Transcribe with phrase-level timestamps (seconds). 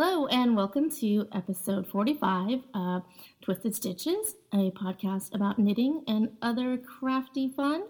[0.00, 3.02] Hello, and welcome to episode 45 of
[3.42, 7.82] Twisted Stitches, a podcast about knitting and other crafty fun.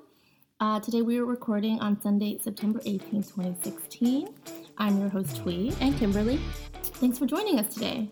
[0.58, 4.26] Uh, today we are recording on Sunday, September 18, 2016.
[4.78, 5.74] I'm your host, Twee.
[5.82, 6.40] And Kimberly.
[6.82, 8.08] Thanks for joining us today.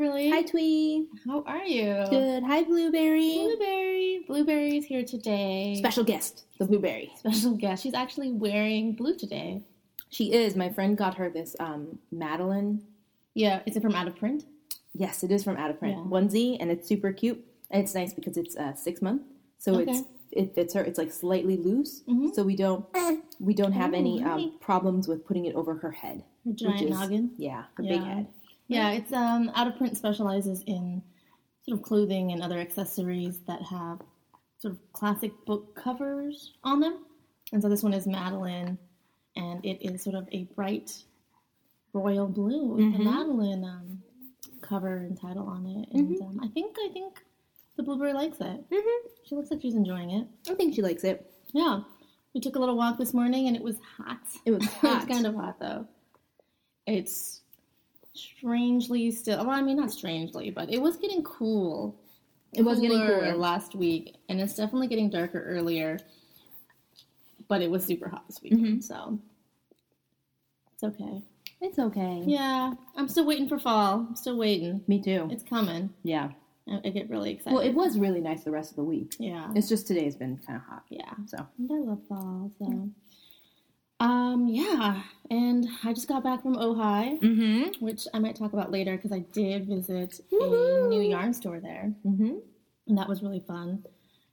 [0.00, 0.30] Kimberly.
[0.30, 1.08] Hi, Twee.
[1.26, 2.06] How are you?
[2.08, 2.42] Good.
[2.44, 3.34] Hi, Blueberry.
[3.34, 4.24] Blueberry.
[4.26, 5.74] Blueberry's here today.
[5.76, 7.12] Special guest, the Blueberry.
[7.18, 7.82] Special guest.
[7.82, 9.62] She's actually wearing blue today.
[10.08, 10.56] She is.
[10.56, 12.82] My friend got her this um, Madeline.
[13.34, 14.44] Yeah, is it from Out of Print?
[14.94, 16.04] Yes, it is from Out of Print Yeah.
[16.04, 17.44] onesie, and it's super cute.
[17.70, 19.20] And it's nice because it's uh, six month,
[19.58, 19.90] so Okay.
[19.92, 20.82] it's it fits her.
[20.82, 22.34] It's like slightly loose, Mhm.
[22.34, 22.86] so we don't
[23.38, 26.24] we don't have Oh, any um, problems with putting it over her head.
[26.46, 27.32] Her giant is- noggin.
[27.36, 27.90] Yeah, her Yeah.
[27.92, 28.26] big head.
[28.70, 31.02] Yeah, it's um out of print specializes in
[31.66, 34.00] sort of clothing and other accessories that have
[34.58, 37.04] sort of classic book covers on them.
[37.52, 38.78] And so this one is Madeline
[39.36, 40.92] and it is sort of a bright
[41.92, 43.04] royal blue with the Mhm.
[43.04, 44.02] Madeline um,
[44.62, 45.88] cover and title on it.
[45.92, 47.22] And um, I think I think
[47.76, 48.64] the blueberry likes it.
[48.72, 50.26] hmm She looks like she's enjoying it.
[50.48, 51.32] I think she likes it.
[51.52, 51.80] Yeah.
[52.34, 54.20] We took a little walk this morning and it was hot.
[54.44, 55.08] It was It's hot.
[55.08, 55.86] kind of hot though.
[56.86, 57.39] It's
[58.14, 59.38] strangely still.
[59.38, 61.96] Well, I mean, not strangely, but it was getting cool.
[62.52, 63.36] It was getting cooler cooler.
[63.36, 65.98] last week, and it's definitely getting darker earlier.
[67.48, 68.82] But it was super hot this weekend, Mhm.
[68.82, 69.18] so
[70.72, 71.22] it's okay.
[71.60, 72.22] It's okay.
[72.26, 74.06] Yeah, I'm still waiting for fall.
[74.08, 74.82] I'm still waiting.
[74.88, 75.28] Me too.
[75.30, 75.90] It's coming.
[76.02, 76.30] yeah.
[76.68, 77.54] I, I get really excited.
[77.56, 79.14] Well, it was really nice the rest of the week.
[79.18, 80.84] yeah, It's just today's been kind of hot.
[80.88, 81.12] yeah.
[81.26, 82.50] So And I love fall.
[82.58, 82.88] So,
[84.00, 85.02] um, yeah.
[85.30, 87.20] And I just got back from Ojai.
[87.20, 87.84] Mm-hmm.
[87.84, 91.92] which I might talk about later because I did visit a new yarn store there,
[92.04, 92.38] Mm-hmm.
[92.88, 93.84] and that was really fun.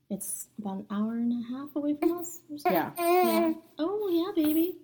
[0.09, 2.39] It's about an hour and a half away from us.
[2.65, 2.91] Yeah.
[2.97, 3.53] Yeah.
[3.77, 4.77] Oh yeah, baby.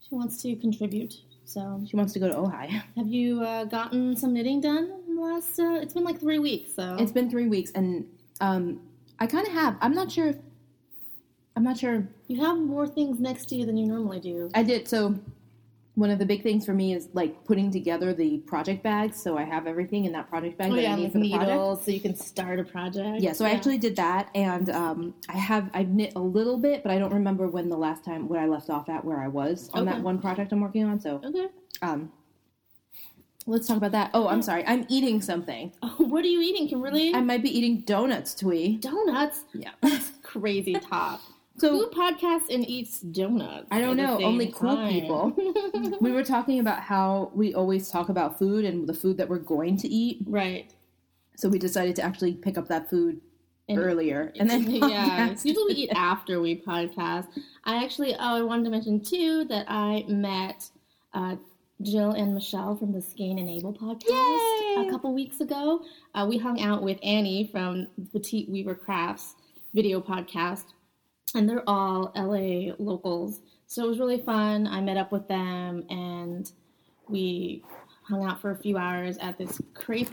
[0.00, 1.14] She wants to contribute.
[1.44, 2.68] So, She wants to go to Ojai.
[2.96, 5.60] have you uh, gotten some knitting done in the last?
[5.60, 6.74] Uh, it's been like three weeks.
[6.74, 8.06] So It's been three weeks, and
[8.40, 8.80] um,
[9.18, 9.76] I kind of have.
[9.80, 10.34] I'm not sure.
[11.56, 12.06] I'm not sure.
[12.28, 14.50] you have more things next to you than you normally do.
[14.54, 15.14] I did so.
[15.94, 19.22] One of the big things for me is like putting together the project bags.
[19.22, 21.30] So I have everything in that project bag Oh that yeah, I need for the
[21.36, 21.84] project.
[21.84, 23.20] so you can start a project.
[23.20, 26.82] Yeah, so I actually did that, and um, I have I've knit a little bit,
[26.82, 29.28] but I don't remember when the last time where I left off at where I
[29.28, 29.92] was on Okay.
[29.98, 30.98] that one project I'm working on.
[30.98, 31.48] So Okay.
[31.82, 32.10] um,
[33.46, 34.12] let's talk about that.
[34.14, 35.74] Oh, I'm sorry, I'm eating something.
[35.82, 37.14] Oh, what are you eating, Kimberly?
[37.14, 38.78] I might be eating donuts, Twee.
[38.78, 39.44] Donuts.
[39.52, 39.72] Yeah.
[39.82, 41.20] That's crazy talk.
[41.62, 43.68] So Who podcasts and eats donuts?
[43.70, 44.88] I don't know, only cool time?
[44.90, 45.32] people.
[46.00, 49.38] we were talking about how we always talk about food and the food that we're
[49.38, 50.24] going to eat.
[50.26, 50.74] right.
[51.36, 53.20] So we decided to actually pick up that food
[53.68, 55.44] And- earlier and then yeah, podcast.
[55.44, 57.28] usually we eat after we podcast.
[57.62, 60.68] I actually, oh, I wanted to mention too that I met
[61.14, 61.36] uh,
[61.80, 64.88] Jill and Michelle from the Skein and Able podcast Yay!
[64.88, 65.82] a couple weeks ago.
[66.12, 69.36] Uh, we hung out with Annie from Petite Weaver Crafts
[69.74, 70.64] video podcast,
[71.34, 73.40] and they're all LA locals.
[73.66, 74.66] So it was really fun.
[74.66, 76.50] I met up with them and
[77.08, 77.64] we
[78.04, 80.10] hung out for a few hours at this crepe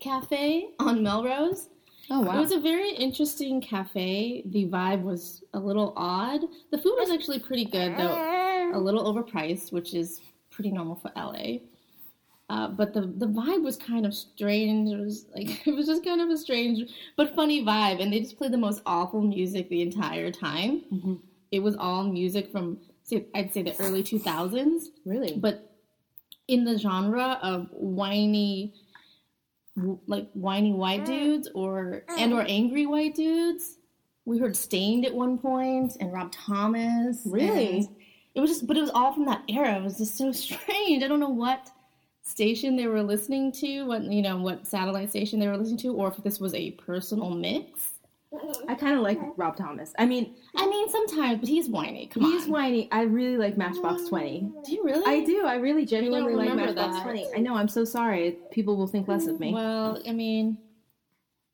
[0.00, 1.68] cafe on Melrose.
[2.10, 2.36] Oh wow!
[2.36, 4.42] It was a very interesting cafe.
[4.46, 6.40] The vibe was a little odd.
[6.72, 10.20] The food was actually pretty good, though a little overpriced, which is
[10.50, 11.58] pretty normal for LA.
[12.52, 14.90] Uh, but the the vibe was kind of strange.
[14.90, 16.78] It was like it was just kind of a strange
[17.16, 20.82] but funny vibe, and they just played the most awful music the entire time.
[20.92, 21.18] Mhm.
[21.50, 22.78] It was all music from
[23.34, 25.32] I'd say the early two thousands, Really?
[25.36, 25.56] but
[26.48, 28.74] in the genre of whiny
[30.06, 33.78] like whiny white dudes or and or angry white dudes
[34.26, 37.88] we heard Staind at one point and rob thomas Really?
[38.34, 41.02] it was just but it was all from that era it was just so strange
[41.02, 41.70] i don't know what
[42.32, 45.94] station they were listening to what you know what satellite station they were listening to
[45.94, 47.92] or if this was a personal mix
[48.66, 49.92] I kind of like Rob Thomas.
[49.98, 52.88] I mean, i mean sometimes but he's whiny come he's on whiny.
[52.90, 54.50] I really like Matchbox Twenty.
[54.64, 55.44] do you really I do.
[55.44, 57.02] I really genuinely like remember Matchbox that.
[57.02, 57.26] Twenty.
[57.36, 57.54] I know.
[57.54, 58.38] I'm so sorry.
[58.50, 59.52] People will think less of me.
[59.52, 60.56] Well, I mean,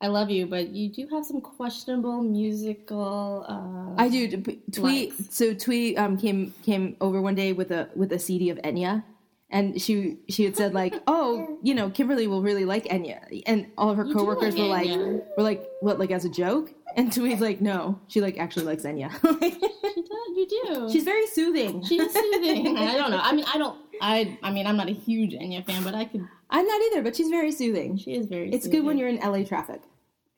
[0.00, 3.44] I love you, but you do have some questionable musical.
[3.48, 4.28] Uh, I do.
[4.70, 5.08] Twee.
[5.08, 5.34] Likes.
[5.34, 9.02] So Twee um, came came over one day with a with a CD of Enya,
[9.50, 13.66] and she she had said like, oh, you know, Kimberly will really like Enya, and
[13.78, 15.22] all of her You coworkers like were like, Enya.
[15.36, 16.72] were like, what, like as a joke?
[16.96, 19.10] And Twee's like, no, she like actually likes Enya.
[19.98, 20.88] She does, you do.
[20.92, 21.82] She's very soothing.
[21.82, 22.76] she's soothing.
[22.78, 23.20] I don't know.
[23.20, 23.78] I mean, I don't.
[24.00, 24.38] I.
[24.42, 26.24] I mean, I'm not a huge Enya fan, but I could.
[26.50, 27.96] I'm not either, but she's very soothing.
[27.96, 28.52] She is very.
[28.52, 29.82] It's good when you're in LA traffic.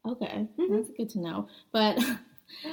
[0.08, 1.48] Okay, that's good to know.
[1.72, 1.98] But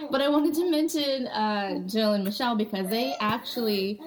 [0.09, 3.99] but I wanted to mention uh, Jill and Michelle because they actually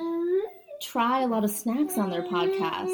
[0.81, 2.89] try a lot of snacks on their podcast.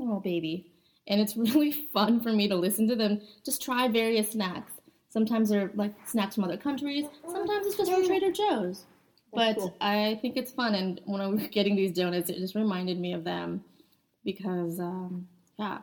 [0.00, 0.72] Oh, baby.
[1.06, 4.72] And it's really fun for me to listen to them just try various snacks.
[5.08, 8.84] Sometimes they're like snacks from other countries, sometimes it's just from Trader Joe's.
[9.32, 9.76] But cool.
[9.80, 10.74] I think it's fun.
[10.74, 13.64] And when I was getting these donuts, it just reminded me of them
[14.24, 15.26] because, um,
[15.58, 15.78] yeah,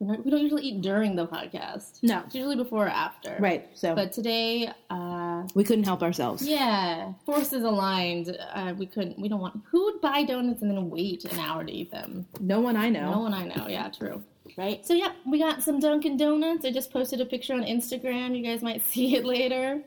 [0.00, 1.98] we don't, usually eat during the podcast.
[2.02, 2.22] No.
[2.26, 3.36] It's usually before or after.
[3.40, 3.68] Right.
[3.74, 6.46] So But today, uh, we couldn't help ourselves.
[6.46, 8.36] yeah, forces aligned.
[8.54, 9.18] Uh, we couldn't.
[9.18, 9.60] We don't want.
[9.70, 12.26] Who would buy donuts and then wait an hour to eat them?
[12.40, 13.10] No one I know.
[13.12, 13.66] No one I know.
[13.68, 14.22] Yeah, true.
[14.56, 14.84] Right.
[14.86, 16.64] So yeah, we got some Dunkin' Donuts.
[16.64, 18.36] I just posted a picture on Instagram.
[18.36, 19.82] You guys might see it later.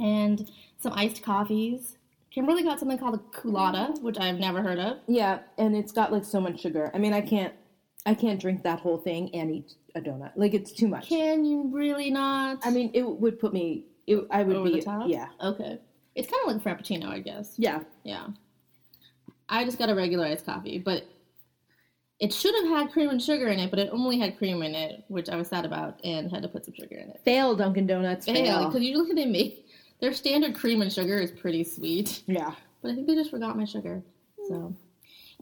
[0.00, 1.96] And some iced coffees.
[2.30, 4.98] Kimberly got something called a Coolatta, which I've never heard of.
[5.06, 6.90] Yeah, and it's got like so much sugar.
[6.94, 7.52] I mean, I can't,
[8.04, 10.32] I can't drink that whole thing and eat a donut.
[10.36, 11.08] Like it's too much.
[11.08, 12.58] Can you really not?
[12.64, 13.84] I mean, it would put me.
[14.06, 14.76] It, I would over be.
[14.76, 15.04] the top.
[15.08, 15.28] Yeah.
[15.42, 15.78] Okay.
[16.14, 17.54] It's kind of like Frappuccino, I guess.
[17.56, 17.80] Yeah.
[18.02, 18.26] Yeah.
[19.48, 21.04] I just got a regular iced coffee, but
[22.18, 24.74] it should have had cream and sugar in it, but it only had cream in
[24.74, 27.20] it, which I was sad about and had to put some sugar in it.
[27.24, 28.26] Fail Dunkin' Donuts.
[28.26, 29.66] Fail, because usually they make
[30.00, 32.54] their standard cream and sugar is pretty sweet, Yeah.
[32.80, 34.02] but I think they just forgot my sugar.
[34.48, 34.74] So,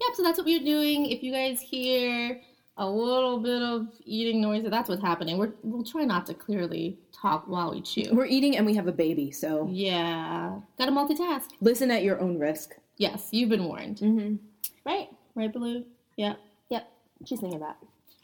[0.00, 0.10] yep.
[0.14, 1.06] So that's what we're doing.
[1.06, 2.40] If you guys hear
[2.80, 5.36] a little bit of eating noise, that's what's happening.
[5.38, 8.08] We're, we'll try not to clearly talk while we chew.
[8.12, 11.50] We're eating and we have a baby, so Yeah, gotta multitask.
[11.60, 12.74] listen at your own risk.
[12.96, 13.98] Yes, you've been warned.
[13.98, 14.36] Mm-hmm.
[14.84, 15.84] Right, right, Blue.
[16.16, 16.38] Yep.
[16.70, 16.90] Yep.
[17.26, 17.76] She's thinking that.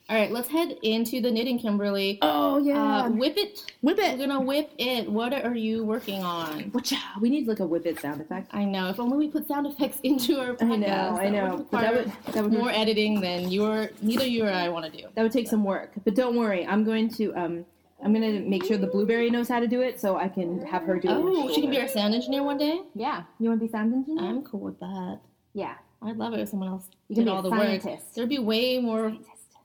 [0.09, 2.21] All right, let's head into the knitting, Kimberly.
[2.23, 3.07] Oh yeah.
[3.07, 3.73] Uh, whip it.
[3.81, 4.17] whip it.
[4.17, 5.11] We're gonna whip it.
[5.11, 6.71] What are you working on?
[6.71, 6.97] Whatcha?
[7.21, 8.55] We need like a whip it sound effect.
[8.55, 8.89] I know.
[8.89, 10.63] If only we put sound effects into our podcast.
[10.63, 11.19] I know.
[11.21, 11.67] I know.
[11.73, 14.97] But that would that would more editing than your neither you or I want to
[14.97, 15.09] do.
[15.17, 15.91] that would take some work.
[16.05, 16.65] But don't worry.
[16.65, 17.67] I'm going to um
[18.05, 20.83] I'm gonna make sure the blueberry knows how to do it, so I can have
[20.85, 21.15] her do it.
[21.17, 22.83] Oh, she can be our sound engineer one day.
[22.95, 23.25] Yeah.
[23.41, 24.25] You want to be sound engineer?
[24.25, 25.19] I'm cool with that.
[25.53, 25.75] yeah.
[26.03, 27.83] I'd love it if someone else You can did be a all the work.
[28.15, 29.17] There'd be way more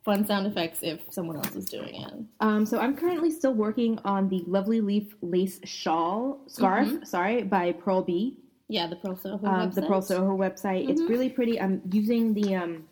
[0.04, 2.14] fun sound effects if someone else is doing it.
[2.40, 6.90] Um, so I'm currently still working on the Lovely Leaf lace shawl scarf.
[7.04, 8.38] Sorry, by Purl Bee.
[8.68, 9.88] Yeah, the Purl Soho Um, the website.
[9.88, 10.90] Purl Soho website.
[10.90, 11.60] It's really pretty.
[11.60, 12.88] I'm using the um,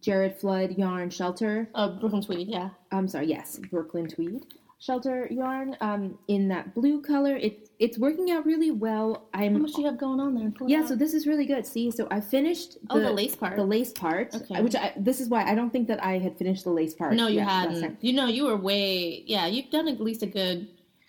[0.00, 1.68] Jared Flood yarn shelter.
[1.74, 2.48] Oh, Brooklyn Tweed.
[2.48, 2.70] Yeah.
[2.92, 4.44] I'm sorry, yes, Brooklyn Tweed
[4.78, 5.76] shelter yarn.
[5.80, 7.36] Um, in that blue color.
[7.36, 9.28] It it's working out really well.
[9.34, 10.50] How I'm much do you have going on there?
[10.50, 10.86] Pull yeah.
[10.86, 11.66] So this is really good.
[11.66, 13.56] See, so I finished oh, the lace part.
[13.56, 14.62] the lace part, Okay.
[14.62, 17.14] which I, this is why I don't think that I had finished the lace part.
[17.14, 17.98] No, you hadn't.
[18.02, 19.24] You know, you were way.
[19.26, 20.68] Yeah, you've done at least a good,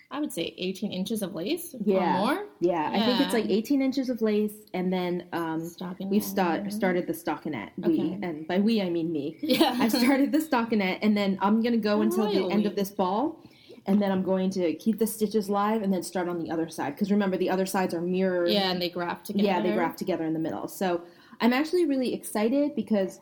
[0.10, 2.22] I would say, 18 inches of lace Yeah.
[2.22, 2.46] or more.
[2.60, 5.70] Yeah, I think it's like 18 inches of lace, and then um,
[6.10, 7.72] we've start, started the stockinette.
[7.78, 8.20] We, Okay.
[8.24, 9.38] and by we I mean me.
[9.42, 9.78] Yeah.
[9.80, 13.44] I started the stockinette, and then I'm gonna go until the end of this ball,
[13.88, 16.70] and then I'm going to keep the stitches live, and then start on the other
[16.70, 16.96] side.
[16.96, 18.50] Because remember, the other sides are mirrored.
[18.52, 19.46] yeah, and they graft together.
[19.46, 20.68] yeah, they graft together in the middle.
[20.68, 21.02] So
[21.42, 23.20] I'm actually really excited because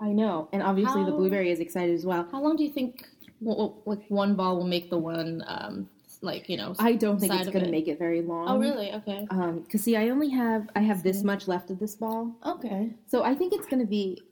[0.00, 2.26] I know, and obviously the blueberry is excited as well.
[2.30, 3.04] How long do you think,
[3.40, 5.88] like, one ball will make the one, um,
[6.22, 6.74] like, you know?
[6.78, 7.70] I don't think it's gonna it?
[7.70, 8.48] make it very long.
[8.48, 8.92] Oh, really?
[8.92, 9.26] Okay.
[9.30, 12.90] Um, cause see, I only have I have this much left of this ball, Okay.
[13.06, 14.22] so I think it's gonna be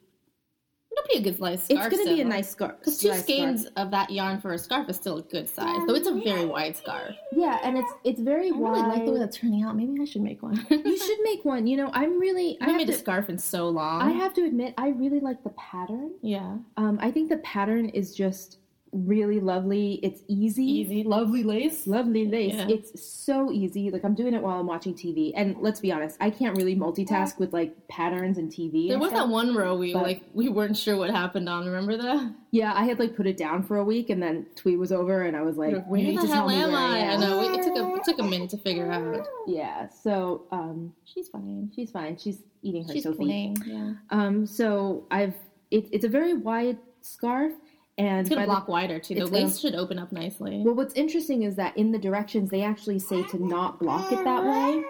[0.96, 1.86] It'll be a good size scarf.
[1.86, 2.78] it's gonna be a nice scarf.
[2.78, 3.74] Because two nice skeins scarf.
[3.76, 6.46] of that yarn for a scarf is still a good size, though it's a very
[6.46, 7.14] wide scarf.
[7.32, 8.88] Yeah, and it's it's very I really wide.
[8.88, 9.76] like the way that's turning out.
[9.76, 10.66] Maybe I should make one.
[10.70, 11.66] you should make one.
[11.66, 14.00] You know, I'm really I I made a scarf in so long.
[14.02, 16.12] I have to admit I really like the pattern.
[16.22, 16.56] yeah.
[16.76, 18.58] Um, I think the pattern is just
[18.96, 20.00] really lovely.
[20.02, 20.64] It's easy.
[20.64, 21.86] Easy, lovely lace.
[21.86, 22.54] Lovely lace.
[22.54, 22.66] Yeah.
[22.68, 23.90] It's so easy.
[23.90, 25.32] Like I'm doing it while I'm watching TV.
[25.36, 28.88] And let's be honest, I can't really multitask with like patterns and TV.
[28.88, 29.26] There and was stuff.
[29.26, 31.66] that one row we But- like we weren't sure what happened on.
[31.66, 32.32] Remember that?
[32.50, 35.22] Yeah, I had like put it down for a week, and then Twee was over,
[35.22, 36.96] and I was like, Where "You need the to hell am I?
[36.96, 39.26] I am." know it, it took a it took a minute to figure out.
[39.46, 39.88] Yeah.
[39.88, 41.70] So um, She's fine.
[41.74, 42.16] she's fine.
[42.16, 43.18] She's eating her She's Sophie.
[43.24, 43.56] playing.
[43.66, 43.92] Yeah.
[44.10, 45.34] Um, so I've
[45.70, 47.52] it, it's a very wide scarf,
[47.98, 49.14] and It's gonna by the- block wider too.
[49.14, 50.62] The lace gonna- should open up nicely.
[50.64, 54.22] well, what's interesting is that in the directions they actually say to not block it
[54.24, 54.84] that way.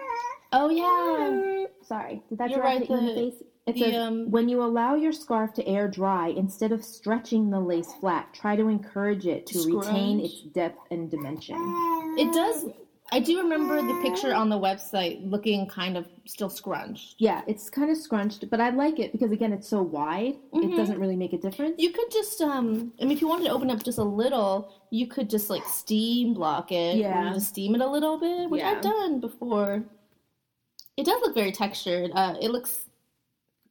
[0.53, 1.65] oh yeah.
[1.83, 3.43] Sorry, did that You're drive right, it in the the- face?
[3.65, 7.49] It the, says, um, when you allow your scarf to air dry, instead of stretching
[7.49, 11.57] the lace flat, try to encourage it to retain its depth and dimension.
[12.17, 12.65] It does
[13.11, 17.15] I do remember the picture on the website looking kind of still scrunched.
[17.19, 20.35] Yeah, it's kind of scrunched, but I like it because again, it's so wide.
[20.53, 20.73] Mhm.
[20.73, 21.75] It doesn't really make a difference.
[21.81, 24.73] You could just, um, I mean, if you wanted to open up just a little,
[24.89, 26.97] you could just like steam block it.
[26.97, 27.31] Yeah.
[27.33, 28.71] Just steam it a little bit, which Yeah.
[28.71, 29.85] I've done before.
[30.97, 32.11] It does look very textured.
[32.13, 32.89] Uh, it looks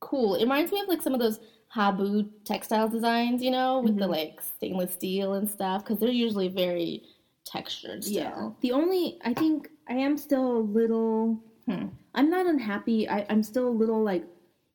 [0.00, 0.34] cool.
[0.36, 4.06] It reminds me of like some of those Habu textile designs, you know, with the
[4.06, 4.10] Mhm.
[4.10, 7.02] like stainless steel and stuff, because they're usually very
[7.46, 8.14] textured still.
[8.14, 8.50] Yeah.
[8.60, 11.40] The only I think I am still a little.
[11.66, 11.86] Hmm.
[12.14, 13.08] I'm not unhappy.
[13.08, 14.24] I, I'm still a little like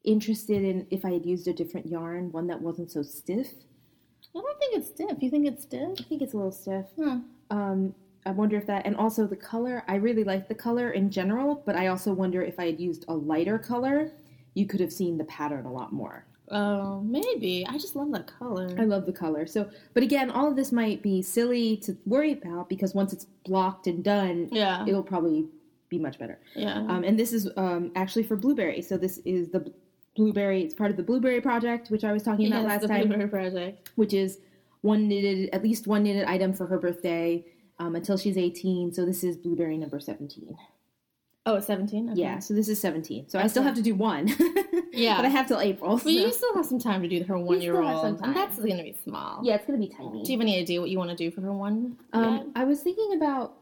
[0.04, 3.48] interested in if I had used a different yarn, one that wasn't so stiff.
[4.36, 5.18] I don't think it's stiff.
[5.20, 5.90] You think it's stiff?
[6.00, 6.86] I think it's a little stiff.
[6.98, 7.18] Huh.
[7.50, 7.94] Um,
[8.26, 9.84] I wonder if that, and also the color.
[9.88, 13.06] I really like the color in general, but I also wonder if I had used
[13.08, 14.12] a lighter color,
[14.54, 16.26] you could have seen the pattern a lot more.
[16.52, 17.66] Oh, maybe.
[17.68, 18.76] I just love that color.
[18.78, 19.48] I love the color.
[19.48, 23.26] So, but again, all of this might be silly to worry about because once it's
[23.46, 24.86] blocked and done, yeah.
[24.86, 25.48] it'll probably
[25.90, 26.40] be much better.
[26.56, 26.80] Yeah.
[26.80, 28.82] Um, and this is um, actually for blueberry.
[28.82, 29.72] So this is the
[30.16, 30.62] blueberry.
[30.64, 33.08] It's part of the blueberry project, which I was talking about Yes, last the time,
[33.08, 33.92] Blueberry Project.
[33.96, 34.40] which is
[34.82, 37.46] one knitted, at least one knitted item for her birthday
[37.80, 38.94] um, until she's 18.
[38.94, 40.58] So this is blueberry number 17.
[41.46, 42.12] Oh, it's 17?
[42.12, 42.22] Okay.
[42.22, 43.28] Yeah, so this is 17.
[43.30, 44.30] So I still have to do one.
[44.94, 45.16] Yeah.
[45.16, 45.98] but I have till April.
[46.04, 48.36] But you still have some time to do her one year still have some old.
[48.36, 49.40] That's going to be small.
[49.42, 50.22] Yeah, it's gonna be tiny.
[50.22, 51.96] Do you have any idea what you want to do for her one?
[52.12, 52.46] Um, yet?
[52.58, 53.54] I was thinking about.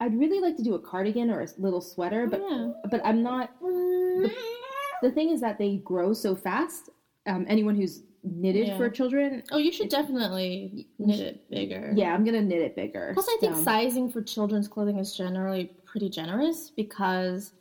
[0.00, 2.72] I'd really like to do a cardigan or a little sweater, but yeah.
[2.90, 3.50] but I'm not.
[5.02, 6.90] The thing is that they grow so fast.
[7.26, 8.76] Um, anyone who's knitted Yeah.
[8.76, 11.92] for children, Oh, you should definitely knit it bigger.
[11.96, 13.12] yeah, I'm gonna knit it bigger.
[13.14, 17.52] Plus, I think so- sizing for children's clothing is generally pretty generous because,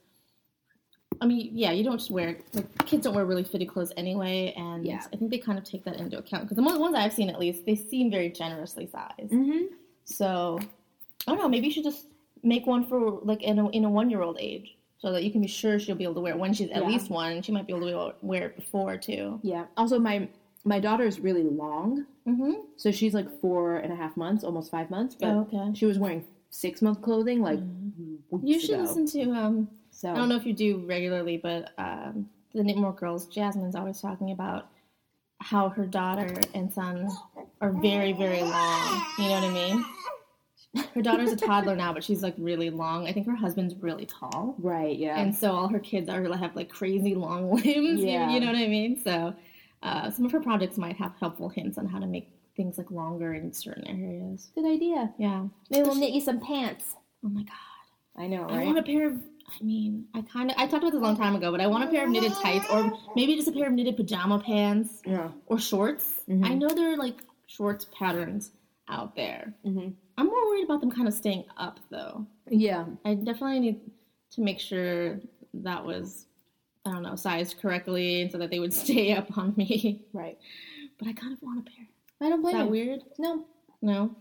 [1.21, 4.55] I mean, yeah, you don't just wear like kids don't wear really fitted clothes anyway,
[4.57, 5.03] and Yeah.
[5.13, 7.39] I think they kind of take that into account because the ones I've seen, at
[7.39, 9.31] least, they seem very generously sized.
[9.31, 9.67] Mhm.
[10.05, 10.57] So,
[11.27, 11.47] I don't know.
[11.47, 12.07] Maybe you should just
[12.41, 15.29] make one for like in a, in a one year old age, so that you
[15.29, 16.87] can be sure she'll be able to wear it when she's at Yeah.
[16.87, 17.39] least one.
[17.43, 19.39] She might be able to wear it before too.
[19.43, 19.65] Yeah.
[19.77, 20.27] Also, my
[20.65, 22.53] my daughter is really long, Mm-hmm.
[22.77, 25.13] so she's like four and a half months, almost five months.
[25.13, 25.73] But Oh, okay.
[25.75, 26.23] she was wearing
[26.53, 27.59] six month clothing like
[28.29, 28.81] weeks You should ago.
[28.83, 29.67] listen to um.
[29.91, 33.99] So I don't know if you do regularly, but um, the Knitmore girls, Jasmine's always
[34.01, 34.67] talking about
[35.39, 37.09] how her daughter and son
[37.61, 39.05] are very, very long.
[39.19, 39.85] You know what I mean?
[40.95, 43.07] Her daughter's a toddler now, but she's like really long.
[43.07, 44.55] I think her husband's really tall.
[44.57, 44.97] Right.
[44.97, 45.19] Yeah.
[45.19, 47.65] And so all her kids are have like crazy long limbs.
[48.01, 48.31] you- Yeah.
[48.31, 48.99] You, know what I mean?
[49.03, 49.35] So
[49.83, 52.91] uh, some of her projects might have helpful hints on how to make things like
[52.91, 54.51] longer in certain areas.
[54.55, 55.13] Good idea.
[55.17, 55.45] Yeah.
[55.69, 56.95] Maybe we'll knit you some pants.
[57.25, 57.53] Oh my god.
[58.15, 59.19] I know, I want a pair of.
[59.59, 60.57] I mean, I kind of.
[60.57, 62.31] I talked about this a long time ago, but I want a pair of knitted
[62.33, 65.29] tights, or maybe just a pair of knitted pajama pants yeah.
[65.47, 66.21] or shorts.
[66.29, 66.45] Mhm.
[66.45, 68.51] I know there are like shorts patterns
[68.87, 69.53] out there.
[69.63, 72.27] hmm I'm more worried about them kind of staying up, though.
[72.47, 72.85] Yeah.
[73.03, 73.81] I definitely need
[74.31, 75.19] to make sure
[75.55, 76.27] that was,
[76.85, 80.05] I don't know, sized correctly, so that they would stay up on me.
[80.13, 80.37] Right.
[80.99, 81.87] But I kind of want a pair.
[82.23, 82.71] I don't Is blame that you.
[82.71, 83.01] weird?
[83.19, 83.45] No.
[83.81, 84.15] No.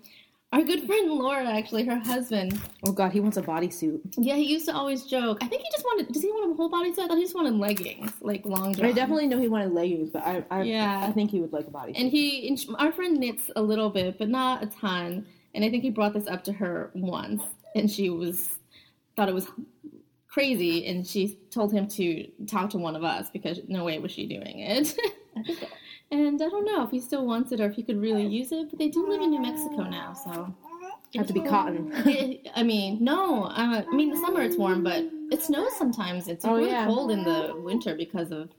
[0.53, 4.01] Our good friend Laura, actually, her husband, Oh God, he wants a bodysuit.
[4.19, 5.39] Yeah, he used to always joke.
[5.41, 6.13] I think he just wanted.
[6.13, 7.05] Does he want a whole body suit?
[7.05, 8.87] I thought he just wanted leggings, like long johns.
[8.91, 11.07] I definitely know he wanted leggings, but I, I, Yeah.
[11.09, 11.99] I think he would like a bodysuit.
[11.99, 15.25] And he, and our friend knits a little bit, but not a ton.
[15.55, 17.43] And I think he brought this up to her once,
[17.75, 18.59] and she was
[19.17, 19.47] thought it was
[20.29, 24.11] crazy, and she told him to talk to one of us because no way was
[24.13, 24.95] she doing it.
[26.13, 28.53] And I don't know if he still wants it or if he could really use
[28.53, 30.55] it, but they do live in New Mexico now, so.
[31.17, 31.91] have to be cotton.
[32.07, 33.45] It- I mean, no.
[33.45, 36.29] Uh, I mean, the summer it's warm, but it snows sometimes.
[36.29, 36.87] It's Oh, really yeah.
[36.87, 38.51] cold in the winter because of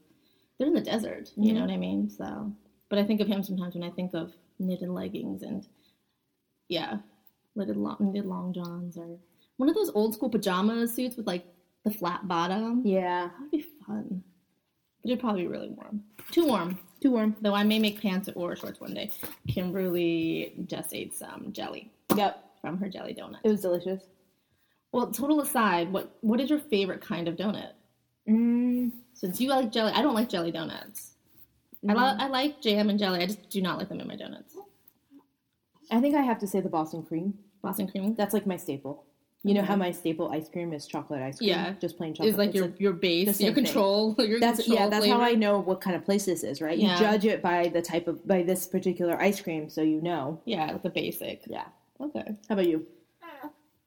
[0.58, 1.32] they're in the desert.
[1.38, 1.68] You know Mhm.
[1.68, 2.10] what I mean?
[2.10, 2.52] So,
[2.90, 5.68] but I think of him sometimes when I think of knitted leggings and
[6.70, 6.98] yeah,
[7.56, 9.18] knitted long, knitted long johns or
[9.58, 11.46] one of those old school pajama suits with like
[11.86, 12.82] the flat bottom.
[12.86, 13.28] yeah.
[13.28, 14.24] That would be fun.
[15.04, 16.04] But it'd probably be really warm.
[16.32, 16.80] Too warm.
[17.04, 17.36] Too warm.
[17.42, 19.12] Though I may make pants or shorts one day.
[19.50, 22.42] Kimberly just ate some jelly Yep.
[22.62, 23.40] from her jelly donut.
[23.44, 24.04] It was delicious.
[24.94, 27.72] Well, total aside, what what is your favorite kind of donut?
[28.30, 31.16] Mm, Since you like jelly, I don't like jelly donuts.
[31.90, 32.20] I, Mm.
[32.22, 33.20] I like jam and jelly.
[33.22, 34.56] I just do not like them in my donuts.
[35.92, 37.38] I think I have to say the Boston cream.
[37.62, 39.04] Boston cream That's like my staple.
[39.46, 39.80] You know how mm-hmm.
[39.80, 41.50] my staple ice cream is chocolate ice cream?
[41.50, 41.74] Yeah.
[41.82, 42.30] Just plain chocolate.
[42.30, 44.16] is like It's your your base, your control.
[44.20, 44.88] Your That's control yeah.
[44.88, 45.22] That's how.
[45.22, 46.78] I know what kind of place this is, right?
[46.78, 47.00] You Yeah.
[47.00, 50.40] judge it by the type of by this particular ice cream, so you know.
[50.46, 51.44] Yeah, the basic.
[51.46, 51.66] Yeah.
[52.00, 52.24] Okay.
[52.48, 52.86] How about you?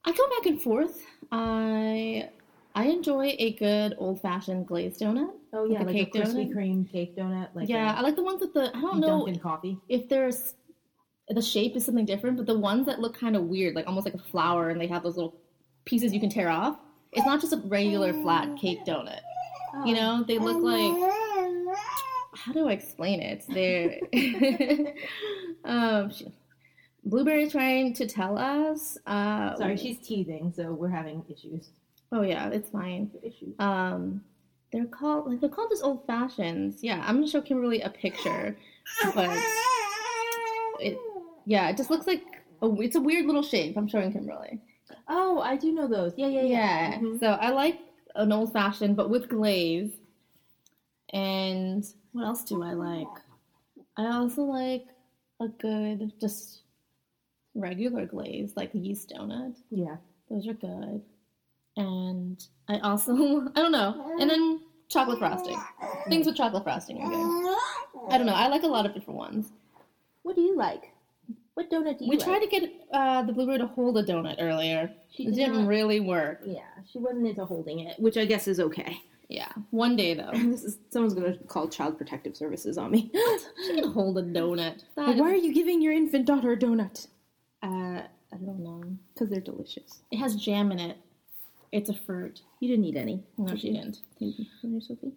[0.06, 1.02] I go back and forth.
[1.32, 2.28] I
[2.74, 5.32] I enjoy a good old fashioned glazed donut.
[5.52, 7.48] Oh yeah, like like, a a Krispy Kreme cake donut.
[7.54, 8.70] Like yeah, I like the ones with the.
[8.76, 9.78] I don't know Dunkin' coffee.
[9.88, 10.54] if there's
[11.28, 14.06] the shape is something different, but the ones that look kind of weird, like almost
[14.06, 15.34] like a flower, and they have those little
[15.86, 16.78] pieces you can tear off.
[17.12, 19.20] It's not just a regular flat cake donut.
[19.84, 21.10] You know, they look like
[22.34, 23.44] how do I explain it?
[23.48, 23.98] They're
[25.64, 26.32] um, she-
[27.04, 28.98] Blueberry's trying to tell us.
[29.06, 31.70] Uh, Sorry, she's teething, so we're having issues.
[32.12, 33.10] Oh yeah, it's fine.
[33.22, 33.54] Issues.
[33.58, 34.22] Um,
[34.72, 36.82] they're called like they're called just old fashions.
[36.82, 38.56] Yeah, I'm gonna show Kimberly a picture,
[39.14, 39.30] but
[40.80, 40.98] it
[41.46, 42.22] yeah, it just looks like
[42.62, 43.76] a, it's a weird little shape.
[43.76, 44.60] I'm showing Kimberly.
[45.08, 46.12] Oh, I do know those.
[46.16, 46.90] Yeah, yeah, yeah.
[46.90, 46.98] Yeah.
[46.98, 47.20] Mhm.
[47.20, 47.78] So I like
[48.14, 49.92] an old fashioned, but with glaze.
[51.12, 53.06] And what else do I like?
[53.96, 54.86] I also like
[55.40, 56.62] a good, just
[57.54, 59.56] regular glaze, like yeast donut.
[59.70, 59.96] Yeah.
[60.28, 61.02] Those are good.
[61.76, 63.12] And I also,
[63.54, 64.16] I don't know.
[64.20, 65.58] And then chocolate frosting.
[66.08, 67.56] Things with chocolate frosting are good.
[68.10, 68.34] I don't know.
[68.34, 69.52] I like a lot of different ones.
[70.22, 70.90] What do you like?
[71.56, 72.26] What donut do you We like?
[72.26, 74.92] tried to get uh, the blueberry to hold a donut earlier.
[75.10, 76.40] She It did didn't not- really work.
[76.44, 76.60] Yeah,
[76.92, 78.98] she wasn't into holding it, which I guess is okay.
[79.30, 79.48] Yeah.
[79.70, 80.30] One day though.
[80.34, 83.10] This is someone's gonna call Child Protective Services on me.
[83.66, 84.82] She can hold a donut.
[84.96, 87.06] That why are you giving your infant daughter a donut?
[87.62, 88.02] Uh,
[88.34, 88.82] I don't know.
[89.14, 90.02] Because they're delicious.
[90.10, 90.98] It has jam in it.
[91.72, 92.42] It's a fruit.
[92.60, 93.24] You didn't eat any.
[93.38, 94.00] No, she didn't.
[94.20, 95.12] Thank you, Sophie.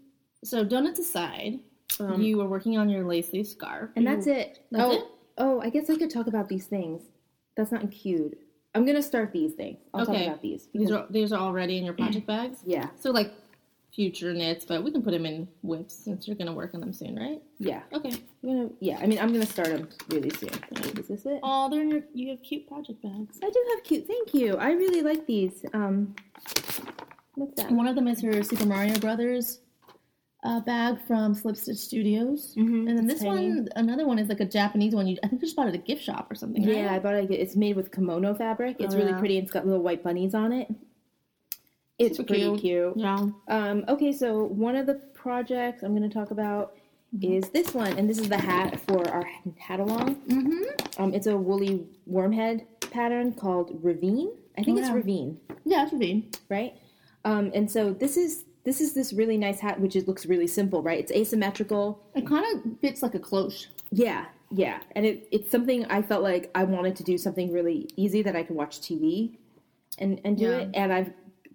[0.45, 1.59] So donuts aside,
[1.99, 3.89] Um, you were working on your lace leaf scarf.
[3.97, 4.59] and that's it.
[4.71, 5.03] That's oh, it?
[5.39, 7.01] Oh, I guess I could talk about these things.
[7.55, 8.37] That's not cute.
[8.75, 9.79] I'm gonna start these things.
[9.93, 10.13] I'll Okay.
[10.13, 10.67] talk about these.
[10.73, 12.59] These are these are already in your project bags.
[12.65, 13.31] yeah, So like
[13.93, 16.93] future knits, but we can put them in WIPs since you're gonna work on them
[16.93, 17.41] soon, right?
[17.57, 17.81] yeah.
[17.91, 18.11] Okay.
[18.43, 18.69] I'm gonna.
[18.79, 20.51] Yeah, I mean, I'm gonna start them really soon.
[20.97, 21.39] Is this it?
[21.41, 22.01] Oh, they're in your.
[22.13, 23.39] You have cute project bags.
[23.43, 24.05] I do have cute.
[24.07, 24.55] Thank you.
[24.57, 25.65] I really like these.
[25.73, 26.15] Um,
[27.35, 27.71] what's that?
[27.71, 29.59] One of them is her Super Mario Brothers
[30.43, 33.49] uh, bag from Slip Stitch Studios, Mhm, and then it's this tiny.
[33.49, 35.05] one, another one is like a Japanese one.
[35.07, 36.65] You, I think you just bought it at a gift shop or something.
[36.65, 36.75] right?
[36.77, 37.29] Yeah, I bought it.
[37.31, 38.77] It's made with kimono fabric.
[38.79, 39.19] It's Oh, really yeah.
[39.19, 39.37] pretty.
[39.37, 40.73] and It's got little white bunnies on it.
[41.97, 42.61] It's Super pretty cute.
[42.61, 42.93] cute.
[42.97, 43.27] Yeah.
[43.49, 46.75] Um, okay, so one of the projects I'm going to talk about
[47.21, 49.25] is this one, and this is the hat for our
[49.57, 50.15] hat along.
[50.27, 51.01] Mm-hmm.
[51.03, 54.31] Um, it's a woolly wormhead pattern called Ravine.
[54.57, 54.95] I think Oh, it's yeah.
[54.95, 56.29] Ravine, Yeah, it should be.
[56.49, 56.73] right?
[57.25, 60.47] Um, and so this is this is this really nice hat, which it looks really
[60.47, 60.99] simple, right?
[60.99, 62.03] It's asymmetrical.
[62.15, 63.67] It kind of fits like a cloche.
[63.91, 67.89] Yeah, yeah, and it, it's something I felt like I wanted to do something really
[67.95, 69.37] easy that I could watch TV
[69.97, 70.57] and and do Yeah.
[70.59, 71.11] it, and I've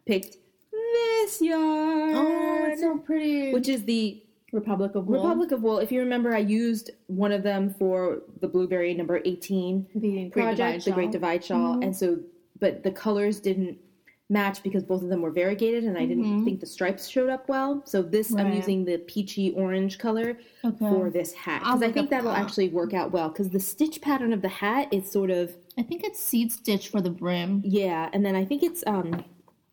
[0.07, 0.37] picked
[0.72, 3.52] this yarn, Oh, it's so pretty.
[3.52, 4.20] which is the
[4.52, 5.20] Republic of Wool.
[5.22, 5.79] Republic of Wool.
[5.79, 10.85] If you remember, I used one of them for the blueberry number eighteen the project,
[10.85, 11.11] Divide the Great.
[11.12, 11.83] Divide Shawl, mm-hmm.
[11.83, 12.18] and so
[12.61, 13.79] but the colors didn't
[14.30, 17.48] match because both of them were variegated, and I didn't think the stripes showed up
[17.48, 17.82] well.
[17.84, 20.78] So this I'm using the peachy orange color Okay.
[20.78, 22.38] for this hat because I think that'll that.
[22.38, 25.82] actually work out well because the stitch pattern of the hat is sort of I
[25.82, 27.60] think it's seed stitch for the brim.
[27.64, 29.24] yeah, and then I think it's um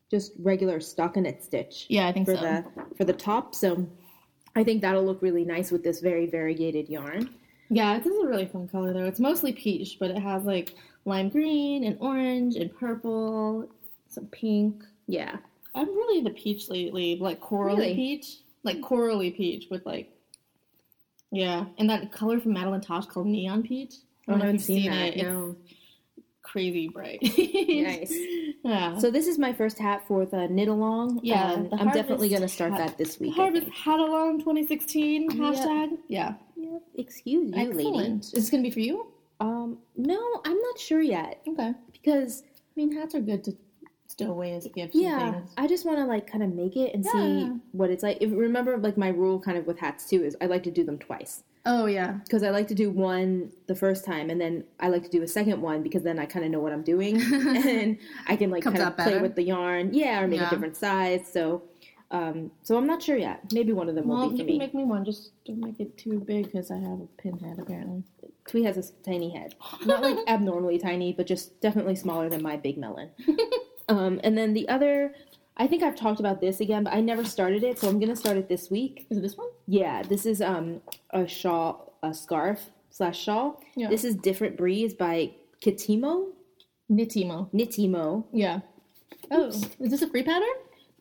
[0.09, 2.41] just regular stockinette stitch Yeah, I think for so.
[2.41, 2.65] the
[2.97, 3.55] for the top.
[3.55, 3.87] So
[4.57, 7.29] I think that'll look really nice with this very variegated yarn.
[7.69, 9.05] Yeah, this is a really fun color though.
[9.05, 13.69] It's mostly peach, but it has like lime green and orange and purple,
[14.11, 14.83] some pink.
[15.07, 15.37] Yeah,
[15.75, 17.95] I'm really the peach lately, like corally Really?
[17.95, 20.11] peach, like corally peach with like,
[21.31, 23.95] yeah, and that color from Madeline Tosh called neon peach.
[24.27, 25.13] Oh, I don't know if haven't you've seen that.
[25.15, 25.55] It's No.
[26.43, 27.19] crazy bright.
[27.81, 28.13] Nice.
[28.63, 28.97] Yeah.
[28.99, 31.19] So this is my first hat for the knit along.
[31.23, 33.33] Yeah, and the I'm definitely going to start hat- that this week.
[33.33, 33.67] I Harvest.
[33.69, 35.97] Hat Along 2016 hashtag.
[36.07, 36.35] Yeah.
[36.55, 36.81] Yep.
[36.95, 38.19] Excuse you, lady.
[38.19, 39.07] Is this gonna be for you?
[39.39, 41.73] Um, no, I'm not sure yet Okay.
[41.91, 42.45] because I
[42.75, 43.57] mean, hats are good to
[44.21, 44.95] as gifts.
[44.95, 45.51] yeah, things.
[45.57, 48.17] I just want to like kind of make it and see what it's like.
[48.21, 50.83] If, remember, like my rule kind of with hats too is I like to do
[50.83, 51.43] them twice.
[51.65, 52.13] Oh yeah.
[52.23, 55.21] because I like to do one the first time, and then I like to do
[55.21, 58.49] a second one because then I kind of know what I'm doing, and I can
[58.49, 59.21] like Comes kind of play better.
[59.21, 60.47] with the yarn, yeah, or make Yeah.
[60.47, 61.21] a different size.
[61.31, 61.61] So,
[62.09, 63.51] um, so I'm not sure yet.
[63.53, 64.57] Maybe one of them Well, will be you for can me.
[64.59, 65.05] make me one.
[65.05, 68.03] Just don't make it too big because I have a pinhead apparently.
[68.47, 69.53] Twee has a tiny head,
[69.85, 73.11] not like abnormally tiny, but just definitely smaller than my big melon.
[73.91, 75.13] um, and then the other,
[75.57, 78.15] I think I've talked about this again, but I never started it, so I'm gonna
[78.15, 79.05] start it this week.
[79.09, 79.49] Is it this one?
[79.67, 83.61] Yeah, this is um a shawl, a scarf slash shawl.
[83.75, 83.89] Yeah.
[83.89, 86.27] This is Different Breeze by Kitimo.
[86.91, 87.49] Knitimo.
[87.53, 88.25] Knitimo.
[88.33, 88.59] Yeah.
[89.29, 90.47] Oh, is this a free pattern?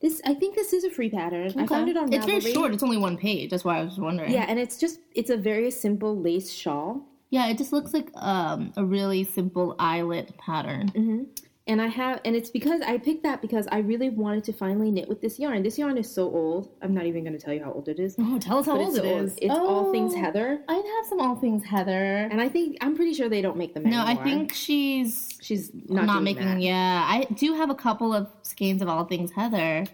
[0.01, 1.53] This I think this is a free pattern.
[1.59, 2.73] I found it on It's very short.
[2.73, 3.51] It's only one page.
[3.51, 4.33] That's why I was wondering.
[4.33, 7.03] Yeah, and it's just it's a very simple lace shawl.
[7.31, 7.49] Yeah.
[7.49, 10.89] It just looks like um, a really simple eyelet pattern.
[10.89, 11.23] Mm-hmm.
[11.71, 14.91] And I have, and it's because I picked that because I really wanted to finally
[14.91, 15.63] knit with this yarn.
[15.63, 16.69] This yarn is so old.
[16.83, 18.17] I'm not even going to tell you how old it is.
[18.19, 19.39] Oh, tell us how old it is.
[19.41, 20.61] It's all things Oh, Heather.
[20.69, 22.29] I'd have some all things Heather.
[22.29, 24.21] And I think, I'm pretty sure they don't make them No, anymore.
[24.21, 26.45] I think she's she's not, not, making.
[26.45, 26.61] that.
[26.61, 29.87] Yeah, I do have a couple of skeins of all things Heather.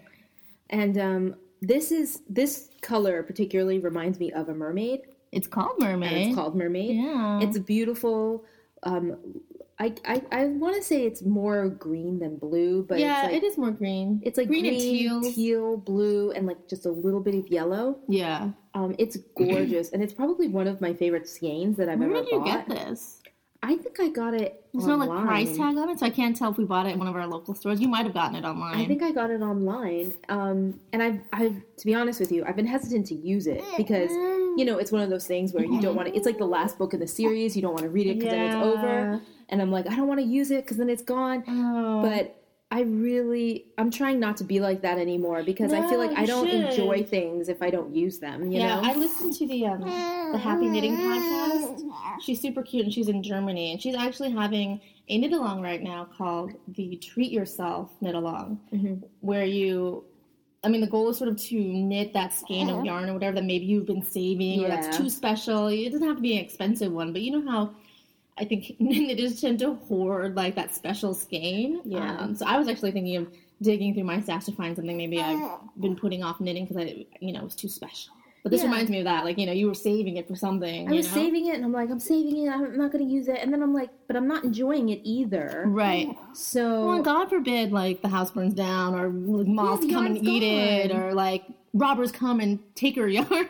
[0.71, 5.01] And um, this is, this color particularly reminds me of a mermaid.
[5.31, 6.11] It's called Mermaid.
[6.11, 6.95] And it's called Mermaid.
[6.95, 7.39] Yeah.
[7.43, 8.45] It's a beautiful,
[8.81, 9.15] um,
[9.79, 13.43] I, I, I want to say it's more green than blue, but yeah, it's like,
[13.43, 14.21] it is more green.
[14.23, 15.33] It's like green, green, and teal.
[15.33, 17.99] teal, blue, and like just a little bit of yellow.
[18.07, 18.49] Yeah.
[18.73, 22.23] Um, it's gorgeous, and it's probably one of my favorite skeins that I've Where ever
[22.23, 22.67] did you bought.
[22.67, 23.21] get this?
[23.63, 24.65] I think I got it.
[24.73, 26.91] There's no like price tag on it, so I can't tell if we bought it
[26.91, 27.79] at one of our local stores.
[27.79, 28.79] You might have gotten it online.
[28.79, 30.13] I think I got it online.
[30.29, 33.63] Um, and I've, I've, to be honest with you, I've been hesitant to use it
[33.75, 36.37] because, you know, it's one of those things where you don't want to, it's like
[36.37, 37.55] the last book in the series.
[37.55, 39.21] You don't want to read it because then it's over.
[39.49, 41.43] And I'm like, I don't want to use it because then it's gone.
[41.47, 42.01] Oh.
[42.01, 42.35] But
[42.69, 46.25] I really, I'm trying not to be like that anymore because I feel like I
[46.25, 46.65] don't should.
[46.65, 48.89] enjoy things if I don't use them, you yeah, know?
[48.89, 49.81] I listened to the um,
[50.33, 51.89] the Happy Knitting podcast.
[52.21, 55.81] She's super cute and she's in Germany and she's actually having a knit along right
[55.81, 59.01] now called the Treat Yourself Knit Along, Mhm.
[59.21, 60.03] where you.
[60.63, 63.35] I mean, the goal is sort of to knit that skein of yarn or whatever
[63.35, 65.67] that maybe you've been saving or that's too special.
[65.67, 67.75] It doesn't have to be an expensive one, but you know how
[68.39, 71.81] I think knitters tend to hoard like that special skein.
[71.85, 72.17] Yeah.
[72.19, 73.27] Um, so I was actually thinking of
[73.61, 77.05] digging through my stash to find something maybe I've been putting off knitting because I,
[77.19, 78.13] you know, it was too special.
[78.43, 78.67] But this Yeah.
[78.69, 79.25] reminds me of that.
[79.25, 80.87] Like, you know, you were saving it for something.
[80.87, 81.13] I was know?
[81.15, 82.49] saving it and I'm like, I'm saving it.
[82.49, 83.39] I'm not going to use it.
[83.41, 85.63] And then I'm like, but I'm not enjoying it either.
[85.65, 86.07] Right.
[86.33, 90.15] So, Well, God forbid, like, the house burns down or like, moths the come and
[90.23, 93.49] yarn's eat it or, like, robbers come and take her yarn.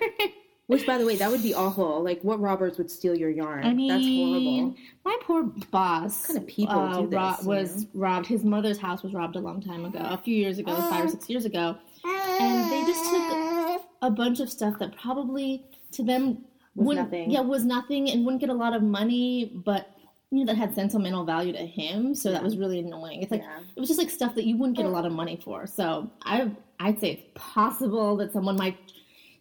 [0.68, 2.04] Which by the way, that would be awful.
[2.04, 3.66] Like, what robbers would steal your yarn?
[3.66, 4.76] I mean, That's horrible.
[5.06, 6.22] My poor boss.
[6.22, 8.28] What kind of people uh, do this, ro- was robbed.
[8.28, 11.10] His mother's house was robbed a long time ago, a few years ago, five or
[11.10, 16.44] six years ago, and they just took a bunch of stuff that probably to them
[16.76, 17.32] Was nothing.
[17.32, 19.90] Yeah, was nothing and wouldn't get a lot of money, but
[20.30, 22.14] you know that had sentimental value to him.
[22.14, 23.22] So that was really annoying.
[23.24, 23.60] It's like Yeah.
[23.76, 25.66] it was just like stuff that you wouldn't get a lot of money for.
[25.66, 28.78] So I I'd say it's possible that someone might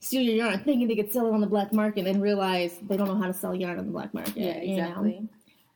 [0.07, 2.97] steal your yarn thinking they could sell it on the black market and realize they
[2.97, 4.37] don't know how to sell yarn on the black market.
[4.37, 4.83] Yeah, you know?
[4.85, 5.29] exactly.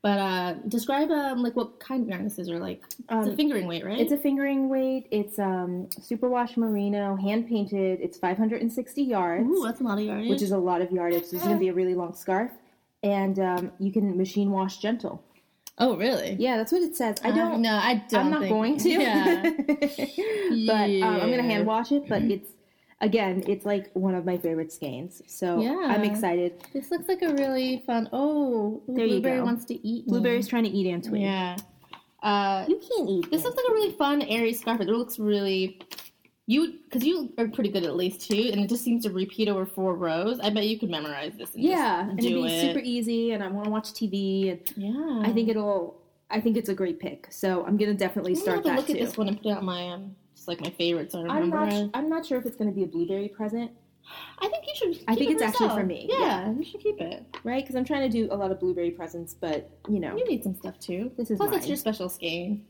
[0.03, 3.15] But uh, describe um, like what kind of yarn this is, or like it's a
[3.33, 3.99] Um, fingering weight, right?
[4.01, 5.07] It's a fingering weight.
[5.11, 8.01] It's um, superwash merino, hand painted.
[8.01, 10.31] It's 560 yards, Ooh, that's a lot of yardage.
[10.31, 11.25] which is a lot of yardage.
[11.25, 12.51] This is going to be a really long scarf.
[13.03, 15.23] And um, you can machine wash gentle.
[15.79, 16.35] oh really?
[16.39, 17.17] Yeah, that's what it says.
[17.23, 17.61] I Uh, don't.
[17.61, 18.21] no, I don't.
[18.27, 18.89] I'm not going to.
[18.89, 19.43] Yeah.
[20.71, 22.09] but um, I'm gonna hand wash it.
[22.09, 22.51] But it's
[23.01, 25.23] again, it's like one of my favorite skeins.
[25.27, 25.87] So Yeah.
[25.89, 26.63] I'm excited.
[26.73, 28.09] This looks like a really fun.
[28.13, 29.45] Oh, There you blueberry go.
[29.45, 30.07] wants to eat.
[30.07, 30.11] me.
[30.11, 31.21] Blueberry's trying to eat Twee.
[31.23, 31.57] Yeah.
[32.23, 33.31] Uh, You can't eat.
[33.31, 34.81] this looks like a really fun, airy scarf.
[34.81, 35.81] It looks really.
[36.47, 39.49] You, because you are pretty good at lace too, and it just seems to repeat
[39.49, 40.41] over four rows.
[40.41, 41.55] I bet you could memorize this.
[41.55, 42.61] And yeah, and it'd be it.
[42.61, 43.31] super easy.
[43.33, 44.51] And I want to watch TV.
[44.51, 46.01] And Yeah, I think it'll.
[46.29, 47.29] I think it's a great pick.
[47.31, 48.93] So I'm gonna definitely I'm gonna start have to that look too.
[48.95, 50.17] at this one and put it on my um,
[50.51, 51.13] like my favorites.
[51.13, 51.91] So I I'm not.
[51.95, 53.71] I'm not sure if it's gonna be a blueberry present,
[54.39, 55.05] I think you should.
[55.09, 57.25] I think it it's for actually for me, Yeah, you should keep it.
[57.45, 57.63] right?
[57.63, 60.43] Because I'm trying to do a lot of blueberry presents, but you know, You need
[60.43, 61.13] some stuff too.
[61.17, 62.65] This is Plus, it's your special skein.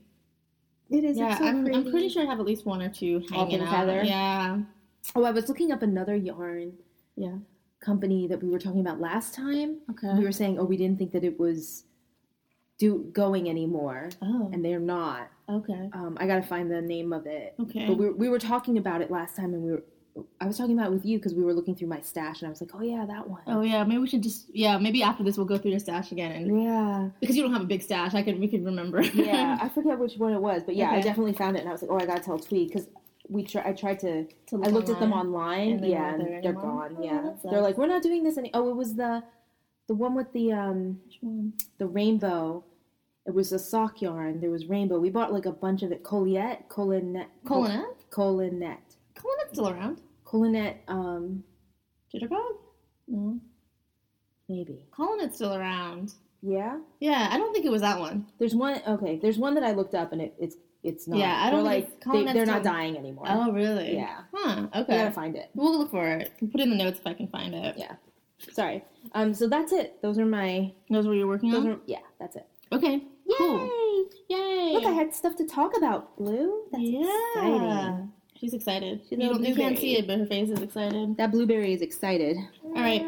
[0.90, 1.16] it is.
[1.16, 1.79] Yeah, it's so I'm, pretty.
[1.79, 3.75] I'm pretty sure I have at least one or two hanging things out.
[3.77, 4.03] Heather?
[4.05, 4.59] Yeah,
[5.16, 6.75] Oh, I was looking up another yarn
[7.16, 7.37] yeah.
[7.81, 9.79] company that we were talking about last time.
[9.90, 10.12] Okay.
[10.19, 11.85] We were saying, oh, we didn't think that it was
[12.79, 15.29] do going anymore, oh, and they're not.
[15.51, 15.91] Okay.
[15.93, 17.55] Um, I gotta find the name of it.
[17.61, 17.87] Okay.
[17.87, 19.83] But we were, we were talking about it last time, and we were.
[20.41, 22.49] I was talking about it with you because we were looking through my stash, and
[22.49, 23.43] I was like, oh yeah, that one.
[23.47, 26.11] Oh yeah, maybe we should just yeah, maybe after this we'll go through your stash
[26.13, 27.09] again and Yeah.
[27.21, 29.01] because you don't have a big stash, I could we could remember.
[29.15, 31.73] Yeah, I forget which one it was, but yeah, I definitely found it, and I
[31.73, 32.89] was like, oh, I gotta tell Twee because
[33.29, 33.63] we try.
[33.65, 34.25] I tried to.
[34.49, 35.75] To I looked at them online.
[35.75, 35.85] online.
[35.85, 36.63] And yeah, and they're anymore?
[36.63, 36.97] gone.
[36.99, 38.51] Oh, yeah, they're like, we're not doing this any.
[38.53, 39.23] Oh, it was the,
[39.87, 41.53] the one with the um Which one?
[41.79, 42.65] the rainbow.
[43.31, 44.40] It was a sock yarn.
[44.40, 44.99] There was rainbow.
[44.99, 46.03] We bought like a bunch of it.
[46.03, 47.85] Colliette, Colinet, Colonet?
[48.11, 48.79] Colinet,
[49.14, 50.01] Colonet's still around.
[50.27, 50.79] Colinet.
[50.88, 51.45] Um,
[52.12, 52.57] Jitterbug?
[53.07, 53.38] No.
[54.49, 54.85] maybe.
[54.90, 56.14] Colonet's still around.
[56.43, 56.79] Yeah.
[56.99, 58.27] Yeah, I don't think it was that one.
[58.40, 58.83] There's one.
[58.85, 61.21] Okay, there's one that I looked up, and it, it's it's not.
[61.21, 63.27] Yeah, I don't They're like they, they're not dying anymore.
[63.29, 63.95] Oh really?
[63.95, 64.23] Yeah.
[64.35, 64.66] Huh.
[64.73, 64.97] I Okay.
[64.97, 65.51] gotta find it.
[65.55, 66.33] We'll look for it.
[66.51, 67.77] Put it in the notes if I can find it.
[67.79, 67.95] Yeah.
[68.51, 68.83] Sorry.
[69.12, 69.35] Um.
[69.35, 70.03] So that's it.
[70.03, 70.73] Those are my.
[70.90, 71.71] Those were you working Those on?
[71.75, 71.99] are yeah.
[72.19, 72.47] That's it.
[72.73, 73.03] Okay.
[73.38, 73.71] Cool.
[74.29, 74.73] Yay.
[74.75, 76.16] Look, I had stuff to talk about.
[76.16, 76.64] Blue.
[76.73, 77.01] That's yeah.
[77.35, 78.12] exciting.
[78.40, 79.03] She's excited.
[79.09, 81.16] She's you, don't, you can't see it, but her face is excited.
[81.19, 82.38] That blueberry is excited.
[82.64, 83.05] All right.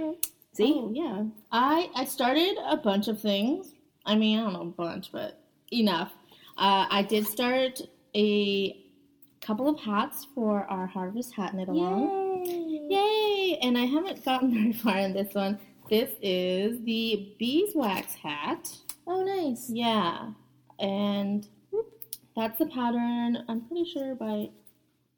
[0.52, 0.74] See?
[0.76, 1.24] Oh, yeah.
[1.50, 3.74] I I started a bunch of things.
[4.04, 5.40] I mean, I don't know a bunch, but
[5.72, 6.12] enough.
[6.58, 7.80] Uh, I did start
[8.14, 8.84] a
[9.40, 12.44] couple of hats for our harvest hat knit along.
[12.44, 12.88] Yay!
[12.90, 13.58] Yay!
[13.62, 15.58] And I haven't gotten very far in this one.
[15.88, 18.70] This is the beeswax hat.
[19.06, 19.68] Oh, nice.
[19.70, 20.30] Yeah.
[20.78, 21.46] And
[22.36, 23.44] that's the pattern.
[23.48, 24.48] I'm pretty sure by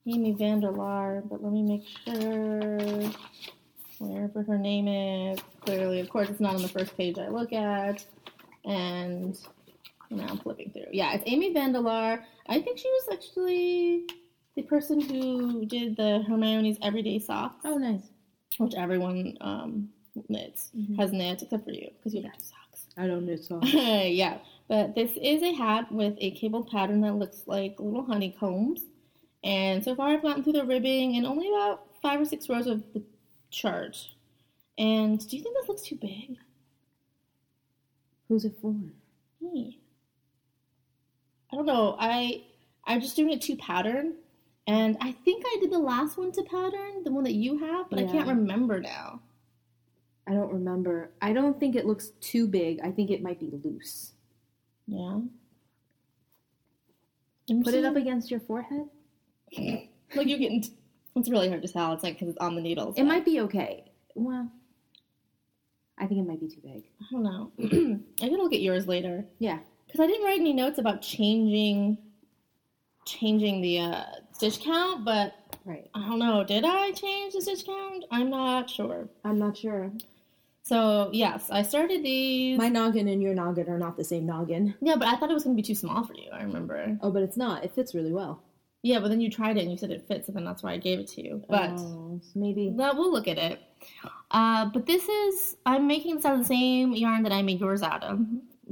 [0.06, 3.10] Amy van de Laar, but let me make sure
[3.98, 5.38] wherever her name is.
[5.60, 8.04] Clearly, of course, it's not on the first page I look at.
[8.64, 9.38] And
[10.10, 10.86] now I'm flipping through.
[10.92, 12.24] Yeah, it's Amy van de Laar.
[12.48, 14.06] I think she was actually
[14.56, 18.08] the person who did the Hermione's Everyday Socks, Oh, nice.
[18.58, 19.88] which everyone um,
[20.28, 20.96] knits, Mhm.
[20.98, 22.60] has knit, except for you, because you don't do socks.
[22.96, 23.60] I don't know so.
[23.62, 28.82] yeah, but this is a hat with a cable pattern that looks like little honeycombs.
[29.42, 32.66] And so far, I've gotten through the ribbing and only about five or six rows
[32.66, 33.02] of the
[33.50, 33.96] chart.
[34.78, 36.36] And do you think this looks too big?
[38.28, 38.74] Who's it for?
[39.40, 39.80] Me.
[41.52, 41.96] I don't know.
[41.98, 42.44] I
[42.86, 44.14] I'm just doing it to pattern,
[44.66, 47.88] and I think I did the last one to pattern, the one that you have,
[47.90, 49.20] but I can't remember now.
[50.26, 51.10] I don't remember.
[51.20, 52.80] I don't think it looks too big.
[52.82, 54.12] I think it might be loose.
[54.86, 55.20] Yeah.
[57.50, 58.88] I'm Put it up against your forehead.
[60.16, 60.64] Like you're getting.
[61.16, 61.92] It's really hard to tell.
[61.92, 62.96] It's like because it's on the needles.
[62.96, 63.90] It might be okay.
[64.14, 64.48] Well,
[65.98, 66.84] I think it might be too big.
[67.00, 67.50] I don't know.
[68.22, 69.58] I can look at yours later Yeah.
[69.86, 71.98] because I didn't write any notes about changing,
[73.06, 75.04] changing the uh, stitch count.
[75.04, 75.34] But
[75.64, 75.88] Right.
[75.94, 76.44] I don't know.
[76.44, 78.04] Did I change the stitch count?
[78.12, 79.08] I'm not sure.
[79.24, 79.90] I'm not sure.
[80.64, 82.56] So yes, I started these.
[82.58, 84.74] My noggin and your noggin are not the same noggin.
[84.80, 86.30] yeah, but I thought it was gonna be too small for you.
[86.32, 86.98] I remember.
[87.02, 87.64] Oh, but it's not.
[87.64, 88.42] It fits really well.
[88.82, 90.72] Yeah, but then you tried it and you said it fits, and then that's why
[90.72, 91.42] I gave it to you.
[91.48, 92.70] But Oh, maybe.
[92.70, 93.60] Well, we'll look at it.
[94.30, 97.60] Uh, but this is, I'm making this out of the same yarn that I made
[97.60, 98.20] yours out of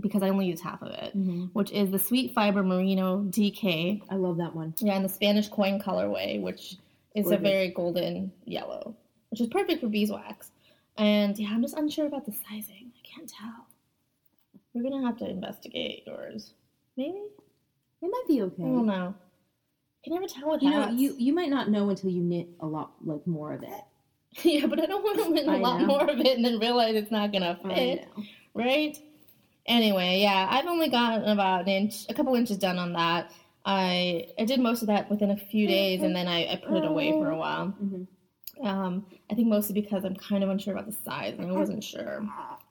[0.00, 1.50] because I only use half of it, Mhm.
[1.52, 4.02] which is the Sweet Fiber Merino DK.
[4.10, 4.74] I love that one.
[4.80, 6.76] Yeah, in the Spanish coin colorway, which
[7.14, 8.94] is a very golden yellow,
[9.30, 10.50] which is perfect for beeswax.
[10.96, 12.92] And yeah, I'm just unsure about the sizing.
[12.96, 13.66] I can't tell.
[14.74, 16.54] We're gonna have to investigate yours.
[16.96, 17.18] Maybe?
[18.02, 18.62] It might be okay.
[18.62, 19.14] I don't know.
[19.14, 22.48] I can never tell with You know, you you might not know until you knit
[22.60, 23.84] a lot like more of it.
[24.44, 25.86] yeah, but I don't want to win a lot know.
[25.86, 28.08] more of it and then realize it's not gonna fit.
[28.54, 28.98] right?
[29.66, 33.30] Anyway, yeah, I've only gotten about an inch, a couple inches done on that.
[33.64, 36.78] I I did most of that within a few days, and then I, I put
[36.78, 37.74] it away for a while.
[37.80, 38.06] Mhm.
[38.62, 41.82] Um, I think mostly because I'm kind of unsure about the size, and I wasn't
[41.82, 42.24] sure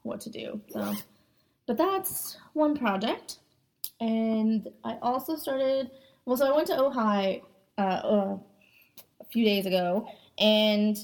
[0.03, 0.61] what to do.
[0.69, 0.93] So,
[1.67, 3.39] but that's one project,
[3.99, 5.91] and I also started.
[6.25, 7.41] Well, so I went to Ojai
[7.77, 8.37] uh, uh,
[9.19, 10.97] a few days ago, and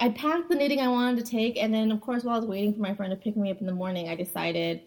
[0.00, 2.48] I packed the knitting I wanted to take, and then of course while I was
[2.48, 4.80] waiting for my friend to pick me up in the morning, I decided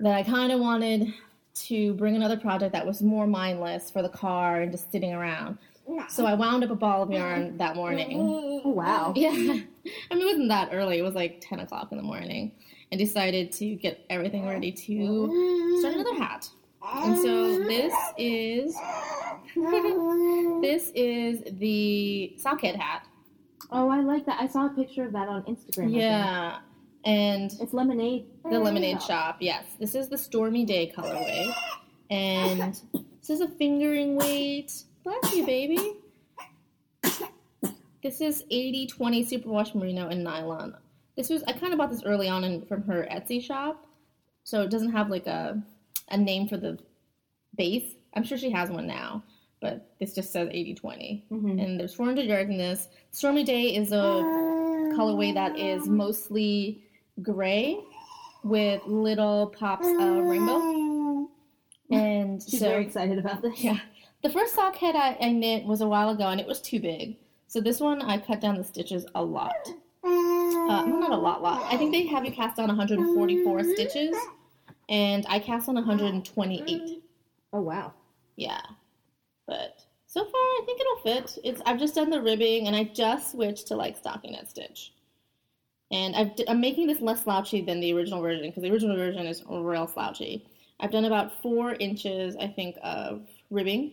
[0.00, 1.14] that I kind of wanted
[1.54, 5.58] to bring another project that was more mindless for the car and just sitting around.
[6.08, 7.16] So I wound up a ball of mm-hmm.
[7.16, 8.18] yarn that morning.
[8.18, 8.68] Mm-hmm.
[8.68, 9.12] Oh wow.
[9.16, 9.68] Yeah, I mean
[10.10, 12.52] it wasn't that early; it was like ten o'clock in the morning,
[12.90, 15.80] and decided to get everything ready to mm-hmm.
[15.80, 16.48] start another hat.
[16.94, 18.74] And so this is
[20.62, 23.06] this is the sockhead hat.
[23.70, 24.40] Oh, I like that.
[24.40, 25.94] I saw a picture of that on Instagram.
[25.94, 26.58] Yeah,
[27.04, 28.26] and It's lemonade.
[28.44, 29.38] the lemonade shop.
[29.40, 31.54] Yes, this is the Stormy Day colorway,
[32.10, 32.80] and
[33.20, 34.84] this is a fingering weight.
[35.04, 35.78] Bless you, baby.
[38.02, 38.88] This is 80-20
[39.30, 40.74] superwash merino and nylon.
[41.16, 43.86] This was I kind of bought this early on in, from her Etsy shop,
[44.44, 45.62] so it doesn't have like a
[46.08, 46.78] a name for the
[47.56, 47.94] base.
[48.14, 49.22] I'm sure she has one now,
[49.60, 51.22] but this just says 80-20.
[51.30, 51.62] Mhm.
[51.64, 52.88] And there's 400 yards in this.
[53.12, 53.96] Stormy Day is a
[54.96, 56.82] colorway that is mostly
[57.22, 57.78] gray
[58.42, 61.28] with little pops of rainbow.
[61.90, 63.62] And She's so, very excited about this.
[63.62, 63.78] yeah.
[64.22, 66.78] The first sock head I, I knit was a while ago and it was too
[66.80, 67.16] big.
[67.48, 69.68] So this one I cut down the stitches a lot.
[70.04, 71.72] Uh, well, not a lot, lot.
[71.72, 74.16] I think they have you cast on 144 stitches
[74.88, 77.02] and I cast on 128.
[77.52, 77.92] Oh wow.
[78.36, 78.60] Yeah.
[79.46, 81.38] But so far, I think it'll fit.
[81.44, 84.92] It's I've just done the ribbing and I just switched to like stockinette stitch.
[85.90, 89.26] And I've, I'm making this less slouchy than the original version because the original version
[89.26, 90.46] is real slouchy.
[90.80, 93.92] I've done about four inches, I think, of ribbing,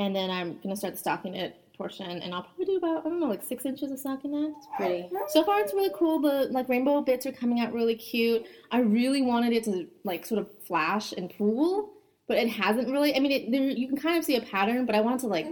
[0.00, 3.20] and then I'm gonna start the stockinette portion, and I'll probably do about I don't
[3.20, 4.54] know, like six inches of stockinette.
[4.56, 5.10] It's pretty.
[5.28, 6.20] So far, it's really cool.
[6.20, 8.46] The like rainbow bits are coming out really cute.
[8.70, 11.92] I really wanted it to like sort of flash and pool,
[12.28, 13.14] but it hasn't really.
[13.14, 15.20] I mean, it, there, you can kind of see a pattern, but I want it
[15.20, 15.46] to like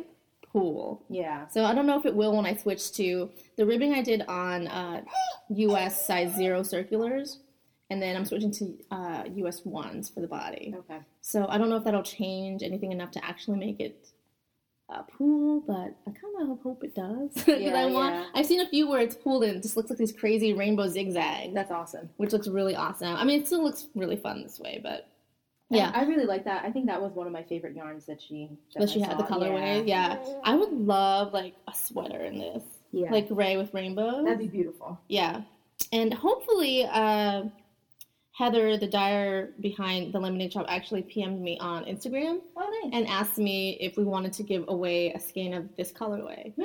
[0.51, 1.05] pool.
[1.11, 1.47] Yeah.
[1.49, 4.23] So I don't know if it will when I switch to the ribbing I did
[4.23, 5.03] on uh,
[5.51, 6.07] U.S.
[6.07, 7.41] size zero circulars,
[7.91, 10.75] and then I'm switching to uh, US ones for the body.
[10.75, 11.01] Okay.
[11.21, 14.09] So I don't know if that'll change anything enough to actually make it
[14.91, 17.31] a pool, but I kind of hope it does.
[17.47, 18.15] Yeah, I want.
[18.15, 18.25] yeah.
[18.35, 20.89] I've seen a few where it's pooled and it just looks like these crazy rainbow
[20.89, 22.09] zigzags, That's awesome.
[22.17, 23.15] which looks really awesome.
[23.15, 25.07] I mean, it still looks really fun this way, but
[25.71, 25.91] yeah.
[25.95, 26.65] I, I really like that.
[26.65, 29.19] I think that was one of my favorite yarns that she that she I had
[29.19, 29.87] the colorway.
[29.87, 30.17] Yeah.
[30.43, 33.11] I would love like a sweater in this, Yeah.
[33.11, 34.25] like gray with rainbows.
[34.25, 34.99] That'd be beautiful.
[35.09, 35.43] Yeah,
[35.93, 37.43] and hopefully, uh,
[38.39, 42.93] Heather, the dyer behind the lemonade shop, actually PM'd me on Instagram Oh, nice.
[42.95, 46.53] and asked me if we wanted to give away a skein of this colorway.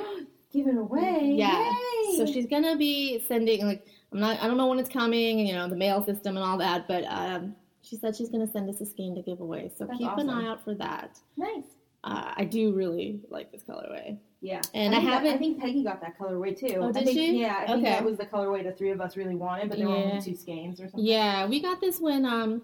[0.52, 1.34] Give it away.
[1.36, 1.68] Yeah.
[2.08, 2.16] Yay.
[2.16, 5.48] So she's gonna be sending like I'm not I don't know when it's coming, and
[5.48, 8.70] you know the mail system and all that, but um, she said she's gonna send
[8.70, 9.72] us a skein to give away.
[9.76, 11.18] So That's keep an eye out for that.
[11.36, 11.64] nice.
[12.04, 14.18] Uh, I do really like this colorway.
[14.42, 14.60] Yeah.
[14.74, 16.76] And I that- haven't- I think Peggy got that colorway too.
[16.78, 17.40] Oh, I did think, she?
[17.40, 17.90] Yeah, I think Okay.
[17.92, 20.04] that was the colorway the three of us really wanted, but there were Yeah.
[20.12, 21.04] only two skeins or something.
[21.04, 22.62] Yeah, we got this when um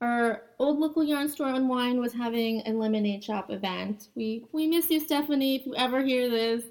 [0.00, 4.08] our old local yarn store on Wine was having a lemonade shop event.
[4.16, 5.56] We we miss you, Stephanie.
[5.56, 6.64] If you ever hear this,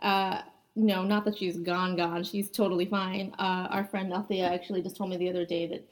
[0.00, 0.42] uh,
[0.76, 2.22] no, not that she's gone, gone.
[2.24, 3.32] She's totally fine.
[3.38, 5.88] Uh, our friend Althea actually just told me the other day that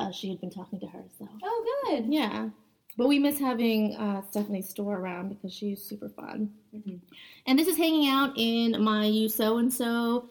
[0.00, 1.04] uh, she had been talking to her.
[1.18, 2.06] So Oh, good.
[2.12, 2.48] yeah,
[2.96, 6.50] but we miss having uh, Stephanie's store around because she's super fun.
[6.74, 7.00] Mhm.
[7.46, 10.28] And this is hanging out in my You So and So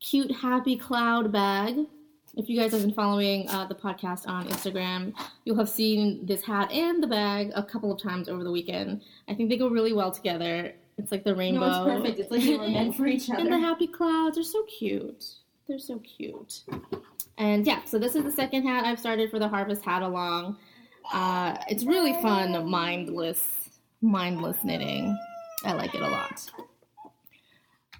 [0.00, 1.76] cute happy cloud bag.
[2.34, 5.12] If you guys have been following uh, the podcast on Instagram,
[5.44, 9.02] you'll have seen this hat and the bag a couple of times over the weekend.
[9.28, 10.72] I think they go really well together.
[10.98, 11.60] It's like the rainbow.
[11.60, 12.18] No, it's perfect.
[12.20, 13.40] It's like they were meant for each other.
[13.40, 15.26] and the happy clouds are so cute.
[15.68, 16.62] They're so cute.
[17.38, 20.56] And yeah, so this is the second hat I've started for the Harvest Hat Along.
[21.12, 25.16] Uh, it's really fun, mindless, mindless knitting.
[25.64, 26.50] I like it a lot.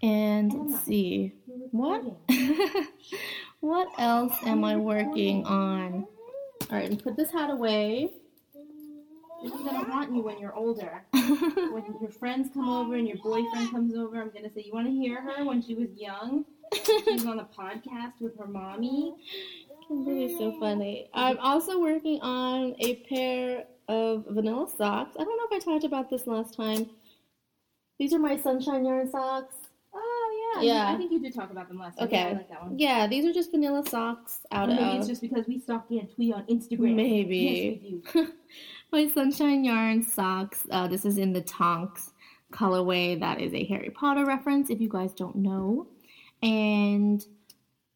[0.03, 1.33] And let's see,
[1.71, 2.03] what
[3.61, 6.07] what else am I working on?
[6.71, 8.11] All right, and put this hat away.
[9.43, 11.05] This is gonna haunt you when you're older.
[11.13, 14.87] When your friends come over and your boyfriend comes over, I'm gonna say, "You want
[14.89, 16.45] to hear her when she was young?
[16.85, 19.15] She was on a podcast with her mommy."
[20.01, 21.09] Really so funny.
[21.15, 25.17] I'm also working on a pair of vanilla socks.
[25.19, 26.89] I don't know if I talked about this last time.
[27.99, 29.55] These are my sunshine yarn socks.
[29.95, 30.93] Oh yeah, Yeah.
[30.93, 32.07] I think you did talk about them last time.
[32.09, 32.17] Okay.
[32.17, 32.79] Yeah, I like that one.
[32.79, 35.87] Yeah, these are just vanilla socks out Or maybe of it's just because we stalk
[35.91, 36.95] and tweet on Instagram.
[36.95, 37.37] Maybe.
[37.37, 38.33] Yes, we do.
[38.93, 40.67] my sunshine yarn socks.
[40.71, 42.13] Uh, this is in the Tonks
[42.53, 43.21] colorway.
[43.21, 45.89] That is a Harry Potter reference, if you guys don't know.
[46.43, 47.25] And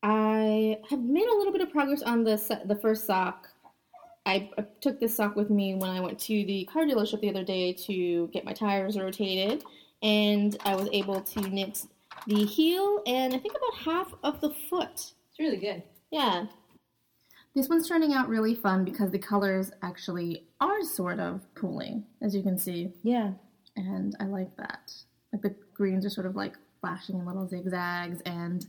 [0.09, 3.49] I have made a little bit of progress on the the first sock.
[4.25, 7.29] I, I took this sock with me when I went to the car dealership the
[7.29, 9.65] other day to get my tires rotated,
[10.03, 11.83] and I was able to knit
[12.29, 14.93] the heel and I think about half of the foot.
[14.95, 15.83] It's really good.
[16.13, 16.47] Yeah.
[17.57, 22.33] This one's turning out really fun because the colors actually are sort of pooling, as
[22.35, 23.33] you can see, Yeah.
[23.77, 24.93] and I like that.
[25.33, 28.65] Like the greens are sort of like flashing in little zigzags, and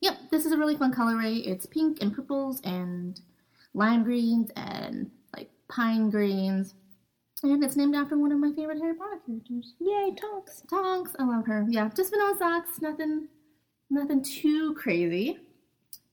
[0.00, 1.46] yep, this is a really fun colorway.
[1.46, 3.20] It's pink and purples and
[3.74, 6.74] lime greens and like pine greens,
[7.42, 9.74] and it's named after one of my favorite Harry Potter characters.
[9.80, 10.62] Yay, Tonks.
[10.68, 11.66] Tonks, I love her.
[11.68, 13.28] Yeah, just vanilla socks, nothing,
[13.88, 15.38] nothing too crazy.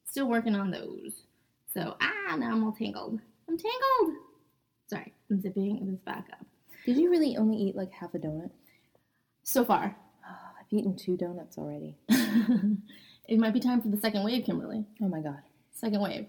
[0.06, 1.26] Still working on those.
[1.73, 3.19] So ah, now I'm all tangled.
[3.50, 4.17] I'm tangled.
[4.88, 6.45] Sorry, I'm zipping this back up.
[6.86, 8.52] Did you really only eat like half a donut?
[9.43, 9.95] So far,
[10.26, 11.97] I've eaten two donuts already.
[13.28, 14.86] it might be time for the second wave, Kimberly.
[15.02, 15.40] Oh my god.
[15.72, 16.26] Second wave.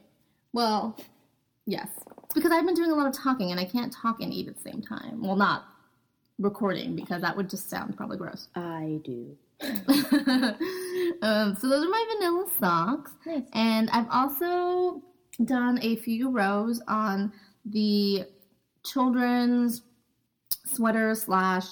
[0.53, 0.99] Well,
[1.67, 1.89] yes,
[2.25, 4.49] it's because I've been doing a lot of talking, and I can't talk and eat
[4.49, 5.23] at the same time.
[5.23, 5.65] Well, not
[6.39, 8.49] recording because that would just sound probably gross.
[8.55, 9.37] I do.
[11.23, 13.13] um, so those are my vanilla socks.
[13.27, 13.43] Nice.
[13.53, 15.03] And I've also
[15.45, 17.33] done a few rows on
[17.65, 18.25] the
[18.85, 19.83] children's
[20.65, 21.67] sweater slash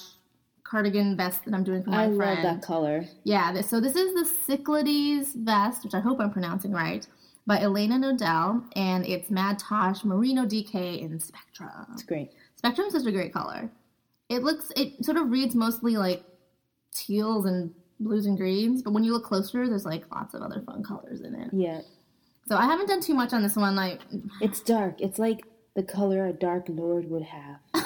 [0.69, 2.41] cardigan vest that I'm doing for my I friend.
[2.41, 3.05] I love that color.
[3.25, 7.07] Yeah, this, so this is the Cyclades vest, which I hope I'm pronouncing right,
[7.47, 11.87] by Elena Nodel, and it's Mad Tosh Merino DK in Spectrum.
[11.93, 12.31] It's great.
[12.57, 13.71] Spectrum is such a great color.
[14.29, 16.25] It looks, it sort of reads mostly like
[16.93, 20.63] teals and blues and greens, but when you look closer, there's like lots of other
[20.67, 21.51] fun colors in it.
[21.53, 21.83] Yeah.
[22.49, 23.77] So I haven't done too much on this one.
[23.77, 24.01] Like,
[24.41, 25.01] It's dark.
[25.01, 27.59] It's like the color a dark lord would have.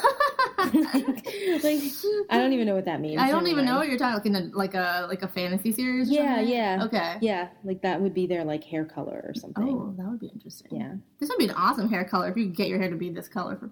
[1.63, 1.85] like
[2.31, 3.21] I don't even know what that means.
[3.21, 6.11] I don't even know what you're talking like a, like a like a fantasy series.
[6.11, 6.49] or Yeah, something?
[6.55, 6.85] yeah.
[6.85, 7.17] Okay.
[7.21, 9.69] Yeah, like that would be their like hair color or something.
[9.69, 10.79] Oh, that would be interesting.
[10.81, 12.97] Yeah, This would be an awesome hair color if you could get your hair to
[12.97, 13.57] be this color.
[13.57, 13.71] For,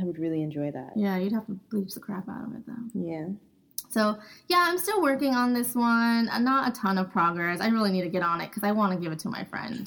[0.00, 0.92] I would really enjoy that.
[0.96, 3.00] yeah, you'd have to bleach the crap out of it though.
[3.00, 3.26] Yeah.
[3.90, 4.16] So
[4.48, 6.28] yeah, I'm still working on this one.
[6.30, 7.60] Uh, Not a ton of progress.
[7.60, 9.44] I really need to get on it because I want to give it to my
[9.44, 9.86] friend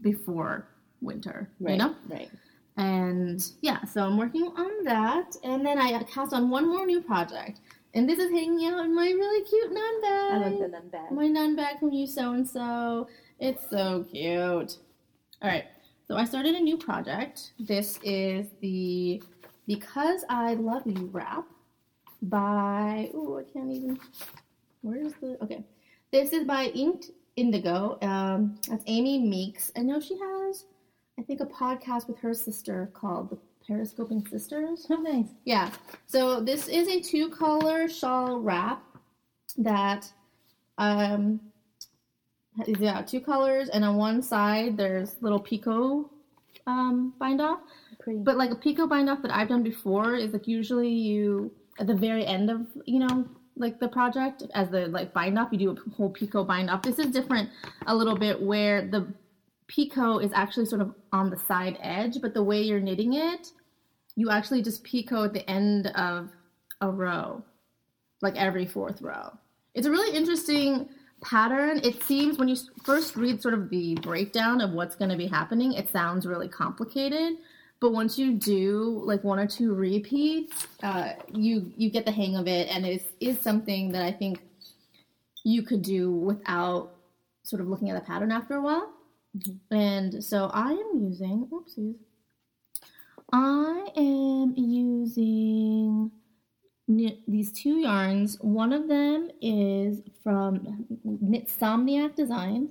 [0.00, 0.66] before
[1.00, 1.48] winter.
[1.60, 1.72] Right.
[1.72, 1.94] You know.
[2.08, 2.30] Right.
[2.76, 7.00] And yeah, so I'm working on that, and then I cast on one more new
[7.00, 7.60] project,
[7.94, 10.32] and this is hanging out in my really cute nun bag.
[10.32, 11.12] I like the nun bag.
[11.12, 13.06] My nun bag from you so and so.
[13.38, 14.78] It's so cute.
[15.40, 15.66] All right,
[16.08, 17.52] so I started a new project.
[17.60, 19.22] This is the
[19.68, 21.46] Because I Love You wrap
[22.22, 23.10] by.
[23.14, 24.00] Oh, I can't even.
[24.82, 25.38] Where's the.
[25.42, 25.64] Okay.
[26.10, 27.98] This is by Inked Indigo.
[28.02, 29.72] Um, that's Amy Meeks.
[29.76, 30.64] I know she has,
[31.18, 34.86] I think, a podcast with her sister called the Periscoping Sisters.
[34.90, 35.28] Oh, nice.
[35.44, 35.70] Yeah.
[36.06, 38.82] So this is a two color shawl wrap
[39.58, 40.10] that
[40.78, 41.40] um
[42.66, 46.10] is yeah, two colors and on one side there's little picot
[46.66, 47.60] um bind off.
[48.00, 48.18] Pretty.
[48.18, 51.86] But like a picot bind off that I've done before is like usually you at
[51.86, 55.58] the very end of, you know, like the project as the like bind off, you
[55.58, 56.82] do a whole picot bind off.
[56.82, 57.48] This is different
[57.86, 59.06] a little bit where the
[59.68, 63.50] picot is actually sort of on the side edge, but the way you're knitting it,
[64.16, 66.30] you actually just picot at the end of
[66.80, 67.42] a row,
[68.20, 69.36] like every fourth row.
[69.74, 70.88] It's a really interesting
[71.22, 71.80] pattern.
[71.82, 75.26] It seems when you first read sort of the breakdown of what's going to be
[75.26, 77.38] happening, it sounds really complicated.
[77.80, 82.36] But once you do like one or two repeats, uh, you you get the hang
[82.36, 84.40] of it, and it is, is something that I think
[85.44, 86.94] you could do without
[87.42, 88.93] sort of looking at the pattern after a while.
[89.36, 89.74] Mm-hmm.
[89.76, 91.96] And so I am using, oopsies,
[93.32, 96.10] I am using
[97.26, 98.38] these two yarns.
[98.40, 102.68] One of them is from Knitsomniac Design.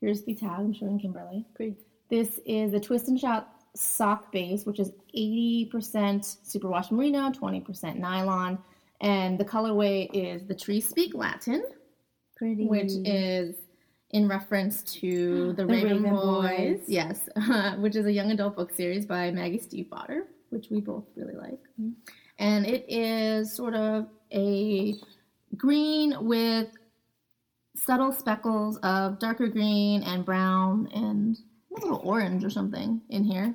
[0.00, 1.46] Here's the tag I'm showing Kimberly.
[1.54, 1.76] Pretty.
[2.08, 8.58] This is the Twist and Shout sock base, which is 80% superwash merino, 20% nylon,
[9.00, 11.64] and the colorway is the Tree Speak Latin
[12.36, 12.66] Pretty.
[12.66, 13.56] which is
[14.10, 16.84] in reference to the, The Raven, Raven Boys, Boys.
[16.88, 17.28] yes,
[17.78, 21.60] which is a young adult book series by Maggie Stiefvater, which we both really like,
[21.80, 21.92] Mhm.
[22.38, 24.94] and it is sort of a
[25.56, 26.68] green with
[27.76, 31.38] subtle speckles of darker green and brown and
[31.70, 33.54] a little orange or something in here.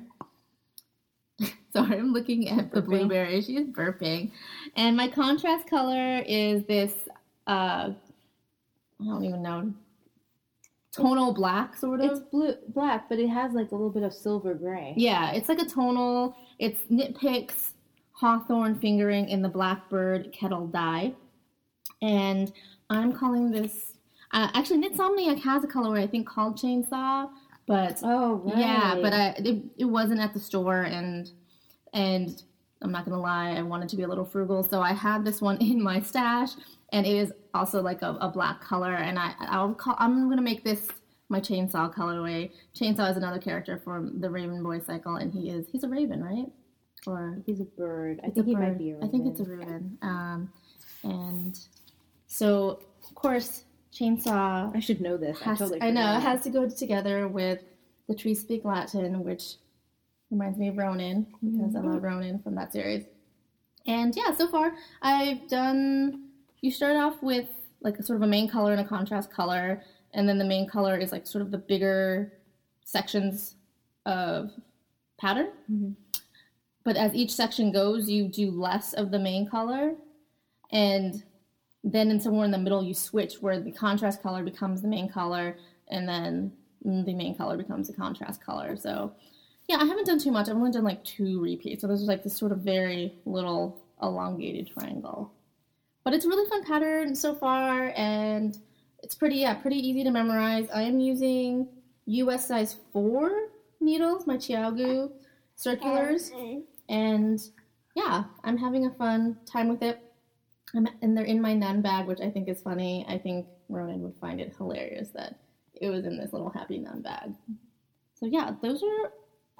[1.72, 2.86] Sorry, I'm looking at the Burping.
[2.86, 3.40] blueberry.
[3.42, 4.30] She's burping.
[4.76, 6.92] And my contrast color is this,
[7.46, 9.72] uh, I don't even know,
[10.94, 12.10] tonal black, sort of.
[12.10, 14.94] It's blue, black, but it has like a little bit of silver gray.
[14.96, 16.36] Yeah, it's like a tonal.
[16.58, 17.72] It's Knitpicks
[18.12, 21.14] Hawthorne fingering in the Blackbird kettle dye.
[22.02, 22.52] And
[22.90, 23.94] I'm calling this,
[24.32, 27.30] uh, actually, Knitsomniac has a colorway I think called Chainsaw,
[27.66, 28.58] but Oh, right.
[28.58, 31.30] yeah, but I, it, it wasn't at the store, and
[31.92, 32.42] and
[32.82, 35.40] I'm not gonna lie, I wanted to be a little frugal, so I had this
[35.40, 36.50] one in my stash,
[36.94, 40.42] and it is also like a, a black color, and I I'll call I'm gonna
[40.42, 40.88] make this
[41.28, 42.52] my chainsaw colorway.
[42.74, 46.22] Chainsaw is another character from the Raven Boy cycle, and he is he's a raven,
[46.22, 46.46] right?
[47.06, 48.20] Or He's a bird.
[48.24, 48.78] I think he might bird.
[48.78, 49.98] be a I think it's a raven.
[50.02, 50.50] Um,
[51.02, 51.58] and
[52.26, 55.38] so of course chainsaw I should know this.
[55.44, 57.60] I, totally I know it has to go together with
[58.08, 59.56] the Tree Speak Latin, which
[60.30, 63.04] reminds me of Ronan because I love Ronan from that series.
[63.86, 64.72] And yeah, so far
[65.02, 66.23] I've done.
[66.64, 67.50] You start off with
[67.82, 69.82] like a sort of a main color and a contrast color,
[70.14, 72.32] and then the main color is like sort of the bigger
[72.86, 73.56] sections
[74.06, 74.50] of
[75.20, 75.48] pattern.
[75.70, 75.94] Mhm.
[76.82, 79.94] But as each section goes, you do less of the main color,
[80.70, 81.22] and
[81.82, 85.06] then in somewhere in the middle you switch where the contrast color becomes the main
[85.06, 85.58] color
[85.88, 86.50] and then
[86.82, 89.12] the main color becomes the contrast color so
[89.68, 92.08] yeah i haven't done too much i've only done like two repeats so this is
[92.08, 95.30] like this sort of very little elongated triangle
[96.04, 98.58] but it's a really fun pattern so far and
[99.02, 101.68] it's pretty yeah pretty easy to memorize i am using
[102.06, 103.30] us size 4
[103.80, 105.10] needles my ChiaoGoo
[105.56, 106.30] circulars
[106.88, 107.40] and
[107.94, 110.00] yeah i'm having a fun time with it
[110.74, 113.04] I'm, and they're in my nun bag, which I think is funny.
[113.08, 115.38] I think Ronan would find it hilarious that
[115.74, 117.34] it was in this little happy nun bag.
[118.14, 119.12] So yeah, those are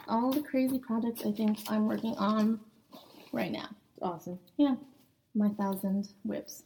[0.08, 2.60] all the crazy projects I think I'm working on
[3.32, 3.68] right now.
[4.02, 4.38] Awesome.
[5.34, 6.62] My thousand WIPs.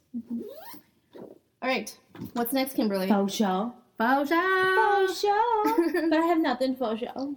[1.17, 1.97] All right,
[2.35, 3.09] what's next, Kimberly?
[3.09, 3.73] Faux show.
[3.99, 4.75] Faux show.
[4.77, 5.75] Faux show.
[6.11, 7.35] but I have nothing faux show.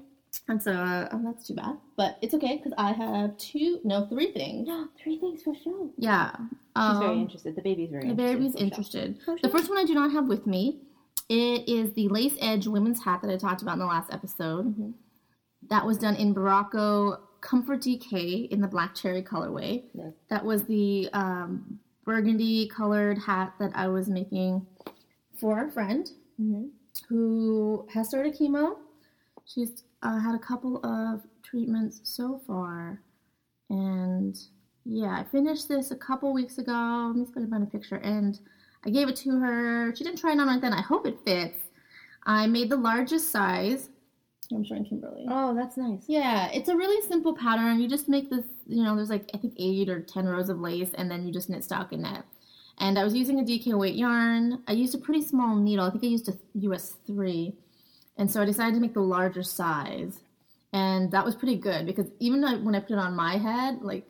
[0.47, 4.05] And so uh, oh, that's too bad, but it's okay because I have two, no,
[4.07, 4.67] three things.
[4.67, 5.91] No, Three things for show.
[5.97, 6.31] Yeah.
[6.37, 7.55] She's Um, very interested.
[7.55, 8.37] The baby's very The interested.
[8.39, 9.19] baby's interested.
[9.41, 10.79] The first one I do not have with me.
[11.27, 14.77] It is the lace edge women's hat that I talked about in the last episode.
[14.77, 14.93] Mhm.
[15.69, 19.83] That was done in Berroco Comfort DK in the black cherry colorway.
[19.93, 20.13] Nice.
[20.29, 24.65] That was the um, burgundy colored hat that I was making
[25.39, 26.69] for a friend Mhm.
[27.09, 28.77] who has started chemo.
[29.45, 33.01] she's uh, had a couple of treatments so far,
[33.69, 34.35] and
[34.85, 37.07] yeah, I finished this a couple weeks ago.
[37.07, 38.39] Let me put it find a picture, and
[38.85, 39.95] I gave it to her.
[39.95, 40.73] She didn't try it on right then.
[40.73, 41.59] I hope it fits.
[42.25, 43.89] I made the largest size.
[44.57, 45.25] I'm showing Kimberly.
[45.29, 46.03] Oh, that's nice.
[46.07, 47.79] Yeah, it's a really simple pattern.
[47.79, 50.59] You just make this, you know, there's like I think eight or ten rows of
[50.59, 52.23] lace, and then you just knit stockinette.
[52.77, 54.63] And I was using a DK weight yarn.
[54.67, 55.85] I used a pretty small needle.
[55.85, 57.53] I think I used a US three,
[58.17, 60.19] and so I decided to make the larger size,
[60.73, 64.07] and that was pretty good because even when I put it on my head, like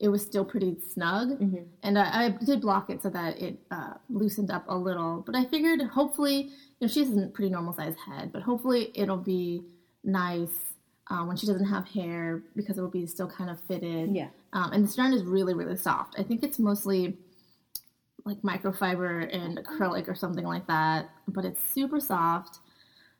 [0.00, 1.62] it was still pretty snug, mm-hmm.
[1.82, 5.22] and I, I, did block it so that it uh, loosened up a little.
[5.24, 8.90] But I figured hopefully, you know, she has a pretty normal size head, but hopefully
[8.94, 9.62] it'll be
[10.04, 10.74] nice
[11.10, 14.14] uh, when she doesn't have hair because it will be still kind of fitted.
[14.14, 14.28] Yeah.
[14.52, 16.14] Um, and the yarn is really really soft.
[16.18, 17.18] I think it's mostly
[18.24, 22.60] like microfiber and acrylic or something like that, but it's super soft.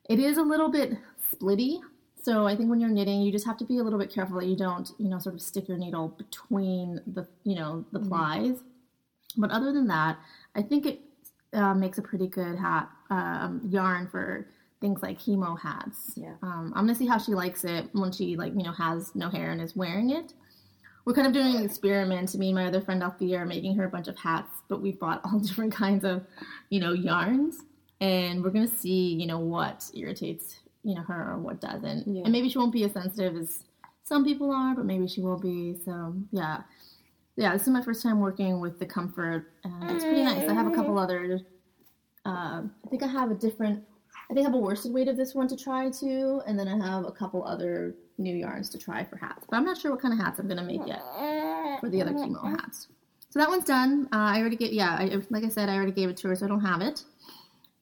[0.09, 0.97] It is a little bit
[1.33, 1.81] splitty,
[2.25, 4.41] so I think when you're knitting, you just have to be a little bit careful
[4.41, 7.99] that you don't, you know, sort of stick your needle between the, you know, the
[7.99, 8.09] mm-hmm.
[8.09, 8.57] plies.
[9.37, 10.17] But other than that,
[10.55, 11.01] I think it
[11.53, 14.49] uh, makes a pretty good hat um, yarn for
[14.85, 16.13] things like chemo hats.
[16.15, 16.35] Yeah.
[16.43, 19.31] Um, I'm gonna see how she likes it when she like you know has no
[19.31, 20.35] hair and is wearing it.
[21.07, 22.35] We're kind of doing an experiment.
[22.35, 24.93] Me and my other friend Althea are making her a bunch of hats, but we
[24.93, 26.27] bought all different kinds of,
[26.69, 27.63] you know, yarns,
[28.03, 32.23] and we're gonna see you know what irritates you know her or what doesn't, yeah.
[32.25, 33.65] and maybe she won't be as sensitive as
[34.03, 35.79] some people are, but maybe she will be.
[35.83, 36.63] So yeah.
[37.37, 40.49] Yeah, this is my first time working with the comfort, and it's pretty nice.
[40.49, 41.41] I have a couple other.
[42.25, 43.83] Uh, I think I have a different
[44.31, 46.69] I think I have a worsted weight of this one to try too, and then
[46.69, 49.47] I have a couple other new yarns to try for hats.
[49.49, 51.03] But I'm not sure what kind of hats I'm gonna make yet
[51.81, 52.89] for the other chemo hats.
[53.31, 54.09] So that one's done.
[54.13, 56.37] Uh, I already get yeah, I, like I said, I already gave it to her,
[56.37, 57.05] so I don't have it.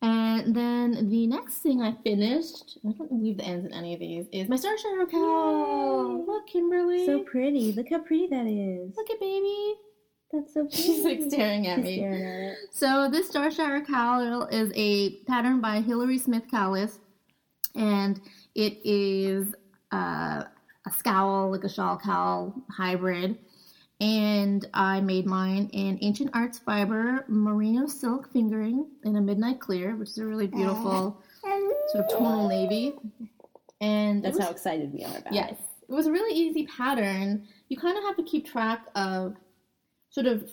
[0.01, 4.01] And then the next thing I finished, I don't leave the ends in any of
[4.01, 6.27] these, is my Star Shower cowl.
[6.27, 7.07] Look, Kimberly.
[7.07, 7.73] So pretty.
[7.73, 8.97] Look how pretty that is.
[8.97, 9.75] Look at baby.
[10.33, 10.73] That's so cute.
[10.75, 11.99] She's like staring at She's me.
[11.99, 12.59] Staring at it.
[12.71, 16.99] So this Star Shower cowl is a pattern by Hilary Smith Callis,
[17.75, 18.21] and
[18.55, 19.55] it is
[19.93, 20.45] uh,
[20.87, 23.39] a scowl, like a shawl cowl hybrid.
[24.01, 29.95] And I made mine in Ancient Arts Fibre Merino Silk Fingering in a Midnight Clear,
[29.95, 31.23] which is a really beautiful
[31.93, 32.95] sort of tonal navy.
[33.81, 35.57] And that's was, how excited we are about yes, it.
[35.61, 37.47] Yes, it was a really easy pattern.
[37.69, 39.37] You kind of have to keep track of
[40.13, 40.51] sort of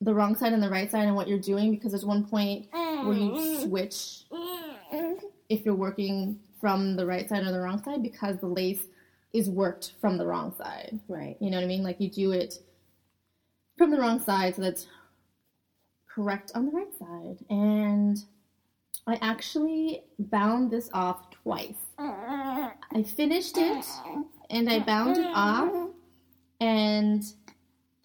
[0.00, 2.66] the wrong side and the right side and what you're doing because there's one point
[2.72, 4.24] where you switch
[5.48, 8.86] if you're working from the right side or the wrong side because the lace
[9.32, 10.98] is worked from the wrong side.
[11.08, 11.36] Right.
[11.40, 11.82] You know what I mean?
[11.82, 12.54] Like you do it
[13.76, 14.86] from the wrong side so that's
[16.08, 17.44] correct on the right side.
[17.50, 18.18] And
[19.06, 21.74] I actually bound this off twice.
[21.98, 23.84] I finished it
[24.50, 25.90] and I bound it off
[26.60, 27.22] and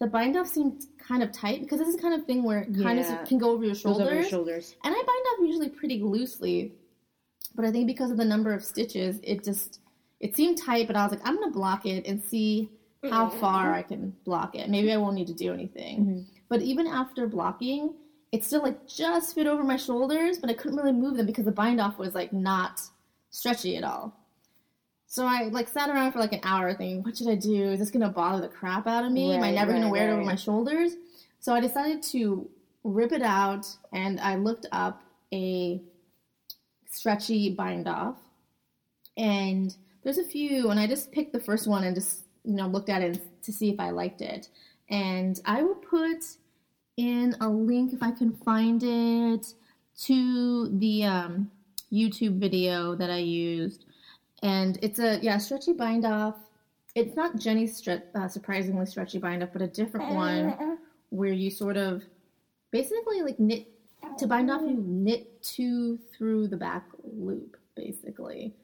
[0.02, 2.62] the bind off seemed kind of tight because this is the kind of thing where
[2.62, 3.22] it kind yeah.
[3.22, 4.08] of can go over your shoulders.
[4.08, 4.74] Over your shoulders.
[4.82, 6.74] And I bind off usually pretty loosely,
[7.54, 9.78] but I think because of the number of stitches, it just
[10.18, 10.88] it seemed tight.
[10.88, 12.68] But I was like, I'm gonna block it and see
[13.04, 13.38] how mm-hmm.
[13.38, 14.68] far I can block it.
[14.68, 16.00] Maybe I won't need to do anything.
[16.00, 16.20] Mm-hmm.
[16.48, 17.94] But even after blocking,
[18.32, 21.44] it still like just fit over my shoulders, but I couldn't really move them because
[21.44, 22.80] the bind off was like not
[23.30, 24.18] stretchy at all.
[25.12, 27.64] So I like sat around for like an hour thinking, what should I do?
[27.64, 29.28] Is this gonna bother the crap out of me?
[29.28, 30.92] Right, Am I never right, gonna wear it over my shoulders?
[31.38, 32.48] So I decided to
[32.82, 35.82] rip it out and I looked up a
[36.88, 38.16] stretchy bind off.
[39.18, 42.66] And there's a few, and I just picked the first one and just, you know,
[42.66, 44.48] looked at it to see if I liked it.
[44.88, 46.24] And I will put
[46.96, 49.52] in a link if I can find it
[50.04, 51.50] to the um,
[51.92, 53.84] YouTube video that I used
[54.42, 56.36] and it's a yeah stretchy bind off.
[56.94, 60.78] It's not Jenny's stre- uh, surprisingly stretchy bind off, but a different one
[61.08, 62.02] where you sort of
[62.70, 63.68] basically like knit
[64.18, 64.62] to bind off.
[64.62, 68.54] You knit two through the back loop basically,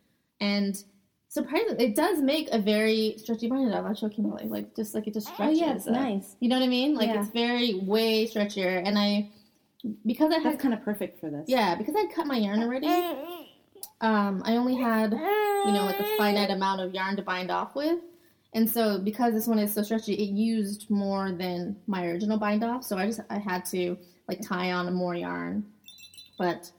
[0.41, 0.83] and
[1.29, 3.87] surprisingly, it does make a very stretchy bind off.
[3.87, 5.61] I'll show Kimberly, like just like it just stretches.
[5.61, 6.37] Oh yeah, it's nice.
[6.41, 6.95] You know what I mean?
[6.95, 7.20] Like yeah.
[7.20, 9.31] it's very way stretchier, and I
[10.05, 11.45] because I had kind of perfect for this.
[11.47, 12.89] Yeah, because I cut my yarn already.
[14.01, 15.13] Um, I only had
[15.69, 17.99] you know, like a finite amount of yarn to bind off with.
[18.55, 22.65] And so because this one is so stretchy, it used more than my original bind
[22.65, 22.85] off.
[22.85, 25.65] So I just I had to like tie on more yarn.
[26.39, 26.71] But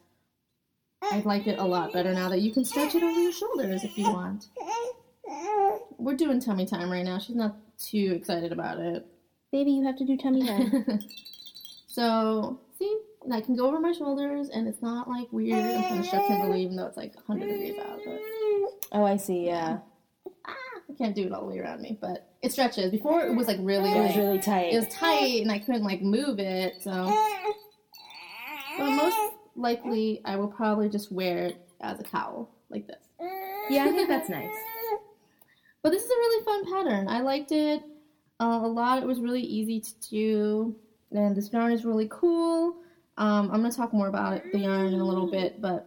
[1.03, 3.83] I like it a lot better now that you can stretch it over your shoulders
[3.83, 4.47] if you want.
[5.97, 7.19] We're doing tummy time right now.
[7.19, 9.05] She's not too excited about it.
[9.51, 11.01] Baby, you have to do tummy time.
[11.87, 12.97] so See?
[13.23, 15.59] And I can go over my shoulders and it's not like weird.
[15.63, 17.99] I'm trying to show Kimberly even though it's like 100 degrees out.
[18.05, 18.21] But
[18.91, 19.45] Oh, I see.
[19.45, 19.79] Yeah,
[20.47, 22.91] I can't do it all the way around me, but it stretches.
[22.91, 24.73] Before it was like really, it was like- really tight.
[24.73, 26.81] it was tight and I couldn't like move it.
[26.81, 26.91] So,
[28.77, 29.17] but most
[29.55, 33.03] likely I will probably just wear it as a cowl like this.
[33.69, 34.55] yeah, I think that's nice.
[35.81, 37.07] But this is a really fun pattern.
[37.07, 37.81] I liked it
[38.39, 39.01] uh, a lot.
[39.01, 40.75] It was really easy to do,
[41.11, 42.75] and this yarn is really cool.
[43.19, 45.85] Um, I'm gonna talk more about it, the yarn in a little bit, but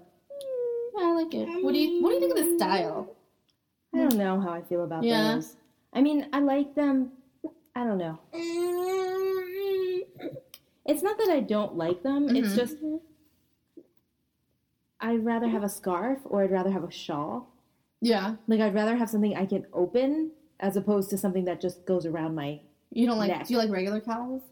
[0.96, 1.48] yeah, I like it.
[1.64, 3.16] What do you What do you think of the style?
[3.94, 5.34] I don't know how I feel about Yeah.
[5.34, 5.56] those.
[5.92, 7.12] I mean, I like them.
[7.74, 8.18] I don't know.
[10.84, 12.34] It's not that I don't like them.
[12.36, 12.56] It's Mhm.
[12.56, 12.76] just
[15.00, 17.48] I'd rather have a scarf or I'd rather have a shawl.
[18.00, 21.84] Yeah, Like I'd rather have something I can open as opposed to something that just
[21.86, 22.60] goes around my.
[22.90, 23.30] you don't like?
[23.30, 23.46] Neck.
[23.46, 24.42] Do you like regular cowls?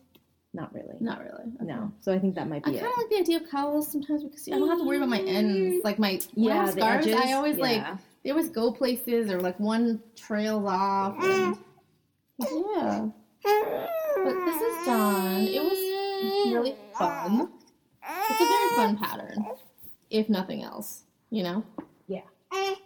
[0.53, 0.97] Not really.
[0.99, 1.53] Not really.
[1.57, 1.65] Okay.
[1.65, 1.93] No.
[2.01, 2.77] So I think that might be.
[2.77, 4.97] I kind of like the idea of cowls sometimes because I don't have to worry
[4.97, 5.85] about my ends, mm.
[5.85, 7.07] like my Yeah, scarves.
[7.07, 7.21] edges.
[7.21, 7.99] I always like Yeah.
[8.25, 11.17] they always go places or like one trails off.
[11.19, 11.59] Mm.
[12.41, 13.09] And, yeah,
[13.45, 15.43] but this is done.
[15.43, 17.53] It was really fun.
[18.03, 19.47] It's a very fun pattern,
[20.11, 21.05] if nothing else.
[21.31, 21.65] You know.
[22.09, 22.23] Yeah.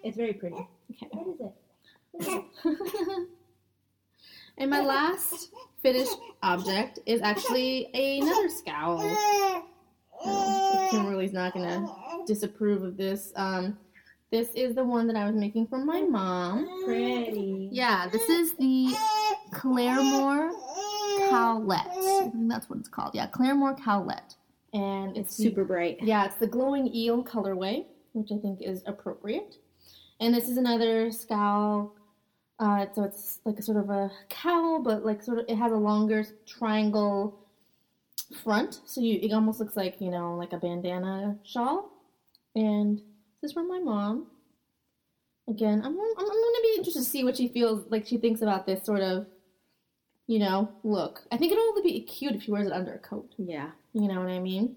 [0.02, 0.56] It's very pretty.
[0.90, 1.08] Okay.
[1.12, 2.44] What is it?
[4.58, 5.50] and my last
[5.82, 9.00] finished object is actually another scowl.
[10.24, 11.86] Um, Kimberly's not gonna
[12.26, 13.76] disapprove of this, um,
[14.30, 16.66] this is the one that I was making for my mom.
[16.84, 17.68] Pretty.
[17.70, 18.94] Yeah, this is the
[19.52, 20.50] Claremore
[21.30, 21.86] Cowlette.
[21.88, 23.14] I think that's what it's called.
[23.14, 24.36] Yeah, Claremore Cowlette.
[24.72, 25.98] And it's It's the- super bright.
[26.02, 29.56] yeah, it's the glowing eel colorway, which I think is appropriate.
[30.20, 31.94] And this is another scowl.
[32.58, 35.72] Uh, so it's like a sort of a cowl, but like sort of it has
[35.72, 37.38] a longer triangle
[38.42, 38.80] front.
[38.84, 41.90] So you it almost looks like you know like a bandana shawl.
[42.54, 42.98] And
[43.42, 44.26] this is from my mom.
[45.48, 48.40] Again, I'm I'm, I'm gonna be interested to see what she feels like she thinks
[48.40, 49.26] about this sort of,
[50.28, 51.22] you know, look.
[51.32, 53.34] I think it'll only be cute if she wears it under a coat.
[53.36, 53.70] Yeah.
[53.92, 54.76] You know what I mean?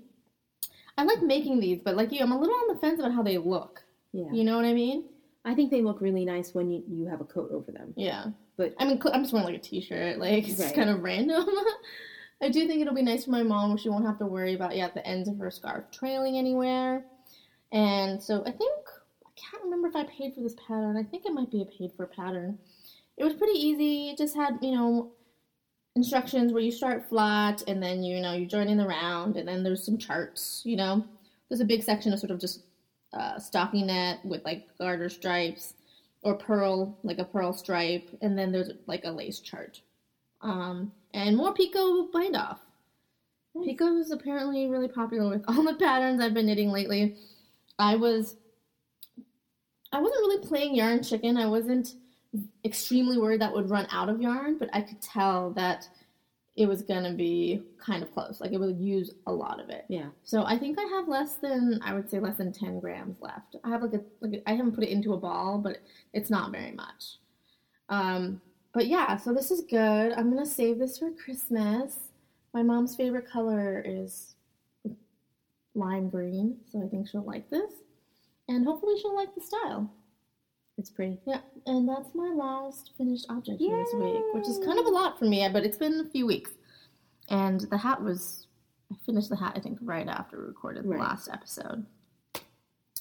[0.98, 3.22] I like making these, but like you, I'm a little on the fence about how
[3.22, 3.84] they look.
[4.14, 4.32] Yeah.
[4.32, 5.06] You know what I mean?
[5.48, 7.94] I think they look really nice when you, you have a coat over them.
[7.96, 8.26] Yeah.
[8.58, 10.18] But- I mean, I'm just wearing like a t-shirt.
[10.20, 10.74] Like it's Right.
[10.76, 11.46] kind of random.
[12.42, 14.54] I do think it'll be nice for my mom, where she won't have to worry
[14.54, 17.04] about yeah the ends of her scarf trailing anywhere.
[17.72, 18.74] And so I think
[19.26, 20.98] I can't remember if I paid for this pattern.
[20.98, 22.60] I think it might be a paid for pattern.
[23.18, 24.10] It was pretty easy.
[24.10, 25.12] It just had you know
[25.96, 29.48] instructions where you start flat and then you know you join in the round and
[29.48, 30.62] then there's some charts.
[30.64, 31.06] You know,
[31.50, 32.62] there's a big section of sort of just
[33.18, 35.74] uh, stockinette with like garter stripes
[36.22, 39.82] or purl, like a purl stripe, and then there's like a lace chart.
[40.42, 42.60] Um, and more picot bind off.
[43.64, 47.16] picot is apparently really popular with all the patterns I've been knitting lately.
[47.80, 48.36] I was
[49.92, 51.38] I wasn't really playing yarn chicken.
[51.38, 51.94] I wasn't
[52.66, 55.88] extremely worried that would run out of yarn, but I could tell that
[56.58, 58.42] it was gonna be kind of close.
[58.42, 59.86] Like it would use a lot of it.
[59.88, 60.08] Yeah.
[60.24, 63.56] So I think I have less than I would say less than ten grams left.
[63.64, 65.78] I have like a like I haven't put it into a ball, but
[66.14, 67.20] it's not very much.
[67.90, 68.42] Um,
[68.74, 70.14] but yeah, so this is good.
[70.14, 72.10] I'm gonna save this for Christmas.
[72.56, 74.36] My mom's favorite color is
[75.76, 77.72] lime green, so I think she'll like this,
[78.50, 79.92] and hopefully she'll like the style.
[80.80, 81.20] It's pretty.
[81.28, 84.90] Yeah, and that's my last finished object for this week, which is kind of a
[84.90, 86.52] lot for me, but it's been a few weeks.
[87.30, 88.48] And the hat was,
[88.92, 91.02] I finished the hat, I think, right after we recorded the Right.
[91.02, 91.86] last episode.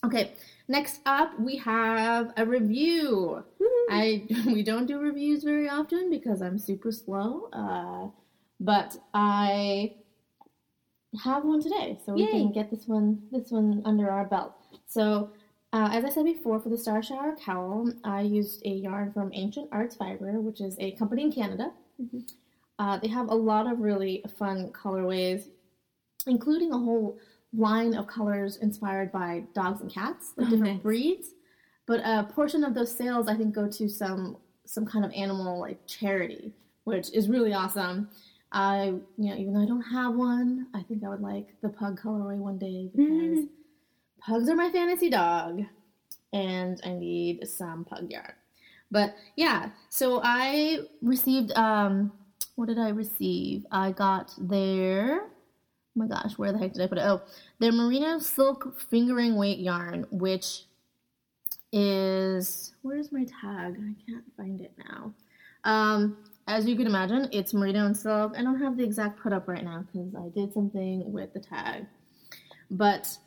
[0.04, 0.32] Okay,
[0.68, 3.42] next up we have a review.
[3.90, 8.08] I we don't do reviews very often because I'm super slow, uh,
[8.60, 9.94] but I
[11.24, 12.30] have one today, so we Yay.
[12.30, 14.52] can get this one this one under our belt.
[14.86, 15.30] So,
[15.76, 19.30] uh, as I said before, for the Star Shower cowl, I used a yarn from
[19.34, 21.72] Ancient Arts Fibre, which is a company in Canada.
[22.02, 22.32] Mhm.
[22.78, 25.40] Uh, they have a lot of really fun colorways,
[26.26, 27.18] including a whole
[27.52, 30.82] line of colors inspired by dogs and cats, like Oh, different nice.
[30.82, 31.26] breeds.
[31.86, 35.60] But a portion of those sales, I think, go to some some kind of animal
[35.60, 36.52] like charity,
[36.84, 38.08] which is really awesome.
[38.50, 41.68] I, you know, even though I don't have one, I think I would like the
[41.68, 43.46] pug colorway one day because
[44.20, 45.62] pugs are my fantasy dog,
[46.32, 48.32] and I need some pug yarn.
[48.90, 51.52] But yeah, so I received.
[51.52, 52.12] Um,
[52.54, 53.66] what did I receive?
[53.70, 55.20] I got their.
[55.22, 55.30] Oh
[55.94, 57.04] my gosh, where the heck did I put it?
[57.04, 57.22] Oh,
[57.58, 60.64] their merino silk fingering weight yarn, which
[61.72, 63.76] is where's my tag?
[63.78, 65.12] I can't find it now.
[65.64, 68.34] Um, as you can imagine, it's merino and silk.
[68.38, 71.40] I don't have the exact put up right now because I did something with the
[71.40, 71.86] tag.
[72.70, 73.18] But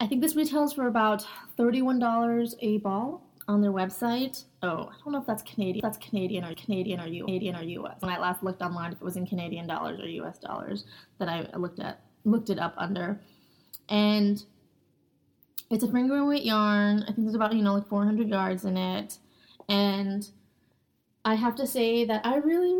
[0.00, 1.26] I think this retails for about
[1.58, 4.44] $31 a ball on their website.
[4.62, 5.80] Oh, I don't know if that's Canadian.
[5.82, 7.24] That's Canadian or Canadian or U.
[7.24, 8.00] Canadian or US.
[8.00, 10.84] When I last looked online, if it was in Canadian dollars or US dollars,
[11.18, 13.20] that I looked at looked it up under,
[13.88, 14.44] and
[15.70, 17.02] it's a finger weight yarn.
[17.02, 19.18] I think there's about you know like 400 yards in it,
[19.68, 20.28] and
[21.24, 22.74] I have to say that I really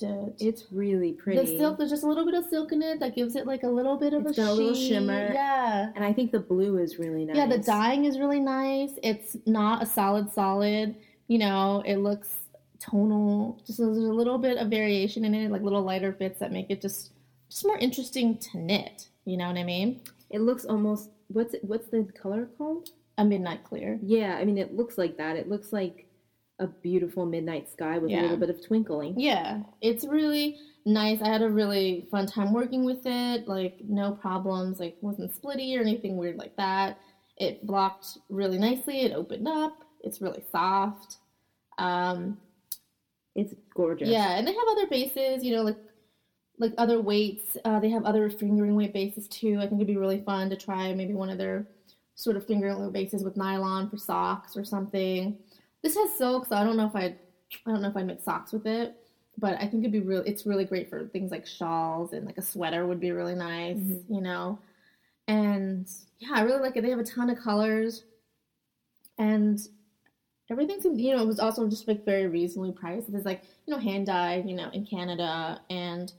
[0.00, 0.46] liked it.
[0.46, 1.40] It's really pretty.
[1.40, 3.62] The silk, there's just a little bit of silk in it that gives it like
[3.62, 5.32] a little bit of It's a got a little shimmer.
[5.32, 5.90] Yeah.
[5.94, 7.36] and I think the blue is really nice.
[7.36, 8.92] Yeah, the dyeing is really nice.
[9.02, 10.96] It's not a solid solid.
[11.28, 12.36] You know, it looks
[12.78, 13.60] tonal.
[13.66, 16.70] Just there's a little bit of variation in it, like little lighter bits that make
[16.70, 17.12] it just
[17.48, 19.08] just more interesting to knit.
[19.24, 20.00] You know what I mean?
[20.30, 22.90] It looks almost what's it, what's the color called?
[23.18, 23.98] A midnight clear.
[24.02, 25.36] Yeah, I mean it looks like that.
[25.36, 26.06] It looks like
[26.62, 28.20] a beautiful midnight sky with Yeah.
[28.20, 29.18] a little bit of twinkling.
[29.18, 31.20] Yeah, it's really nice.
[31.22, 33.48] I had a really fun time working with it.
[33.48, 34.80] Like no problems.
[34.80, 36.98] Like wasn't splitty or anything weird like that.
[37.36, 39.00] It blocked really nicely.
[39.00, 39.74] It opened up.
[40.00, 41.16] It's really soft.
[41.78, 42.38] Um,
[43.34, 44.08] It's gorgeous.
[44.08, 45.78] Yeah, and they have other bases, you know, like
[46.58, 47.56] like other weights.
[47.64, 49.56] Uh, they have other fingering weight bases too.
[49.58, 51.66] I think it'd be really fun to try maybe one of their
[52.14, 55.38] sort of fingering weight bases with nylon for socks or something.
[55.82, 57.18] This has silk, so I don't know if I'd
[57.66, 58.96] I don't know if I'd make socks with it,
[59.38, 62.38] but I think it'd be really it's really great for things like shawls and like
[62.38, 64.04] a sweater would be really nice, Mhm.
[64.08, 64.58] you know.
[65.28, 66.82] And yeah, I really like it.
[66.82, 68.04] They have a ton of colors,
[69.18, 69.60] and
[70.50, 73.08] everything seemed you know it was also just like very reasonably priced.
[73.10, 76.12] It's like you know hand dyed, you know, in Canada, and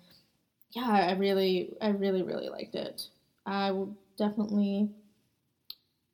[0.72, 3.09] yeah, I really, I really, really liked it.
[3.45, 4.89] I will definitely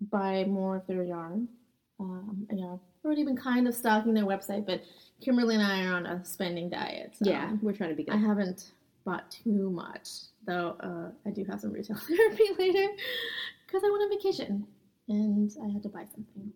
[0.01, 1.47] buy more of their yarn.
[1.99, 4.81] Um, yeah, I've already been kind of stalking their website, but
[5.21, 7.15] Kimberly and I are on a spending diet.
[7.21, 8.13] So yeah, we're trying to be good.
[8.13, 8.71] I haven't
[9.05, 10.09] bought too much,
[10.45, 10.75] though.
[10.79, 12.87] Uh, I do have some retail therapy later
[13.65, 14.65] because I went on vacation
[15.07, 16.53] and I had to buy something.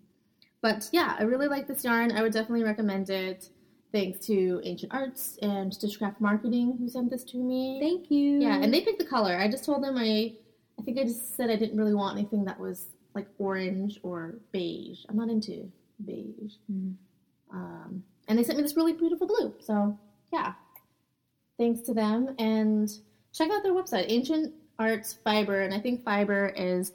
[0.61, 2.11] But yeah, I really like this yarn.
[2.13, 3.49] I would definitely recommend it.
[3.91, 7.79] Thanks to Ancient Arts and Stitchcraft Marketing who sent this to me.
[7.79, 8.39] Thank you.
[8.39, 9.37] yeah, and they picked the color.
[9.37, 10.33] I just told them I,
[10.79, 14.35] I think I just said I didn't really want anything that was like orange or
[14.51, 15.05] beige.
[15.09, 15.71] I'm not into
[16.05, 16.55] beige.
[16.71, 16.95] Mhm.
[17.51, 19.53] Um, and they sent me this really beautiful blue.
[19.59, 19.97] So
[20.31, 20.53] yeah,
[21.57, 22.35] thanks to them.
[22.39, 22.89] And
[23.31, 26.93] check out their website, Ancient Arts Fibre, and I think fiber is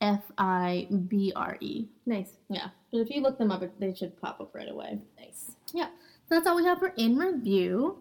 [0.00, 1.86] F I B R E.
[2.06, 2.32] nice.
[2.48, 5.00] Yeah, but if you look them up, they should pop up right away.
[5.18, 5.52] Nice.
[5.74, 5.88] Yeah,
[6.28, 7.98] so that's all we have for in review.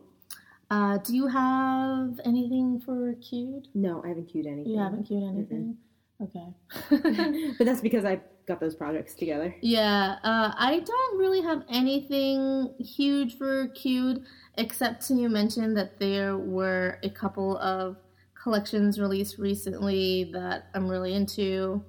[0.69, 3.67] Uh, do you have anything for queued?
[3.73, 4.73] No, I haven't queued anything.
[4.73, 5.77] You haven't queued anything.
[6.21, 6.47] Okay.
[7.57, 9.55] but that's because I got those projects together.
[9.61, 14.23] Yeah, uh, I don't really have anything huge for queued,
[14.57, 17.97] except to mention that there were a couple of
[18.41, 21.83] collections released recently that I'm really into.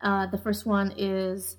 [0.00, 1.56] Uh, the first one is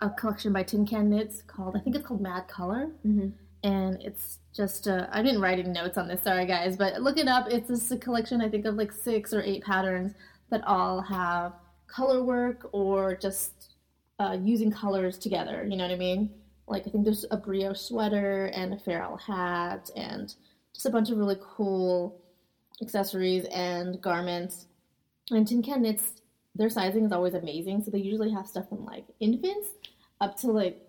[0.00, 2.90] a collection by Tin Can Knits called, I think it's called Mad Color.
[3.06, 3.28] Mm-hmm.
[3.62, 7.16] and it's just uh, I didn't write any notes on this, sorry guys, but look
[7.16, 7.46] it up.
[7.48, 10.14] It's just a collection I think of like six or eight patterns
[10.50, 11.54] that all have
[11.86, 13.74] color work or just
[14.18, 15.66] uh, using colors together.
[15.68, 16.30] You know what I mean?
[16.66, 20.34] Like I think there's a brioche sweater and a feral hat and
[20.74, 22.20] just a bunch of really cool
[22.82, 24.66] accessories and garments.
[25.30, 26.22] And Tin Can Knits,
[26.54, 29.68] their sizing is always amazing, so they usually have stuff from like infants
[30.20, 30.80] up to like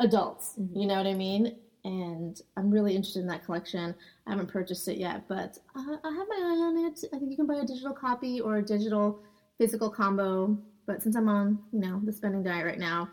[0.00, 0.54] adults.
[0.58, 0.80] Mhm.
[0.80, 1.56] You know what I mean?
[1.86, 3.94] And I'm really interested in that collection.
[4.26, 6.98] I haven't purchased it yet, but I, I have my eye on it.
[7.14, 9.20] I think you can buy a digital copy or a digital
[9.56, 10.58] physical combo.
[10.86, 13.08] But since I'm on, you know, the spending diet right now,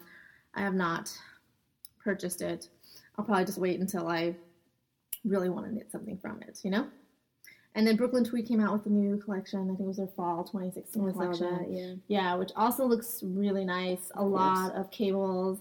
[0.56, 1.16] I have not
[2.04, 2.68] purchased it.
[3.16, 4.36] I'll probably just wait until I
[5.24, 6.88] really want to knit something from it, you know.
[7.76, 9.62] And then Brooklyn Tweed came out with a new collection.
[9.62, 11.58] I think it was their fall 2016 collection.
[11.58, 11.94] that, yeah.
[12.08, 14.12] Yeah, which also looks really nice.
[14.16, 15.60] A lot of cables.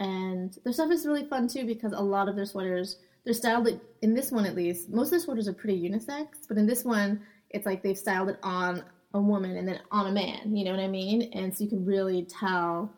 [0.00, 3.68] And their stuff is really fun too because a lot of their sweaters, they're styled
[4.00, 4.88] in this one at least.
[4.88, 7.20] Most of their sweaters are pretty unisex, but in this one,
[7.50, 8.82] it's like they've styled it on
[9.12, 10.56] a woman and then on a man.
[10.56, 11.30] You know what I mean?
[11.34, 12.90] And so you can really tell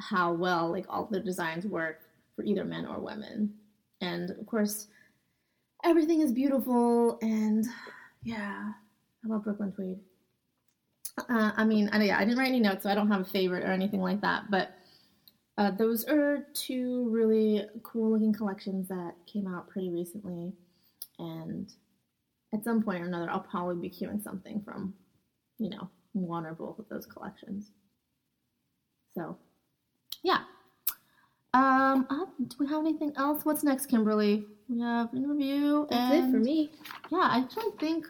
[0.00, 2.00] how well like all their designs work
[2.34, 3.54] for either men or women.
[4.00, 4.88] And of course,
[5.84, 7.64] everything is beautiful and
[8.24, 8.72] yeah,
[9.24, 9.98] I love Brooklyn Tweed.
[11.18, 13.24] Uh, I mean, I, yeah, I didn't write any notes, so I don't have a
[13.24, 14.50] favorite or anything like that.
[14.50, 14.74] But
[15.60, 20.54] uh, those are two really cool looking collections that came out pretty recently.
[21.18, 21.70] And
[22.54, 24.94] at some point or another, I'll probably be queuing something from,
[25.58, 27.72] you know, one or both of those collections.
[29.14, 29.36] So,
[30.22, 30.44] yeah.
[31.52, 33.44] Um, uh, do we have anything else?
[33.44, 34.46] What's next, Kimberly?
[34.66, 35.86] We have interview.
[35.90, 36.70] That's it for me.
[37.10, 38.06] Yeah, I don't think.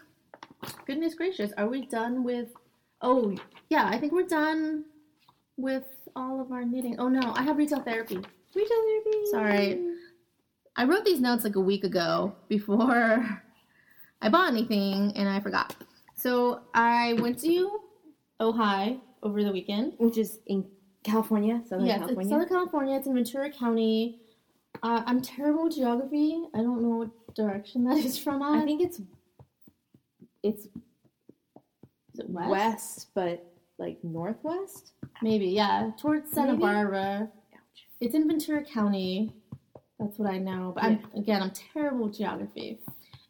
[0.85, 2.47] Goodness gracious, are we done with?
[3.01, 3.35] Oh,
[3.69, 4.85] yeah, I think we're done
[5.57, 5.83] with
[6.15, 6.99] all of our knitting.
[6.99, 8.19] Oh no, I have retail therapy.
[8.55, 9.25] Retail therapy.
[9.31, 9.87] Sorry.
[10.75, 13.41] I wrote these notes like a week ago before
[14.21, 15.75] I bought anything, and I forgot.
[16.15, 17.79] So I went to
[18.39, 19.93] Ojai over the weekend.
[19.97, 20.65] Which is in
[21.03, 22.29] California, Southern yes, it's California.
[22.31, 22.95] Southern California.
[22.97, 24.19] It's in Ventura County.
[24.83, 26.43] Uh, I'm terrible with geography.
[26.53, 28.41] I don't know what direction that is from.
[28.41, 29.01] I think it's
[30.43, 30.65] it's
[32.13, 32.49] Is it west?
[32.49, 33.50] west, but
[33.81, 34.93] like northwest.
[35.21, 36.61] Maybe, yeah, towards Santa Maybe?
[36.61, 37.29] Barbara.
[37.53, 37.87] Ouch.
[37.99, 39.33] It's in Ventura County.
[39.99, 40.71] That's what I know.
[40.73, 42.79] But I'm again, I'm terrible with geography.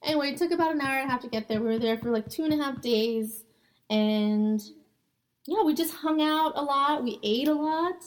[0.04, 1.60] Anyway, it took about an hour and a half to get there.
[1.60, 3.43] We were there for like two and a half days,
[3.89, 4.62] and
[5.47, 7.04] yeah, we just hung out a lot.
[7.04, 8.04] We ate a lot.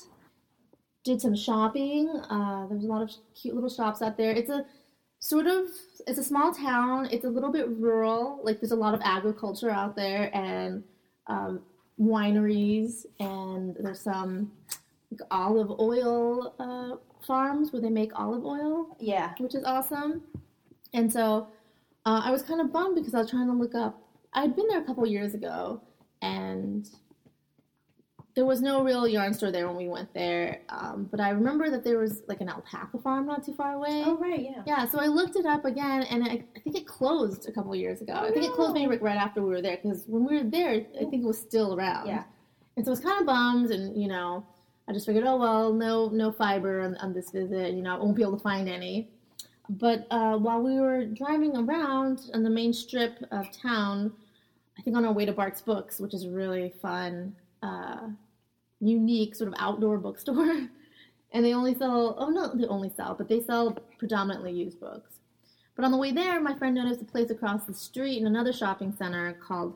[1.05, 2.09] Did some shopping.
[2.09, 4.30] Uh, there was a lot of cute little shops out there.
[4.30, 4.64] It's a
[5.18, 5.66] sort of
[6.07, 7.09] it's a small town.
[7.11, 8.40] It's a little bit rural.
[8.42, 10.82] Like there's a lot of agriculture out there and
[11.26, 11.62] um,
[12.01, 14.53] wineries, and there's some
[15.11, 19.32] like olive oil uh, farms where they make olive oil, Yeah.
[19.38, 20.22] which is awesome.
[20.92, 21.49] And so
[22.07, 24.01] uh, I was kind of bummed because I was trying to look up.
[24.32, 25.80] I'd been there a couple years ago,
[26.22, 26.88] and
[28.35, 30.61] there was no real yarn store there when we went there.
[30.68, 34.03] Um, but I remember that there was like an alpaca farm not too far away.
[34.05, 34.62] Oh right, yeah.
[34.66, 37.72] Yeah, so I looked it up again, and I, I think it closed a couple
[37.72, 38.14] of years ago.
[38.16, 40.51] Oh, I think it closed maybe right after we were there, because when we were
[40.51, 42.09] there, I think it was still around.
[42.09, 42.24] Yeah.
[42.76, 44.45] And so I was kind of bummed, and you know,
[44.89, 47.72] I just figured, oh well, no, no fiber on, on this visit.
[47.72, 49.11] You know, I won't be able to find any.
[49.70, 54.12] But uh, while we were driving around on the main strip of town,
[54.76, 58.09] I think on our way to Bart's Books, which is really fun, uh,
[58.81, 60.68] unique sort of outdoor bookstore.
[61.33, 65.18] and they only sell, oh no, they only sell, but they sell predominantly used books.
[65.77, 68.53] But on the way there, my friend noticed a place across the street in another
[68.53, 69.75] shopping center called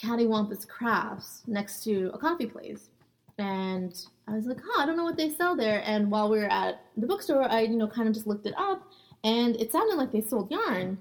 [0.00, 2.90] Cattywampus Crafts next to a coffee place.
[3.38, 3.94] And
[4.26, 5.82] I was like, huh, I don't know what they sell there.
[5.84, 8.54] And while we were at the bookstore, I, you know, kind of just looked it
[8.56, 8.88] up
[9.24, 10.98] and it sounded like they sold yarn.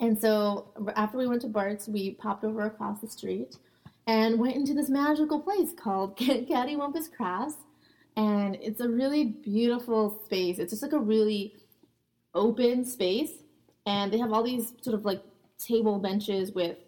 [0.00, 3.56] And so after we went to Bart's, we popped over across the street
[4.08, 7.54] and went into this magical place called Cattywampus Crafts.
[8.16, 10.58] And it's a really beautiful space.
[10.58, 11.54] It's just like a really
[12.34, 13.30] open space.
[13.86, 15.22] And they have all these sort of like
[15.58, 16.78] table benches with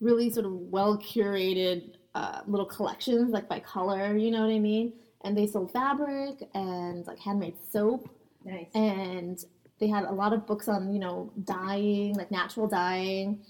[0.00, 4.58] really sort of well curated uh, little collections, like by color, you know what I
[4.58, 4.94] mean?
[5.22, 8.08] And they sold fabric and like handmade soap
[8.44, 8.66] Nice.
[8.74, 9.42] and
[9.80, 13.40] they had a lot of books on you know dyeing like natural dyeing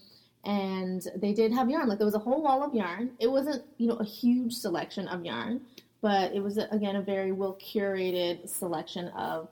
[0.45, 1.89] and they did have yarn.
[1.89, 3.11] Like there was a whole wall of yarn.
[3.19, 5.61] It wasn't you know a huge selection of yarn
[6.05, 9.49] but it was again a very well curated selection of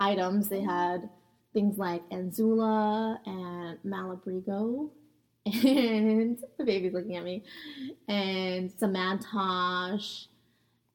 [0.00, 0.48] items.
[0.48, 1.10] They had
[1.52, 4.90] things like anzula and malabrigo
[5.44, 7.42] and the baby's looking at me
[8.06, 10.26] and some madtosh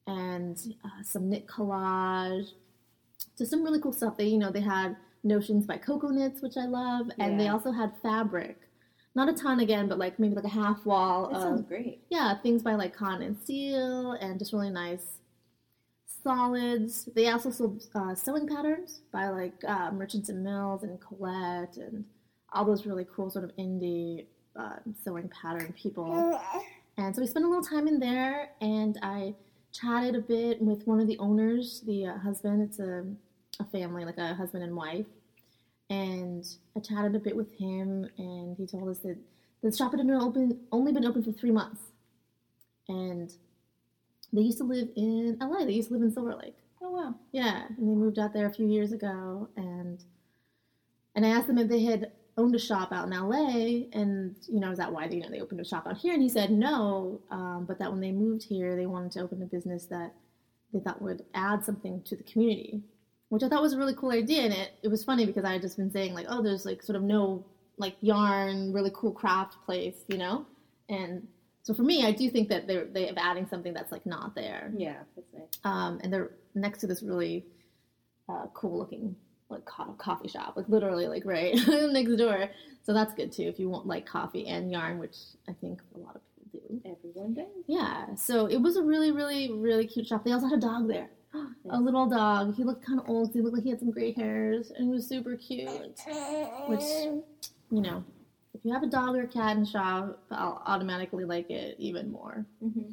[0.06, 2.48] and uh, some knit collage.
[3.34, 4.16] So some really cool stuff.
[4.16, 7.72] They, you know, they had notions by Coco Knits, which I love, and they also
[7.72, 8.67] had fabric.
[9.14, 12.02] Not a ton again, but like maybe like a half wall That sounds of great.
[12.10, 15.18] yeah things by like Cotton and Steel, and just really nice
[16.22, 17.08] solids.
[17.14, 22.04] They also sold uh, sewing patterns by like uh, Merchants and Mills and Colette, and
[22.52, 26.40] all those really cool sort of indie uh, sewing pattern people.
[26.96, 29.34] And so we spent a little time in there, and I
[29.72, 32.62] chatted a bit with one of the owners, the uh, husband.
[32.62, 33.04] It's a,
[33.60, 35.06] a family, like a husband and wife.
[35.90, 39.16] And I chatted a bit with him, and he told us that
[39.62, 41.80] the shop had been open, only been open for three months.
[42.88, 43.32] And
[44.32, 45.64] they used to live in LA.
[45.64, 46.56] They used to live in Silver Lake.
[46.82, 47.14] Oh wow.
[47.32, 50.02] Yeah, and they moved out there a few years ago, and
[51.14, 54.60] and I asked them if they had owned a shop out in LA, and you
[54.60, 56.14] know, is that why they, you know they opened a shop out here?
[56.14, 59.42] And he said no, um, but that when they moved here, they wanted to open
[59.42, 60.14] a business that
[60.72, 62.82] they thought would add something to the community,
[63.28, 64.42] which I thought was a really cool idea.
[64.42, 66.82] And it it was funny because I had just been saying like, oh, there's like
[66.82, 67.44] sort of no
[67.76, 70.44] like yarn, really cool craft place, you know,
[70.88, 71.26] and
[71.62, 74.34] so for me, I do think that they're they have adding something that's like not
[74.34, 75.60] there Yeah, that's nice.
[75.64, 77.44] um, and they're next to this really
[78.28, 79.14] uh, cool looking
[79.50, 82.48] like co- coffee shop, like literally like right next door.
[82.84, 85.16] So that's good too if you want like coffee and yarn, which
[85.48, 86.22] I think a lot of
[86.52, 86.90] people do.
[86.90, 87.46] Everyone does.
[87.66, 90.24] Yeah, so it was a really, really, really cute shop.
[90.24, 91.08] They also had a dog there,
[91.70, 92.54] a little dog.
[92.56, 93.32] He looked kind of old.
[93.32, 96.00] He looked like he had some gray hairs, and he was super cute.
[96.68, 96.82] Which
[97.70, 98.04] you know,
[98.54, 102.10] if you have a dog or a cat in shop, I'll automatically like it even
[102.10, 102.46] more.
[102.62, 102.90] Mm-hmm.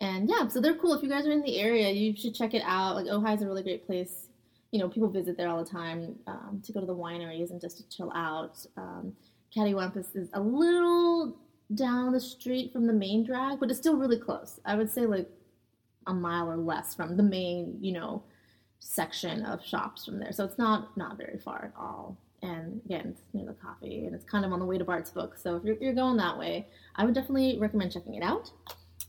[0.00, 0.94] and yeah, so they're cool.
[0.94, 2.96] If you guys are in the area, you should check it out.
[2.96, 4.28] Like Ojai is a really great place.
[4.70, 7.60] You know, people visit there all the time um, to go to the wineries and
[7.60, 8.64] just to chill out.
[8.78, 9.12] Um,
[9.54, 11.36] Cattywampus is a little
[11.74, 14.60] down the street from the main drag, but it's still really close.
[14.64, 15.28] I would say like
[16.06, 18.22] a mile or less from the main, you know,
[18.80, 20.32] section of shops from there.
[20.32, 22.16] So it's not not very far at all.
[22.42, 25.10] And again, it's near the coffee, and it's kind of on the way to Bart's
[25.10, 25.38] book.
[25.38, 28.50] So if you're, you're going that way, I would definitely recommend checking it out.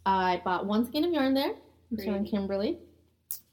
[0.05, 1.53] I bought one skein of yarn there,
[2.03, 2.77] showing Kimberly,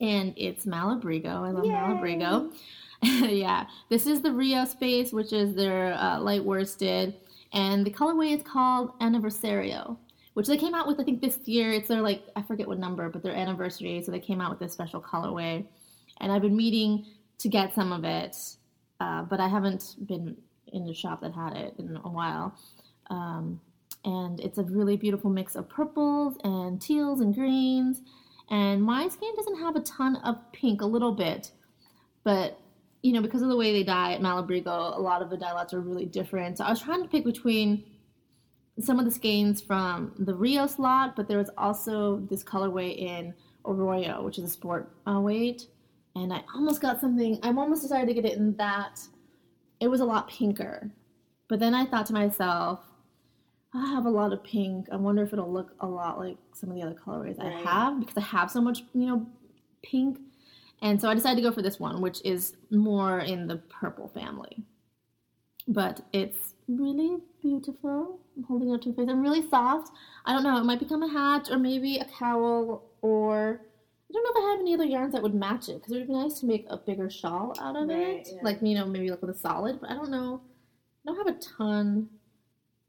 [0.01, 1.47] and it's Malabrigo.
[1.47, 1.73] I love Yay.
[1.73, 2.53] Malabrigo.
[3.03, 7.15] yeah, this is the Rios base, which is their uh, light worsted,
[7.55, 9.97] and the colorway is called Aniversario,
[10.35, 11.73] which they came out with I think this year.
[11.73, 14.61] It's their like I forget what number, but their anniversary, so they came out with
[14.61, 15.65] this special colorway,
[16.21, 17.07] and I've been meeting
[17.39, 18.37] to get some of it,
[19.01, 20.37] uh, but I haven't been
[20.73, 22.55] in the shop that had it in a while.
[23.09, 23.61] Um,
[24.05, 28.03] and it's a really beautiful mix of purples and teals and greens.
[28.51, 31.51] And my skin doesn't have a ton of pink, a little bit,
[32.25, 32.59] but
[33.03, 35.53] you know, because of the way they dye at Malabrigo, a lot of the dye
[35.53, 36.59] lots are really different.
[36.59, 37.85] So I was trying to pick between
[38.81, 43.35] some of the skeins from the Rios lot, but there was also this colorway in
[43.65, 45.67] Arroyo, which is a sport uh, weight.
[46.17, 49.01] And I almost got something, I'm almost decided to get it in that.
[49.81, 50.91] It was a lot pinker.
[51.49, 52.81] But then I thought to myself,
[53.73, 54.89] I have a lot of pink.
[54.91, 58.01] I wonder if it'll look a lot like some of the other colorways I have
[58.01, 59.27] because I have so much, you know,
[59.83, 60.19] pink.
[60.83, 64.09] And so I decided to go for this one, which is more in the purple
[64.09, 64.65] family.
[65.69, 68.19] But it's really beautiful.
[68.47, 69.09] Holding it up to my face.
[69.09, 69.93] I'm really soft.
[70.25, 70.57] I don't know.
[70.59, 73.61] It might become a hat or maybe a cowl or
[74.09, 75.99] I don't know if I have any other yarns that would match it because it
[75.99, 78.29] would be nice to make a bigger shawl out of Right, it.
[78.35, 78.41] yeah.
[78.43, 80.41] Like, you know, maybe like with a solid, but I don't know.
[81.07, 82.09] I don't have a ton.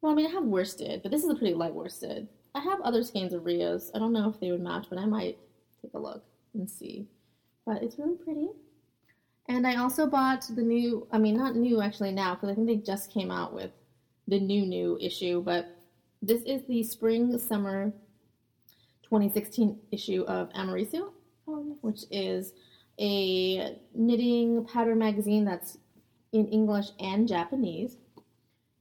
[0.02, 2.28] Well, I mean, I have worsted, but this is a pretty light worsted.
[2.56, 3.92] I have other skeins of Rios.
[3.94, 5.38] I don't know if they would match, but I might
[5.82, 6.24] take a look
[6.56, 7.08] and see.
[7.68, 8.48] But it's really pretty.
[9.48, 12.68] And I also bought the new, I mean, not new actually now, because I think
[12.68, 13.72] they just came out with
[14.32, 15.78] the new, new issue, but
[16.22, 17.92] this is the spring summer
[19.04, 21.12] 2016 issue of Amirisu,
[21.82, 22.54] which is
[22.98, 25.78] a knitting pattern magazine that's
[26.32, 27.98] in English and Japanese.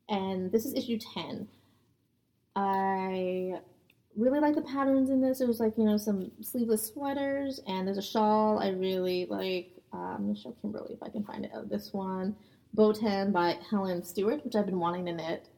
[0.09, 1.49] And this is issue 10.
[2.55, 3.55] I
[4.17, 5.41] really like the patterns in this.
[5.41, 9.73] There's like, you know, some sleeveless sweaters and there's a shawl I really like.
[9.93, 11.51] Uh, I'm to show Kimberly if I can find it.
[11.53, 12.37] Oh, this one,
[12.77, 15.49] Botan by Helen Stewart, which I've been wanting to knit.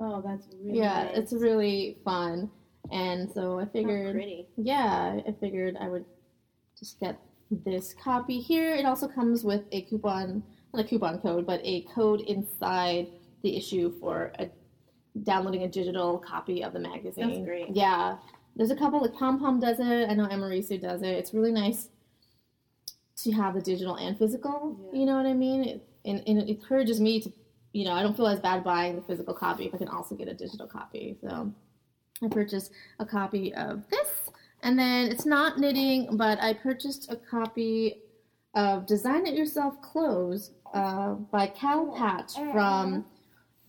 [0.00, 1.16] Oh, that's really yeah, nice.
[1.16, 2.50] it's really fun.
[2.90, 4.46] And so I figured pretty.
[4.56, 6.04] yeah, I figured I would
[6.78, 7.18] just get
[7.64, 8.74] this copy here.
[8.74, 13.06] It also comes with a coupon, not a coupon code, but a code inside
[13.42, 14.50] the issue for a,
[15.22, 17.28] downloading a digital copy of the magazine.
[17.28, 17.74] That's great.
[17.74, 18.16] Yeah,
[18.56, 20.10] there's a couple like Pom Pom does it.
[20.10, 21.10] I know Amirisu does it.
[21.10, 21.88] It's really nice
[23.18, 24.76] to have the digital and physical.
[24.92, 25.00] Yeah.
[25.00, 25.64] You know what I mean?
[25.64, 27.32] It, and, and it encourages me to,
[27.72, 30.14] you know, I don't feel as bad buying the physical copy if I can also
[30.14, 31.16] get a digital copy.
[31.22, 31.52] So.
[32.22, 34.30] I purchased a copy of this.
[34.62, 38.02] And then it's not knitting, but I purchased a copy
[38.54, 43.04] of Design It Yourself Clothes uh, by Cal Patch from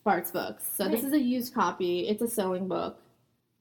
[0.03, 0.65] Bart's Books.
[0.75, 2.07] So this is a used copy.
[2.07, 3.01] It's a sewing book.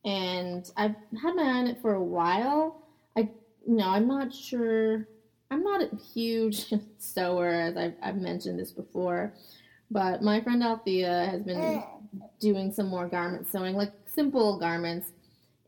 [0.04, 2.82] And I've had my eye on it for a while.
[3.16, 3.30] I
[3.66, 5.08] no, I'm not sure.
[5.50, 9.34] I'm not a huge sewer, as I've, I've mentioned this before.
[9.90, 11.82] But my friend Althea has been
[12.40, 15.12] doing some more garment sewing, like simple garments,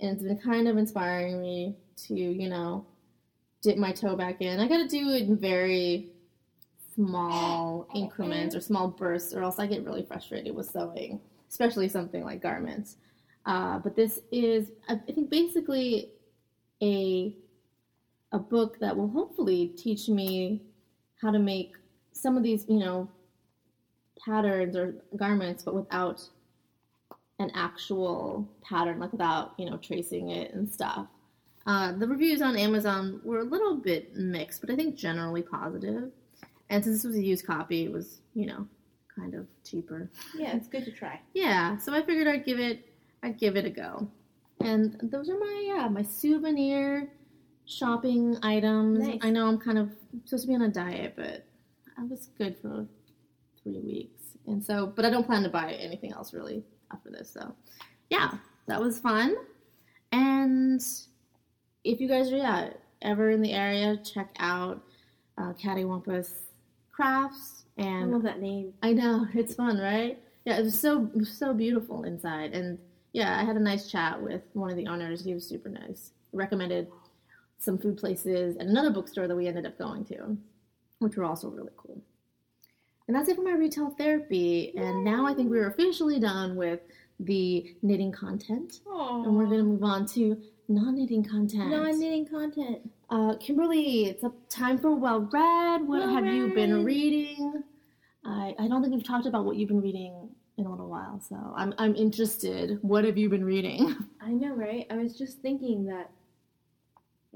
[0.00, 2.86] and it's been kind of inspiring me to, you know,
[3.62, 4.60] dip my toe back in.
[4.60, 6.10] I got to do it in very
[6.94, 12.24] small increments or small bursts, or else I get really frustrated with sewing, especially something
[12.24, 12.96] like garments.
[13.44, 16.10] Uh, but this is, I I think, basically
[16.82, 17.36] a
[18.32, 20.62] a book that will hopefully teach me
[21.20, 21.76] how to make
[22.12, 23.08] some of these, you know,
[24.24, 26.22] patterns or garments, but without
[27.38, 31.06] an actual pattern, like without, you know, tracing it and stuff.
[31.66, 36.10] Uh, the reviews on Amazon were a little bit mixed, but I think generally positive.
[36.70, 38.66] And since this was a used copy, it was, you know,
[39.14, 40.10] kind of cheaper.
[40.36, 41.20] Yeah, it's good to try.
[41.34, 42.88] Yeah, so I figured I'd give it
[43.22, 44.08] I'd give it a go.
[44.60, 47.08] And those are my yeah, my souvenir
[47.66, 49.00] shopping items.
[49.00, 49.18] Nice.
[49.22, 49.90] I know I'm kind of
[50.24, 51.44] supposed to be on a diet, but
[51.98, 52.86] I was good for
[53.62, 54.22] three weeks.
[54.46, 57.54] And so but I don't plan to buy anything else really after this, so
[58.10, 58.32] yeah,
[58.68, 59.34] that was fun.
[60.12, 60.80] And
[61.84, 62.70] if you guys are yeah,
[63.02, 64.82] ever in the area, check out
[65.36, 66.30] uh, Cattywampus
[66.92, 68.72] Crafts And I love that name.
[68.82, 70.18] I know it's fun, right?
[70.44, 72.78] Yeah, it was so so beautiful inside, and
[73.12, 75.24] yeah, I had a nice chat with one of the owners.
[75.24, 76.12] He was super nice.
[76.32, 76.88] recommended
[77.58, 80.36] some food places and another bookstore that we ended up going to,
[80.98, 82.00] which were also really cool.
[83.06, 84.72] And that's it for my retail therapy.
[84.76, 86.80] And now I think we're officially done with
[87.20, 88.80] the knitting content.
[89.24, 90.36] And we're going to move on to
[90.68, 91.70] non knitting content.
[91.70, 92.90] non knitting content.
[93.08, 95.86] Uh, Kimberly, it's a time for well read.
[95.86, 97.62] What Well have you been reading?
[98.24, 100.28] I, I don't think we've talked about what you've been reading
[100.58, 102.78] in a little while, so I'm, I'm interested.
[102.82, 103.94] What have you been reading?
[104.20, 104.86] I know, right?
[104.90, 106.10] I was just thinking that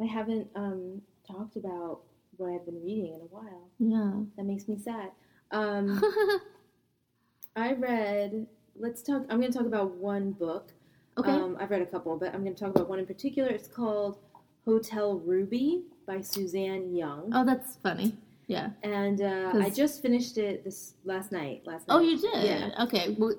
[0.00, 2.00] I haven't um, talked about
[2.36, 3.68] what I've been reading in a while.
[3.78, 4.12] Yeah.
[4.36, 5.10] That makes me sad.
[5.50, 6.02] Um,
[7.56, 8.46] I read.
[8.78, 9.22] Let's talk.
[9.28, 10.72] I'm going to talk about one book.
[11.18, 11.30] okay.
[11.32, 13.50] Um, I've read a couple, but I'm going to talk about one in particular.
[13.50, 14.18] It's called
[14.64, 18.16] Hotel Ruby by Suzanne Young, oh, that's funny.
[18.46, 18.70] Yeah.
[18.82, 21.62] and uh, I just finished it this last night.
[21.64, 21.94] Last night.
[21.94, 22.44] Oh, you did?
[22.44, 22.70] Yeah.
[22.82, 23.14] Okay.
[23.16, 23.34] Well,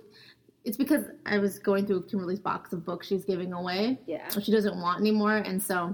[0.64, 4.30] it's because I was going through Kimberly's box of books she's giving away, Yeah.
[4.30, 5.36] she doesn't want anymore.
[5.38, 5.94] And so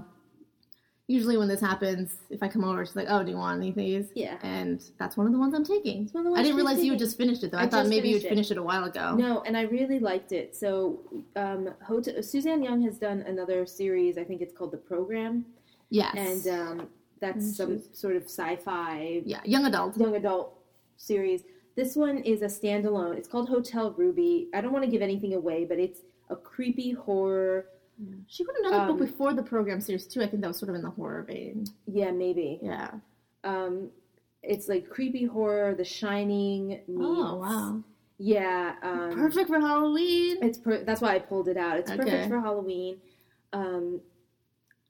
[1.08, 3.70] usually when this happens, if I come over, she's like, oh, do you want any
[3.70, 4.10] of these?
[4.14, 4.36] Yeah.
[4.42, 6.04] And that's one of the ones I'm taking.
[6.04, 7.58] It's one of the I didn't realize you had just finished it, though.
[7.58, 8.58] I, I thought maybe you'd finished it.
[8.58, 9.16] a while ago.
[9.16, 10.54] No, and I really liked it.
[10.54, 11.00] So,
[11.34, 14.18] um, Hotel, Suzanne Young has done another series.
[14.18, 15.46] I think it's called The Program,
[15.90, 16.14] Yes.
[16.14, 16.88] and um,
[17.20, 19.96] that's And some sort of sci-fi yeah, young adult.
[19.96, 20.58] young adult
[20.98, 21.42] series.
[21.74, 23.16] This one is a standalone.
[23.16, 24.48] It's called Hotel Ruby.
[24.52, 27.66] I don't want to give anything away, but it's a creepy horror.
[28.28, 30.22] She wrote another Um, book before the program series, too.
[30.22, 31.64] I think that was sort of in the horror vein.
[31.86, 32.60] Yeah, maybe.
[32.62, 32.90] Yeah.
[33.44, 33.90] Um,
[34.42, 35.74] it's like creepy horror.
[35.74, 36.86] The Shining meets.
[37.00, 37.82] Oh, wow.
[38.18, 38.74] Yeah.
[38.82, 40.38] Um, Perfect for Halloween.
[40.42, 41.78] It's per- that's why I pulled it out.
[41.78, 42.02] It's Okay.
[42.04, 42.98] perfect for Halloween.
[43.52, 44.00] Um,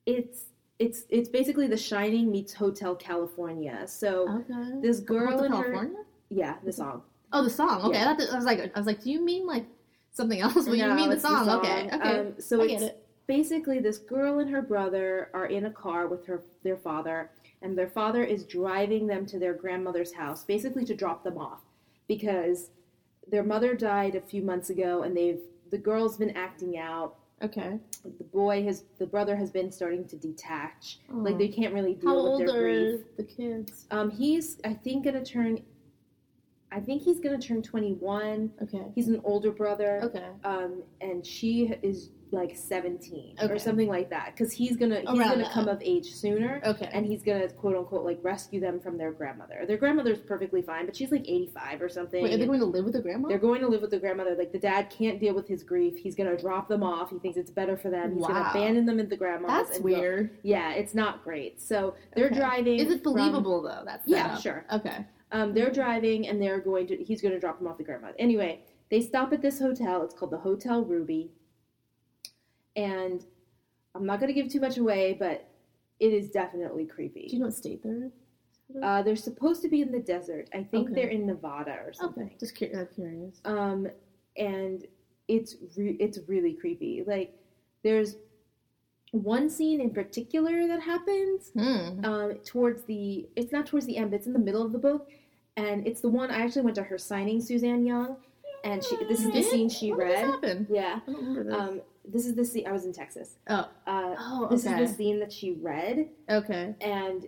[0.06, 0.46] it's
[0.78, 3.84] it's it's basically The Shining meets Hotel California.
[3.86, 4.80] So Okay.
[4.80, 5.90] this girl Hotel and her
[6.30, 7.02] yeah the song.
[7.32, 7.82] Oh, the song.
[7.82, 8.16] Okay, Yeah.
[8.18, 9.66] I, I was like, I was like, do you mean like
[10.18, 10.54] something else?
[10.66, 11.48] Well, you No, mean the it's song.
[11.48, 11.88] Okay.
[11.92, 12.18] Okay.
[12.20, 13.06] Um, so I it's it.
[13.26, 17.30] basically this girl and her brother are in a car with her their father,
[17.62, 21.60] and their father is driving them to their grandmother's house, basically to drop them off,
[22.08, 22.70] because
[23.30, 25.40] their mother died a few months ago, and they've
[25.70, 27.14] the girl's been acting out.
[27.42, 27.78] Okay.
[28.18, 30.98] The boy has the brother has been starting to detach.
[31.10, 31.38] Like Oh.
[31.38, 33.00] they can't really deal How with old their are grief.
[33.16, 33.86] the kids?
[33.92, 35.60] Um, he's I think gonna turn.
[36.70, 38.50] I think he's gonna turn twenty one.
[38.62, 38.82] Okay.
[38.94, 40.00] He's an older brother.
[40.04, 40.26] Okay.
[40.44, 43.50] um, and she is like 17 Okay.
[43.50, 45.50] or something like that because he's gonna he's Around gonna that.
[45.52, 46.86] come of age sooner Okay.
[46.92, 50.84] and he's gonna quote unquote like rescue them from their grandmother their grandmother's perfectly fine
[50.84, 53.28] but she's like 85 or something Wait, are they going to live with the grandma?
[53.30, 55.96] they're going to live with the grandmother like the dad can't deal with his grief
[55.96, 59.00] he's gonna drop them off he thinks it's better for them he's gonna abandon them
[59.00, 60.38] at the grandmother's That's and go- weird.
[60.42, 62.34] yeah it's not great so they're Okay.
[62.36, 63.84] driving Is it from- believable though?
[63.86, 65.06] That's yeah sure Okay.
[65.32, 68.14] Um, they're driving and they're going to he's going to drop them off the grandmother
[68.18, 68.60] anyway
[68.90, 71.30] they stop at this hotel it's called the hotel ruby
[72.76, 73.24] and
[73.94, 75.48] i'm not going to give too much away but
[76.00, 77.26] it is definitely creepy.
[77.28, 78.10] Do you what state they're
[78.82, 80.94] uh, they're supposed to be in the desert i think Okay.
[80.94, 82.36] they're in nevada or something Okay.
[82.38, 83.40] Just uh, curious.
[83.44, 83.88] um,
[84.36, 84.86] and
[85.26, 87.34] it's re- it's really creepy like
[87.82, 88.16] there's
[89.12, 92.04] one scene in particular that happens Hmm.
[92.04, 94.78] um, towards the it's not towards the end, but it's in the middle of the
[94.78, 95.08] book,
[95.56, 98.16] and it's the one I actually went to her signing, Suzanne Young,
[98.64, 100.66] and she this is the scene she When this read.
[100.70, 101.54] Yeah, I don't remember this.
[101.54, 102.66] um, this is the scene.
[102.66, 103.36] I was in Texas.
[103.48, 103.68] oh.
[103.86, 104.48] Uh, Oh.
[104.50, 104.82] this Okay.
[104.82, 106.74] is the scene that she read, Okay.
[106.80, 107.26] and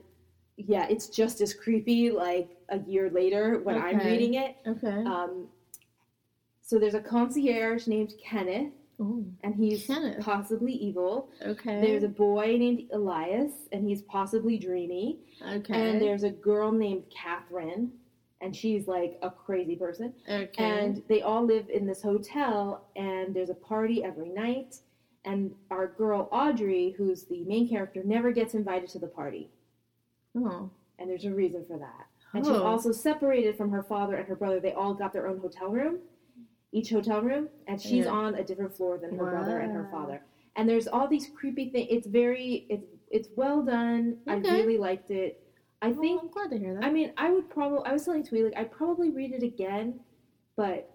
[0.56, 2.10] yeah, it's just as creepy.
[2.10, 4.56] Like a year later when I'm reading it.
[4.66, 5.02] Okay.
[5.04, 5.48] Um,
[6.62, 9.24] so there's a concierge named Kenneth, oh.
[9.42, 10.24] and he's Kenneth.
[10.24, 11.30] possibly evil.
[11.44, 11.80] Okay.
[11.80, 15.18] There's a boy named Elias, and he's possibly dreamy.
[15.54, 15.90] okay.
[15.90, 17.92] And there's a girl named Catherine,
[18.40, 20.12] and she's like a crazy person.
[20.28, 20.64] okay.
[20.64, 24.76] And they all live in this hotel, and there's a party every night.
[25.26, 29.50] And our girl Audrey, who's the main character, never gets invited to the party.
[30.36, 30.70] oh.
[30.98, 32.06] And there's a reason for that.
[32.34, 32.62] And she's Oh.
[32.64, 34.60] also separated from her father and her brother.
[34.60, 35.98] They all got their own hotel room,
[36.72, 38.12] each hotel room, and she's Yeah.
[38.12, 40.22] on a different floor than her brother and her father.
[40.56, 41.88] And there's all these creepy things.
[41.90, 44.18] It's very, it's it's well done.
[44.28, 45.42] I really liked it.
[45.82, 46.84] I Well, think I'm glad to hear that.
[46.84, 47.80] I mean, I would probably.
[47.86, 49.98] I was telling Twee like I'd probably read it again,
[50.56, 50.90] but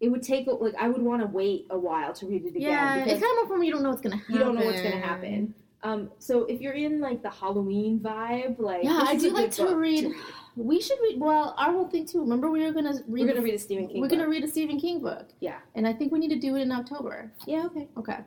[0.00, 2.60] it would take like I would want to wait a while to read it again.
[2.62, 3.66] yeah, it's kind of me.
[3.68, 4.34] You don't know what's gonna happen.
[4.34, 5.54] you don't know what's gonna happen.
[5.82, 9.64] Um, so if you're in like the Halloween vibe, like Yeah, I do like to
[9.64, 10.12] book read.
[10.56, 11.18] We should read.
[11.20, 12.20] Well, our whole thing too.
[12.20, 13.26] Remember, we were gonna read.
[13.26, 14.00] We're gonna read a Stephen King.
[14.00, 14.18] We're book.
[14.18, 15.28] gonna read a Stephen King book.
[15.40, 15.58] Yeah.
[15.74, 17.32] and I think we need to do it in October.
[17.46, 17.64] Yeah.
[17.66, 17.88] Okay.
[17.96, 18.18] Okay.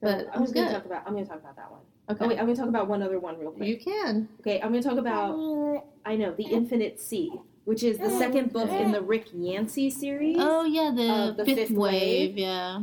[0.00, 1.02] But I'm just gonna talk about.
[1.06, 1.80] I'm gonna talk about that one.
[2.08, 2.24] Okay.
[2.24, 3.68] Oh wait, I'm gonna talk about one other one real quick.
[3.68, 4.28] you can.
[4.40, 5.84] Okay, I'm gonna talk about.
[6.04, 7.30] I know the Infinite Sea,
[7.66, 10.36] which is the second book in the Rick Yancey series.
[10.40, 12.30] Oh yeah, the, Uh, the fifth, fifth wave.
[12.30, 12.38] wave.
[12.38, 12.82] Yeah.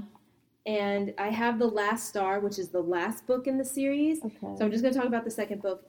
[0.67, 4.23] and I have the Last Star, which is the last book in the series.
[4.23, 4.37] Okay.
[4.57, 5.85] So I'm just going to talk about the second book.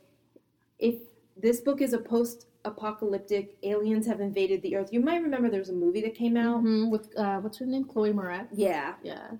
[0.79, 0.95] If
[1.41, 4.93] this book is a post-apocalyptic, aliens have invaded the Earth.
[4.93, 6.63] You might remember there was a movie that came out.
[6.63, 8.49] Mhm, with uh, what's her name, Chloe Moretz.
[8.53, 8.95] Yeah.
[9.03, 9.31] Yeah.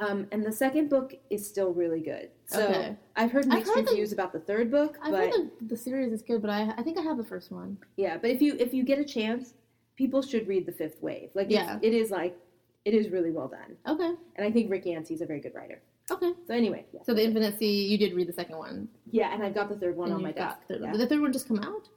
[0.00, 2.30] Um, and the second book is still really good.
[2.46, 2.96] So Okay.
[3.16, 5.66] I've heard I've mixed heard the- reviews about the third book, I but heard the,
[5.66, 7.78] the series is good, but I I think I have the first one.
[7.96, 8.16] yeah.
[8.16, 9.54] But if you if you get a chance,
[9.96, 11.30] people should read the Fifth Wave.
[11.34, 11.78] Like Yeah.
[11.82, 12.36] it is like
[12.84, 14.14] it is really well done, Okay.
[14.36, 15.82] and I think Rick Yancey's a very good writer.
[16.10, 16.32] Okay.
[16.46, 18.88] So anyway, yeah, So the Infinite Sea, you did read the second one.
[19.10, 20.58] yeah and I've got the third one and on my you've desk.
[20.60, 20.92] got the, yeah.
[20.92, 21.88] Did the third one just come out?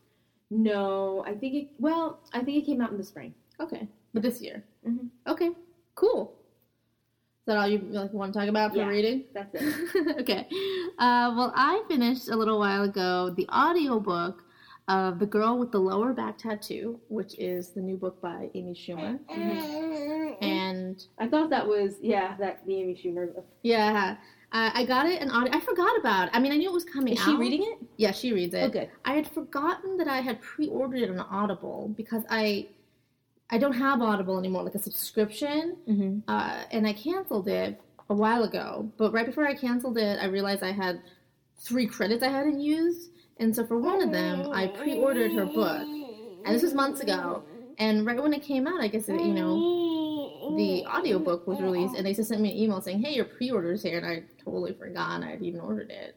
[0.50, 1.68] No, I think it.
[1.80, 3.34] Well, I think it came out in the spring.
[3.60, 3.88] Okay.
[4.14, 4.64] But this year.
[4.86, 5.08] Mhm.
[5.28, 5.52] Okay.
[5.96, 6.34] Cool.
[7.42, 8.88] Is that all you like want to talk about for Yeah.
[8.88, 9.24] reading?
[9.34, 10.20] That's it.
[10.22, 10.48] okay.
[11.00, 14.44] Uh, well, I finished a little while ago the audiobook
[14.90, 18.74] of The Girl with the Lower Back Tattoo, which is the new book by Amy
[18.74, 19.20] Schumer.
[20.92, 23.34] And I thought that was yeah that the Amy Schumer.
[23.34, 23.46] book.
[23.64, 24.18] yeah,
[24.52, 25.54] I, I got it in audio.
[25.56, 26.32] I forgot about it.
[26.34, 27.26] I mean, I knew it was coming Is out.
[27.26, 27.78] she reading it?
[27.98, 28.64] Yeah, she reads it.
[28.64, 28.90] Oh, good.
[29.06, 32.68] I had forgotten that I had pre-ordered it on Audible because I
[33.50, 36.20] I don't have Audible anymore, like a subscription, Mm-hmm.
[36.30, 38.90] uh, and I canceled it a while ago.
[38.98, 41.02] But right before I canceled it, I realized I had
[41.60, 45.82] three credits I hadn't used, and so for one of them, I pre-ordered her book,
[46.46, 47.44] and this was months ago.
[47.78, 49.56] And right when it came out, I guess it, you know
[50.58, 53.84] the audiobook was released, and they just sent me an email saying, "Hey, your pre-order's
[53.84, 56.16] here," and I totally forgot I'd even ordered it.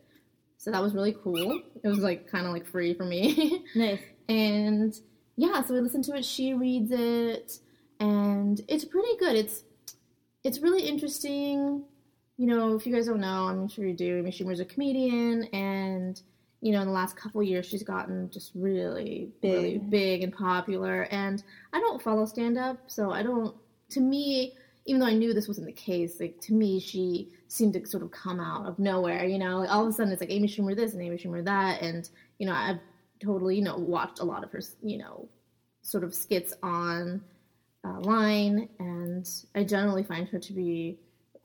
[0.58, 1.60] So that was really cool.
[1.82, 3.62] It was like kind of like free for me.
[3.74, 4.00] Nice.
[4.28, 4.94] and
[5.36, 7.58] yeah so we listened to it she reads it
[8.00, 9.64] and it's pretty good it's
[10.44, 11.82] it's really interesting
[12.36, 15.44] you know if you guys don't know i'm sure you do amy schumer's a comedian
[15.52, 16.22] and
[16.60, 19.90] you know in the last couple years she's gotten just really really Big.
[19.90, 21.42] big and popular and
[21.72, 23.54] i don't follow stand up so i don't
[23.88, 24.54] to me
[24.86, 28.02] even though i knew this wasn't the case like to me she seemed to sort
[28.02, 30.74] of come out of nowhere you know all of a sudden it's like amy schumer
[30.74, 32.80] this and amy schumer that and you know i've
[33.24, 35.28] totally, you know, watched a lot of her, you know,
[35.82, 37.22] sort of skits on
[37.84, 40.98] uh, line, and I generally find her to be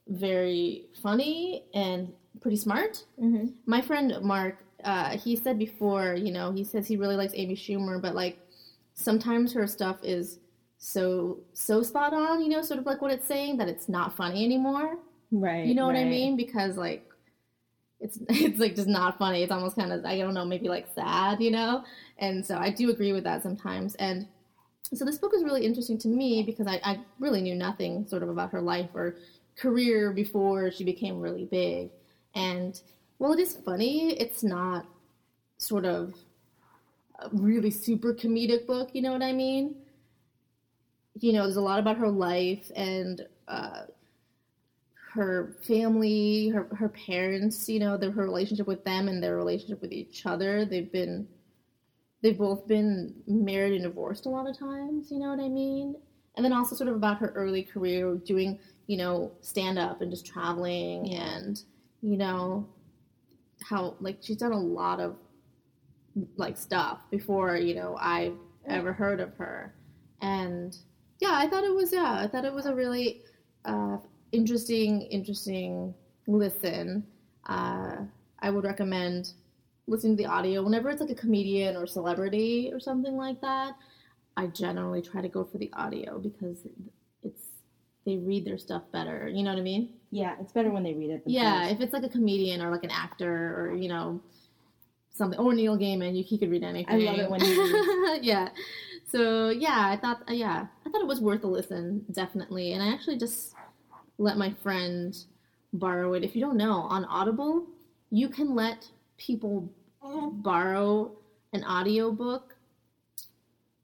[0.07, 2.11] very funny and
[2.41, 3.05] pretty smart.
[3.21, 3.47] Mm-hmm.
[3.65, 7.55] My friend Mark, uh, he said before, you know, he says he really likes Amy
[7.55, 8.39] Schumer, but like
[8.93, 10.39] sometimes her stuff is
[10.79, 14.15] so so spot on, you know, sort of like what it's saying that it's not
[14.15, 14.97] funny anymore.
[15.29, 15.65] Right.
[15.65, 16.37] You know what I mean?
[16.37, 17.05] Because like
[17.99, 19.43] it's it's like just not funny.
[19.43, 21.83] It's almost kind of I don't know, maybe like sad, you know.
[22.17, 23.95] And so I do agree with that sometimes.
[23.95, 24.25] And
[24.93, 28.23] so this book is really interesting to me because I, I really knew nothing sort
[28.23, 29.17] of about her life or
[29.57, 31.89] career before she became really big.
[32.35, 32.79] And
[33.17, 34.85] while it is funny, it's not
[35.57, 36.13] sort of
[37.19, 38.91] a really super comedic book.
[38.93, 39.75] You know what I mean?
[41.19, 43.25] You know, there's a lot about her life and.
[43.47, 43.83] Uh,
[45.13, 49.81] her family, her her parents, you know, their her relationship with them and their relationship
[49.81, 50.65] with each other.
[50.65, 51.27] They've been
[52.21, 55.95] they've both been married and divorced a lot of times, you know what I mean?
[56.35, 60.11] And then also sort of about her early career doing, you know, stand up and
[60.11, 61.61] just traveling and,
[62.01, 62.67] you know,
[63.61, 65.15] how like she's done a lot of
[66.37, 68.37] like stuff before, you know, I've
[68.67, 69.73] ever heard of her.
[70.21, 70.77] And
[71.19, 73.21] yeah, I thought it was yeah, I thought it was a really
[73.65, 73.97] uh
[74.31, 75.93] interesting, interesting
[76.29, 77.03] listen.
[77.47, 77.97] Uh,
[78.39, 79.33] I would recommend
[79.87, 83.73] listening to the audio whenever it's like a comedian or celebrity or something like that.
[84.37, 86.65] I generally try to go for the audio because
[87.23, 87.41] it's
[88.05, 89.27] they read their stuff better.
[89.27, 89.89] You know what I mean?
[90.11, 91.23] Yeah, it's better when they read it.
[91.25, 94.21] Yeah, if it's like a comedian or like an actor or you know
[95.11, 96.93] something or Neil Gaiman, you, he could read anything.
[96.93, 98.19] I love it when he reads.
[98.25, 98.49] yeah.
[99.07, 102.73] So yeah, I thought uh, yeah, I thought it was worth a listen, definitely.
[102.73, 103.53] And I actually just
[104.17, 105.15] let my friend
[105.73, 106.23] borrow it.
[106.23, 107.67] If you don't know, on Audible,
[108.11, 108.87] you can let
[109.17, 109.71] people
[110.01, 111.11] borrow
[111.53, 112.55] an audiobook.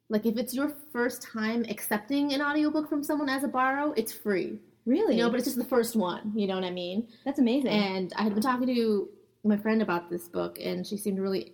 [0.10, 4.14] Like if it's your first time accepting an audiobook from someone as a borrow, it's
[4.14, 4.60] free.
[4.86, 5.16] Really?
[5.18, 7.08] You know, but it's just the first one, you know what I mean?
[7.26, 7.72] That's amazing.
[7.72, 9.10] And I had been talking to
[9.46, 11.54] my friend about this book, and she seemed really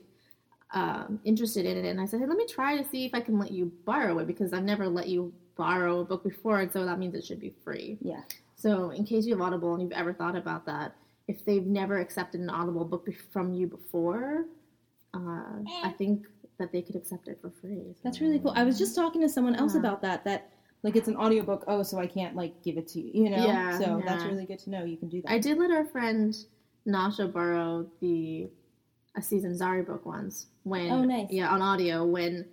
[0.73, 1.85] um, interested in it.
[1.89, 4.19] And I said, hey, let me try to see if I can let you borrow
[4.19, 7.25] it because I've never let you borrow a book before, and so that means it
[7.25, 7.97] should be free.
[8.01, 8.21] yeah.
[8.55, 10.95] So, in case you have Audible and you've ever thought about that,
[11.27, 14.45] if they've never accepted an Audible book be- from you before,
[15.15, 16.27] uh, I think
[16.59, 17.81] that they could accept it for free.
[17.95, 18.53] So- That's really cool.
[18.55, 19.79] I was just talking to someone else Yeah.
[19.79, 20.23] about that.
[20.25, 20.51] That
[20.83, 21.63] like it's an audiobook.
[21.67, 23.23] Oh, so I can't like give it to you.
[23.23, 23.43] You know.
[23.45, 24.03] Yeah, So yeah.
[24.05, 24.83] that's really good to know.
[24.83, 25.31] You can do that.
[25.31, 26.35] I did let our friend
[26.85, 28.49] Nasha borrow the
[29.15, 31.27] Aziz Ansari book once when Oh, nice.
[31.29, 32.45] yeah on audio when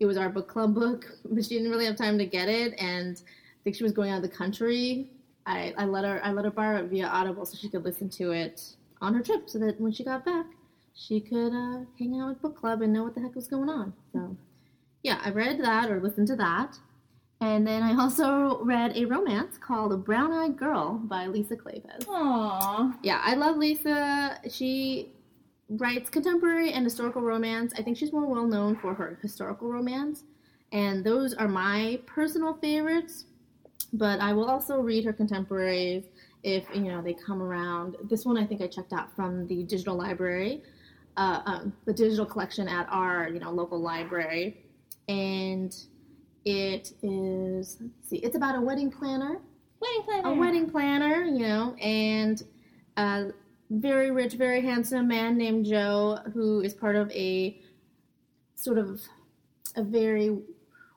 [0.00, 2.74] it was our book club book, but she didn't really have time to get it,
[2.78, 5.10] and I think she was going out of the country
[5.46, 8.10] I, I let her I let her borrow it via Audible so she could listen
[8.10, 8.60] to it
[9.00, 10.44] on her trip, so that when she got back,
[10.94, 13.68] she could uh, hang out with book club and know what the heck was going
[13.70, 13.92] on.
[14.12, 14.36] So,
[15.02, 16.76] yeah, I read that or listened to that,
[17.40, 22.04] and then I also read a romance called "A Brown Eyed Girl" by Lisa Kleypas.
[22.06, 22.96] Aww.
[23.02, 24.40] Yeah, I love Lisa.
[24.50, 25.12] She
[25.68, 27.72] writes contemporary and historical romance.
[27.76, 30.24] I think she's more well known for her historical romance,
[30.72, 33.26] and those are my personal favorites.
[33.92, 36.04] But I will also read her contemporaries
[36.42, 37.96] if you know they come around.
[38.10, 40.62] This one I think I checked out from the digital library,
[41.16, 44.64] uh, um, the digital collection at our you know local library,
[45.08, 45.74] and
[46.44, 49.40] it is let's see, it's about a wedding planner
[49.80, 50.28] Wedding planner.
[50.28, 52.42] a wedding planner, you know, and
[52.96, 53.30] a
[53.70, 57.60] very rich, very handsome man named Joe who is part of a
[58.56, 59.00] sort of
[59.76, 60.36] a very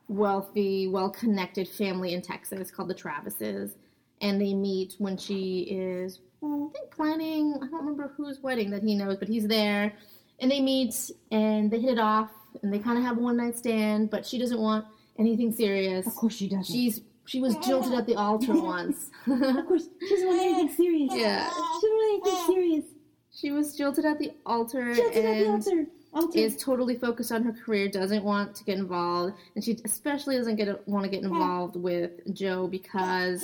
[0.08, 3.76] wealthy, well connected family in Texas called the Travises.
[4.22, 8.84] And they meet when she is, I think, planning, I don't remember whose wedding that
[8.84, 9.94] he knows, but he's there.
[10.40, 12.32] And they meet and they hit it off
[12.64, 14.86] and they kind of have a one night stand, but she doesn't want
[15.20, 16.08] anything serious.
[16.08, 16.66] Of course she doesn't.
[16.66, 19.10] She's she was jilted at the altar once.
[19.28, 21.12] of course, she doesn't want anything serious.
[21.14, 21.46] Yeah.
[21.50, 22.86] She doesn't want anything serious.
[23.34, 25.86] She was jilted at the altar Jilted at the altar.
[26.14, 26.38] Altar.
[26.38, 30.58] is totally focused on her career, doesn't want to get involved, and she especially doesn't
[30.58, 33.42] get want to get involved with Joe because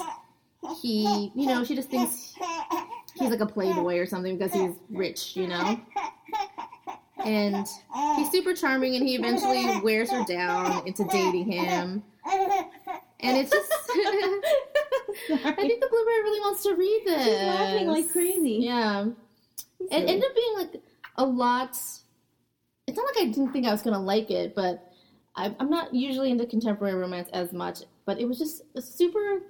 [0.81, 2.33] he, you know, she just thinks
[3.17, 5.79] he's like a playboy or something because he's rich, you know.
[7.23, 7.67] And
[8.15, 12.03] he's super charming, and he eventually wears her down into dating him.
[13.19, 13.71] And it's just,
[15.45, 17.23] I think the Blueberry really wants to read this.
[17.23, 18.59] She's laughing like crazy.
[18.61, 19.07] Yeah.
[19.79, 20.81] It ended up being like
[21.15, 21.71] a lot.
[21.71, 24.91] It's not like I didn't think I was gonna like it, but
[25.35, 27.79] I, I'm not usually into contemporary romance as much.
[28.05, 29.41] But it was just a super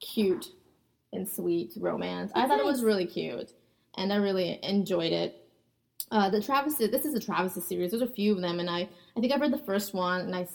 [0.00, 0.48] cute
[1.12, 2.32] and sweet romance.
[2.34, 3.52] I thought it was really cute,
[3.96, 5.41] and I really enjoyed it.
[6.12, 7.90] Uh, the Travis, this is the Travis series.
[7.90, 8.86] There's a few of them, and I,
[9.16, 10.46] I think I've read the first one, and I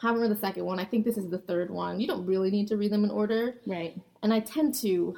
[0.00, 0.80] haven't read the second one.
[0.80, 2.00] I think this is the third one.
[2.00, 3.94] You don't really need to read them in order Right.
[4.22, 5.14] and I tend to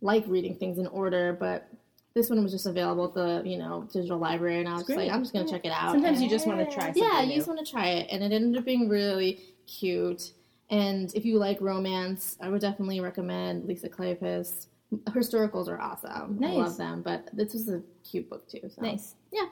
[0.00, 1.68] like reading things in order, but
[2.14, 4.96] this one was just available at the you know digital library, and I was just
[4.98, 5.92] like, I'm just gonna check it out.
[5.92, 7.30] Sometimes And- you just want to try something yeah, new.
[7.30, 10.32] you just want to try it, and it ended up being really cute.
[10.68, 14.66] And if you like romance, I would definitely recommend Lisa Kleypas.
[15.12, 16.40] Her historicals are awesome.
[16.42, 18.60] I love them, but this was a cute book too.
[18.74, 18.80] So.
[18.82, 19.14] Nice.
[19.32, 19.46] Yeah.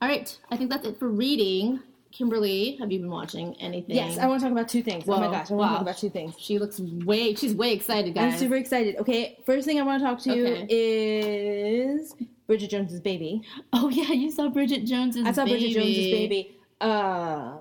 [0.00, 1.80] All right, I think that's it for reading.
[2.10, 3.96] Kimberly, have you been watching anything?
[3.96, 5.04] Yes, I want to talk about two things.
[5.08, 6.34] oh my gosh, I want to talk about two things.
[6.38, 7.34] She looks way.
[7.34, 8.34] She's way excited, guys.
[8.34, 8.96] I'm super excited.
[8.96, 12.14] Okay, first thing I want to talk to you is
[12.46, 13.42] Bridget Jones's baby.
[13.72, 15.26] Oh yeah, you saw Bridget Jones's.
[15.26, 15.72] I saw baby.
[15.72, 16.56] Bridget Jones's baby.
[16.80, 17.54] Uh,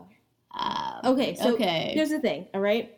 [0.51, 1.91] Um, okay, so okay.
[1.95, 2.45] here's the thing.
[2.53, 2.95] All right,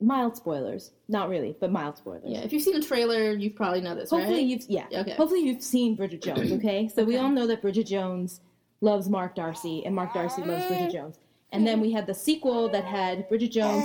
[0.00, 0.90] mild spoilers.
[1.08, 2.24] Not really, but mild spoilers.
[2.26, 4.46] Yeah, if you've seen a trailer, you probably know this, Hopefully right?
[4.46, 4.86] you've yeah.
[4.92, 5.12] Okay.
[5.14, 6.52] Hopefully you've seen Bridget Jones.
[6.56, 8.40] Okay, so we all know that Bridget Jones
[8.80, 11.18] loves Mark Darcy, and Mark Darcy loves Bridget Jones.
[11.52, 13.84] And then we had the sequel that had Bridget Jones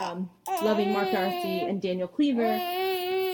[0.00, 0.30] um,
[0.62, 2.54] loving Mark Darcy and Daniel Cleaver,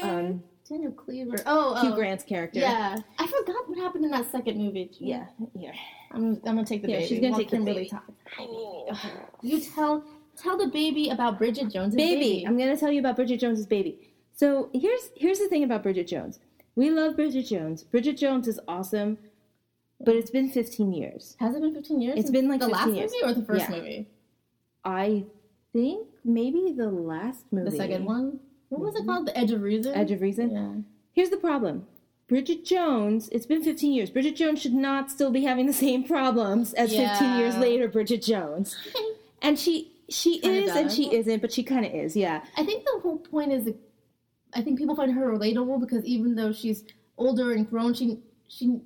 [0.02, 1.36] um, Daniel Cleaver.
[1.46, 1.94] Oh, Hugh oh.
[1.94, 2.58] Grant's character.
[2.60, 4.90] Yeah, I forgot what happened in that second movie.
[4.98, 5.72] yeah, yeah.
[6.12, 7.08] I'm, I'm gonna take the Yeah, baby.
[7.08, 7.88] she's gonna take the baby.
[7.88, 9.06] talks.
[9.42, 10.04] You tell
[10.36, 12.20] tell the baby about Bridget Jones's baby.
[12.20, 12.46] baby.
[12.46, 14.12] I'm gonna tell you about Bridget Jones's baby.
[14.34, 16.38] So here's here's the thing about Bridget Jones.
[16.74, 17.82] We love Bridget Jones.
[17.84, 19.18] Bridget Jones is awesome,
[20.00, 21.36] but it's been 15 years.
[21.40, 22.18] Has it been 15 years?
[22.18, 23.12] It's been like the 15 last years.
[23.12, 23.76] movie or the first Yeah.
[23.76, 24.06] movie?
[24.84, 25.24] I
[25.72, 28.40] think maybe the last movie, The second one.
[28.68, 29.10] What was it mm-hmm.
[29.10, 29.26] called?
[29.26, 29.94] The Edge of Reason.
[29.94, 30.50] Edge of Reason.
[30.50, 30.74] Yeah.
[31.12, 31.86] Here's the problem.
[32.28, 34.10] Bridget Jones, it's been 15 years.
[34.10, 38.22] Bridget Jones should not still be having the same problems as 15 years later, Bridget
[38.22, 38.76] Jones.
[39.42, 42.42] And she she Kinda is and she isn't, but she kind of is, yeah.
[42.56, 43.76] I think the whole point is, that
[44.54, 46.84] I think people find her relatable because even though she's
[47.18, 48.80] older and grown, she she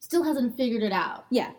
[0.00, 1.26] still hasn't figured it out.
[1.30, 1.50] Yeah.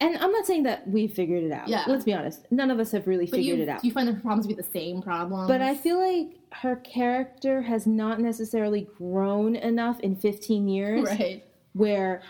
[0.00, 1.68] And I'm not saying that we figured it out.
[1.68, 1.84] Yeah.
[1.86, 2.46] Let's be honest.
[2.50, 3.84] None of us have really But figured you it out.
[3.84, 5.48] you find the problems to be the same problems.
[5.48, 11.44] but I feel like her character has not necessarily grown enough in 15 years right.
[11.72, 12.22] where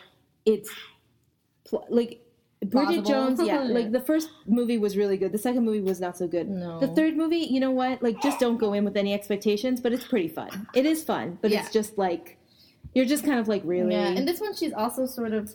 [0.45, 0.71] it's
[1.89, 2.21] like
[2.71, 3.05] Bridget.
[3.07, 5.33] Jones, yeah, like the first movie was really good.
[5.33, 6.49] The second movie was not so good.
[6.49, 6.81] No.
[6.81, 8.03] The third movie, you know what?
[8.03, 10.67] Like just don't go in with any expectations, but it's pretty fun.
[10.75, 11.61] It is fun, but Yeah.
[11.61, 12.39] it's just like
[12.95, 15.53] you're just kind of like really Yeah, and this one she's also sort of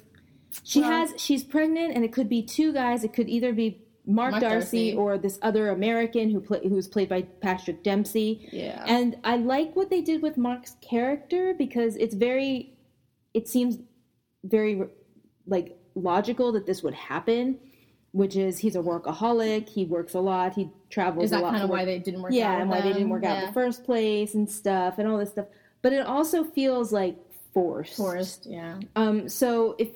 [0.64, 3.04] She Well- has she's pregnant, and it could be two guys.
[3.04, 4.98] It could either be Mark, Mark Darcy, Darcy.
[4.98, 8.50] or this other American who play, who's played by Patrick Dempsey.
[8.52, 8.84] yeah.
[8.88, 12.74] And I like what they did with Mark's character because it's very,
[13.36, 13.78] it seems
[14.44, 14.82] very
[15.46, 17.58] like logical that this would happen.
[18.12, 19.70] which is he's a workaholic.
[19.70, 20.54] He works a lot.
[20.56, 21.52] He travels Is a that lot.
[21.52, 22.36] kind of why they didn't work out?
[22.38, 25.08] yeah, with and why they didn't work out in the first place and stuff and
[25.08, 25.46] all this stuff.
[25.84, 27.16] But it also feels like
[27.54, 27.96] forced.
[27.98, 28.80] Forced, yeah.
[28.96, 29.90] Um, so if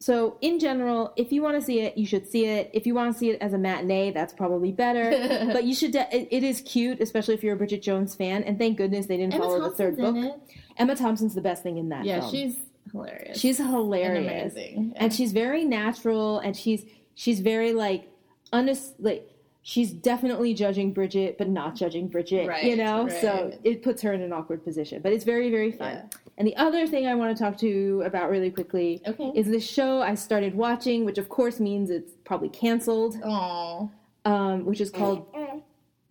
[0.00, 2.70] so, in general, if you want to see it, you should see it.
[2.74, 5.48] If you want to see it as a matinee, that's probably better.
[5.52, 5.92] but you should.
[5.92, 8.42] De- it, it is cute, especially if you're a Bridget Jones fan.
[8.42, 10.16] And thank goodness they didn't Emma follow the third book.
[10.16, 10.34] it.
[10.76, 12.32] Emma Thompson's the best thing in that Yeah, film.
[12.32, 12.56] she's
[12.92, 13.38] hilarious.
[13.38, 14.18] she's hilarious.
[14.18, 14.92] and amazing.
[14.96, 16.84] and she's very natural, and she's
[17.14, 18.08] she's very like
[18.52, 19.30] honest, like.
[19.66, 22.46] She's definitely judging Bridget, but not judging Bridget.
[22.46, 25.00] Right, you know, so it puts her in an awkward position.
[25.00, 25.94] But it's very, very fun.
[25.94, 26.02] Yeah.
[26.36, 29.32] And the other thing I want to talk to you about really quickly Okay.
[29.34, 33.90] is this show I started watching, which of course means it's probably canceled, Oh.
[34.26, 35.26] um, which is called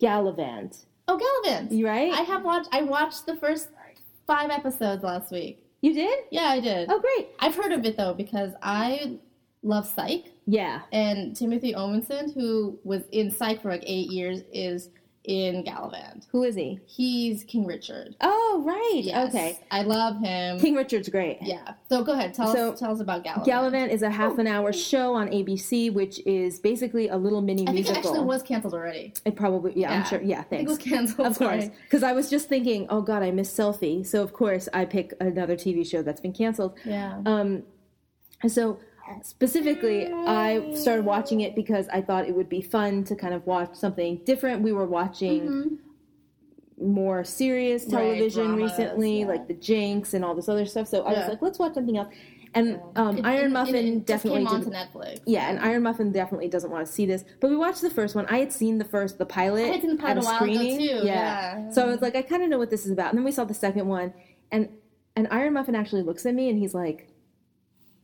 [0.02, 0.84] Galavant.
[1.06, 1.70] Oh, Galavant.
[1.70, 2.12] You right?
[2.12, 2.68] I have watched.
[2.72, 3.68] I watched the first
[4.26, 5.63] five episodes last week.
[5.84, 6.18] You did?
[6.30, 6.88] Yeah, I did.
[6.90, 7.28] Oh, great.
[7.40, 9.18] I've heard of it though because I
[9.62, 10.80] love Psych, Yeah.
[10.92, 14.88] and Timothy Omundson, who was in Psych for like eight years, is
[15.24, 16.26] in Galavant.
[16.32, 16.78] Who is he?
[16.86, 18.14] He's King Richard.
[18.20, 19.00] Oh, right.
[19.02, 19.28] Yes.
[19.30, 19.58] Okay.
[19.70, 20.60] I love him.
[20.60, 21.38] King Richard's great.
[21.40, 21.74] Yeah.
[21.88, 22.34] So go ahead.
[22.34, 22.80] Tell So, us.
[22.80, 23.46] Tell us about Galavant.
[23.46, 27.62] Galavant is a half an hour show on ABC, which is basically a little mini
[27.62, 27.96] I think musical.
[27.96, 29.14] it actually was canceled already.
[29.24, 30.20] It probably, yeah, I'm sure.
[30.22, 30.64] Yeah, thanks.
[30.64, 31.26] it was canceled.
[31.28, 34.06] Of course, because I was just thinking, oh god, I miss Selfie.
[34.06, 36.78] So of course I pick another TV show that's been canceled.
[36.84, 37.20] Yeah.
[37.24, 37.62] Um,
[38.42, 38.78] and so
[39.22, 43.46] specifically, I started watching it because I thought it would be fun to kind of
[43.46, 44.62] watch something different.
[44.62, 45.78] We were watching
[46.80, 47.94] more serious Mm-hmm.
[47.96, 49.26] Right, television dramas, recently, yeah.
[49.26, 50.88] like The Jinx and all this other stuff.
[50.88, 52.12] So I was like, let's watch something else.
[52.56, 54.70] And um, It- Iron it- Muffin it, it definitely came onto.
[54.70, 55.20] Netflix.
[55.26, 57.24] Yeah, and Iron Muffin definitely doesn't want to see this.
[57.40, 58.26] But we watched the first one.
[58.26, 60.44] I had seen the first, the pilot, I had seen the at pilot a while
[60.44, 61.70] ago, too, yeah.
[61.70, 63.08] So I was like, I kind of know what this is about.
[63.10, 64.12] And then we saw the second one,
[64.50, 64.68] and
[65.16, 67.08] and Iron Muffin actually looks at me and he's like,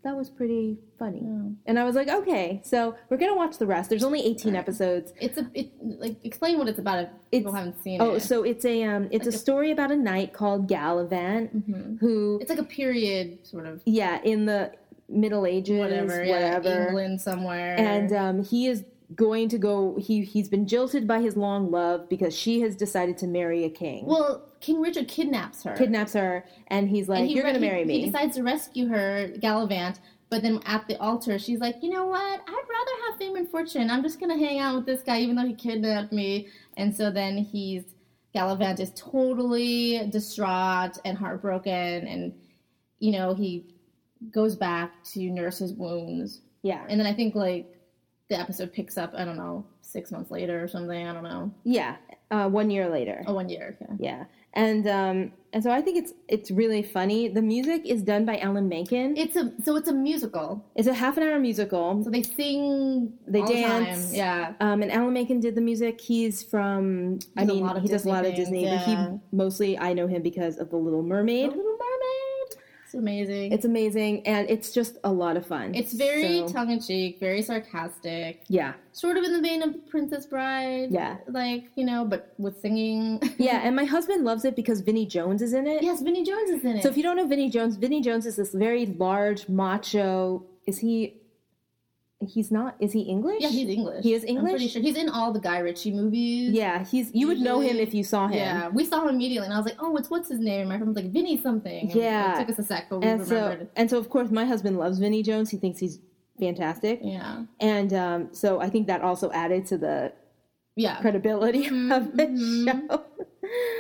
[0.03, 1.23] "That was pretty funny."
[1.67, 3.91] And I was like, "Okay." So we're gonna watch the rest.
[3.91, 5.13] There's only 18 episodes.
[5.21, 8.15] It's a it like explain what it's about if people haven't seen Oh, it.
[8.15, 11.51] Oh, so it's a um, it's a Like a- story about a knight called Galavant
[11.69, 11.99] Mhm.
[12.01, 14.73] who, It's like a period sort of yeah, in the
[15.09, 16.87] Middle Ages, whatever, yeah, whatever.
[16.89, 17.75] England somewhere.
[17.79, 18.85] and um, he is
[19.17, 23.19] going to go he he's been jilted by his long love because she has decided
[23.19, 25.74] to marry a king well, King Richard kidnaps her.
[25.74, 28.43] kidnaps her and he's like And he you're gonna he- marry me He decides to
[28.43, 29.99] rescue her, Galavant.
[30.31, 32.20] But then at the altar, she's like, you know what?
[32.23, 33.91] I'd rather have fame and fortune.
[33.91, 36.49] I'm just gonna hang out with this guy, even though he kidnapped me.
[36.77, 37.82] And so then he's
[38.32, 41.73] Gallivant is totally distraught and heartbroken,
[42.07, 42.32] and
[43.01, 43.74] you know he
[44.31, 46.43] goes back to nurse his wounds.
[46.62, 47.74] yeah And then I think like
[48.28, 49.12] the episode picks up.
[49.16, 51.07] I don't know, six months later or something.
[51.09, 51.53] I don't know.
[51.65, 51.97] yeah
[52.31, 53.77] uh, one year later Oh, one year.
[53.82, 53.93] Okay.
[53.99, 54.24] yeah
[54.55, 58.37] and um and so i think it's it's really funny the music is done by
[58.39, 60.65] alan menken It's a so it's a musical.
[60.75, 63.13] it's a half an hour musical So they sing.
[63.27, 64.07] They the dance.
[64.07, 64.15] time.
[64.15, 64.53] Yeah.
[64.61, 66.01] um, and Alan Menken did the music.
[66.01, 69.11] He's from, I He does a mean, he does a lot of Disney, but yeah.
[69.11, 71.51] he mostly, I know him because of The Little The Little Mermaid.
[72.93, 73.53] It's amazing.
[73.53, 75.77] It's amazing, and it's just a lot of fun.
[75.77, 79.87] It's very So- tongue in cheek, very sarcastic, yeah, sort of in the vein of
[79.89, 80.89] Princess Bride.
[80.91, 81.19] Yeah.
[81.29, 83.23] like you know, but with singing.
[83.39, 83.61] yeah.
[83.62, 85.85] And my husband loves it because Vinnie Jones is in it.
[85.85, 86.83] yes, Vinnie Jones is in it.
[86.83, 90.45] So if you don't know Vinnie Jones, Vinnie Jones is this very large, macho.
[90.67, 91.15] Is he?
[92.27, 92.77] He's not.
[92.81, 93.39] Is he English?
[93.41, 94.03] yeah, he's English.
[94.05, 94.73] He is I'm pretty English?
[94.73, 96.53] sure he's in all the Guy Ritchie movies.
[96.53, 97.11] Yeah, he's.
[97.15, 98.35] You would know him if you saw him.
[98.37, 100.69] Yeah, we saw him immediately, and I was like, "Oh, what's what's his name?" And
[100.69, 102.35] My friend was like, "Vinnie something." And Yeah.
[102.37, 103.69] it took us a sec, but we And so, remembered.
[103.75, 105.49] and so, of course, my husband loves Vinnie Jones.
[105.49, 105.99] He thinks he's
[106.39, 110.13] fantastic, yeah, and um, so I think that also added to the
[110.77, 111.01] yeah.
[111.01, 112.89] credibility of the mhm.
[112.89, 113.05] show.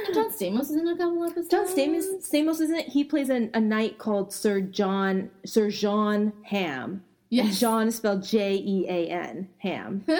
[0.06, 1.48] And John Stamos is in a couple episodes.
[1.48, 2.88] John Stamos, Stamos isn't it?
[2.88, 7.04] He plays a, a knight called Sir John Sir John Ham.
[7.30, 7.62] Yes.
[7.62, 10.04] Is spelled J E A N Ham.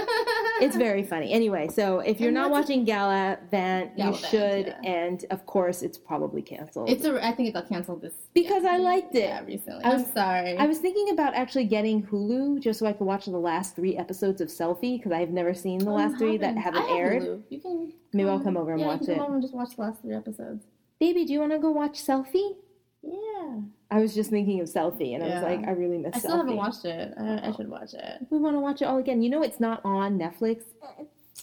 [0.60, 1.32] It's very funny.
[1.32, 4.80] Anyway, so if you're And not watching Galavant, you Galavant, should, yeah.
[4.84, 6.90] and of course, it's probably canceled.
[6.90, 7.24] It's a.
[7.24, 8.12] I think it got canceled this.
[8.34, 9.20] because I liked it.
[9.20, 9.82] Yeah, recently.
[9.84, 10.58] I I'm sorry.
[10.58, 13.96] I was thinking about actually getting Hulu just so I could watch the last three
[13.96, 17.22] episodes of Selfie because I've never seen the last you three that haven't have aired.
[17.22, 17.42] Hulu.
[17.48, 17.92] You can.
[18.12, 19.18] Maybe I'll come over and yeah, watch you can it.
[19.18, 20.64] Come over and just watch the last three episodes.
[21.00, 22.56] Baby, do you want to go watch Selfie?
[23.02, 23.60] Yeah.
[23.90, 26.20] I was just thinking of Selfie, and I was like, I really miss I Selfie.
[26.20, 27.12] still haven't watched it.
[27.18, 28.26] I, I should watch it.
[28.30, 29.22] We want to watch it all again.
[29.22, 30.62] You know, it's not on Netflix,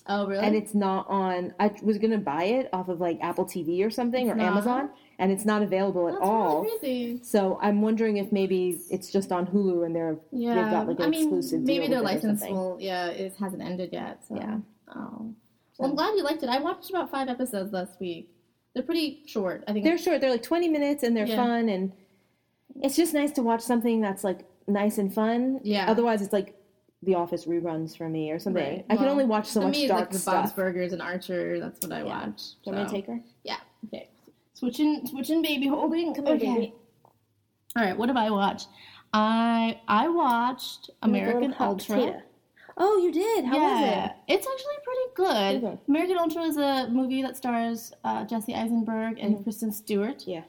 [0.07, 0.45] Oh really?
[0.45, 1.53] and it's not on.
[1.59, 4.47] I was gonna buy it off of like Apple TV or something It's or not?
[4.51, 4.89] Amazon,
[5.19, 6.61] and it's not available at That's all.
[6.61, 7.23] Really crazy.
[7.23, 10.55] So I'm wondering if maybe it's just on Hulu and they're Yeah.
[10.55, 12.77] they've got like an I mean, exclusive deal maybe their with it or license will.
[12.79, 14.23] Yeah, it hasn't ended yet.
[14.25, 14.35] So.
[14.35, 14.57] Yeah.
[14.95, 15.33] Oh.
[15.79, 16.49] Well, I'm glad you liked it.
[16.49, 18.29] I watched about five episodes last week.
[18.73, 19.63] They're pretty short.
[19.67, 19.85] I think.
[19.85, 20.21] They're short.
[20.21, 21.35] They're like 20 minutes and they're Yeah.
[21.37, 21.91] fun and
[22.81, 25.59] it's just nice to watch something that's like nice and fun.
[25.63, 25.89] Yeah.
[25.89, 26.53] Otherwise, it's like
[27.03, 28.63] The Office reruns for me or something.
[28.63, 28.85] Right.
[28.89, 30.33] I can only watch so For much me, dark like the stuff.
[30.45, 31.59] Bob's Burgers and Archer.
[31.59, 32.25] That's what I Yeah.
[32.27, 32.37] watch.
[32.63, 33.23] Do you want me to take her?
[33.43, 33.57] Yeah.
[33.87, 34.09] Okay.
[34.53, 36.13] Switching, switching, baby holding.
[36.13, 36.45] Come here, okay.
[36.53, 36.73] baby.
[37.75, 37.97] All right.
[37.97, 38.67] What have I watched?
[39.13, 41.95] I I watched Like a little American Ultra.
[41.95, 42.21] potato.
[42.79, 43.45] Oh, you did.
[43.45, 44.11] How was it?
[44.27, 45.63] It's actually pretty good.
[45.63, 45.79] Okay.
[45.87, 49.43] American Ultra is a movie that stars uh, Jesse Eisenberg and Mhm.
[49.43, 50.43] Kristen Stewart Yeah.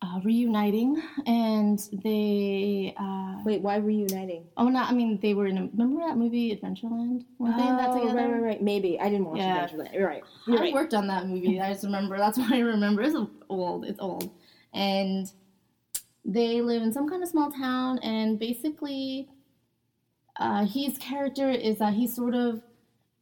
[0.00, 2.94] uh, reuniting, and they.
[2.98, 4.44] Uh, Wait, why reuniting?
[4.56, 4.90] oh, not.
[4.90, 5.58] I mean, they were in.
[5.58, 7.24] A, remember that movie Adventureland?
[7.38, 8.16] Weren't they in that Oh, together?
[8.18, 8.62] Right, right, right.
[8.62, 9.66] Maybe I didn't watch Yeah.
[9.68, 9.92] Adventureland.
[9.92, 10.22] You're right.
[10.46, 10.72] You're I right.
[10.74, 11.60] worked on that movie.
[11.60, 12.16] I just remember.
[12.16, 13.02] That's why I remember.
[13.02, 13.16] It's
[13.50, 13.84] old.
[13.84, 14.30] It's old,
[14.72, 15.30] and
[16.24, 19.28] they live in some kind of small town, and basically,
[20.36, 22.62] uh, his character is that he sort of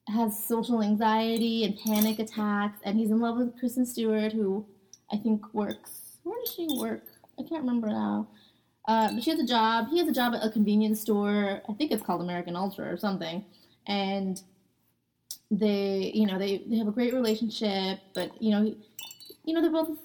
[0.08, 4.66] has social anxiety and panic attacks, and he's in love with Kristen Stewart, who
[5.12, 6.18] I think works.
[6.22, 7.04] Where does she work?
[7.38, 8.28] I can't remember now.
[8.88, 9.88] Uh, but she has a job.
[9.88, 11.62] He has a job at a convenience store.
[11.68, 13.44] I think it's called American Ultra or something.
[13.86, 14.40] And
[15.50, 18.00] they, you know, they, they have a great relationship.
[18.14, 18.74] But you know,
[19.44, 19.96] you know, they're both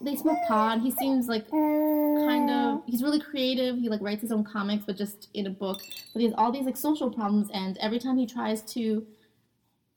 [0.00, 0.80] they smoke pot.
[0.80, 3.76] He seems like kind of he's really creative.
[3.78, 5.82] He like writes his own comics, but just in a book.
[6.12, 9.06] But he has all these like social problems, and every time he tries to,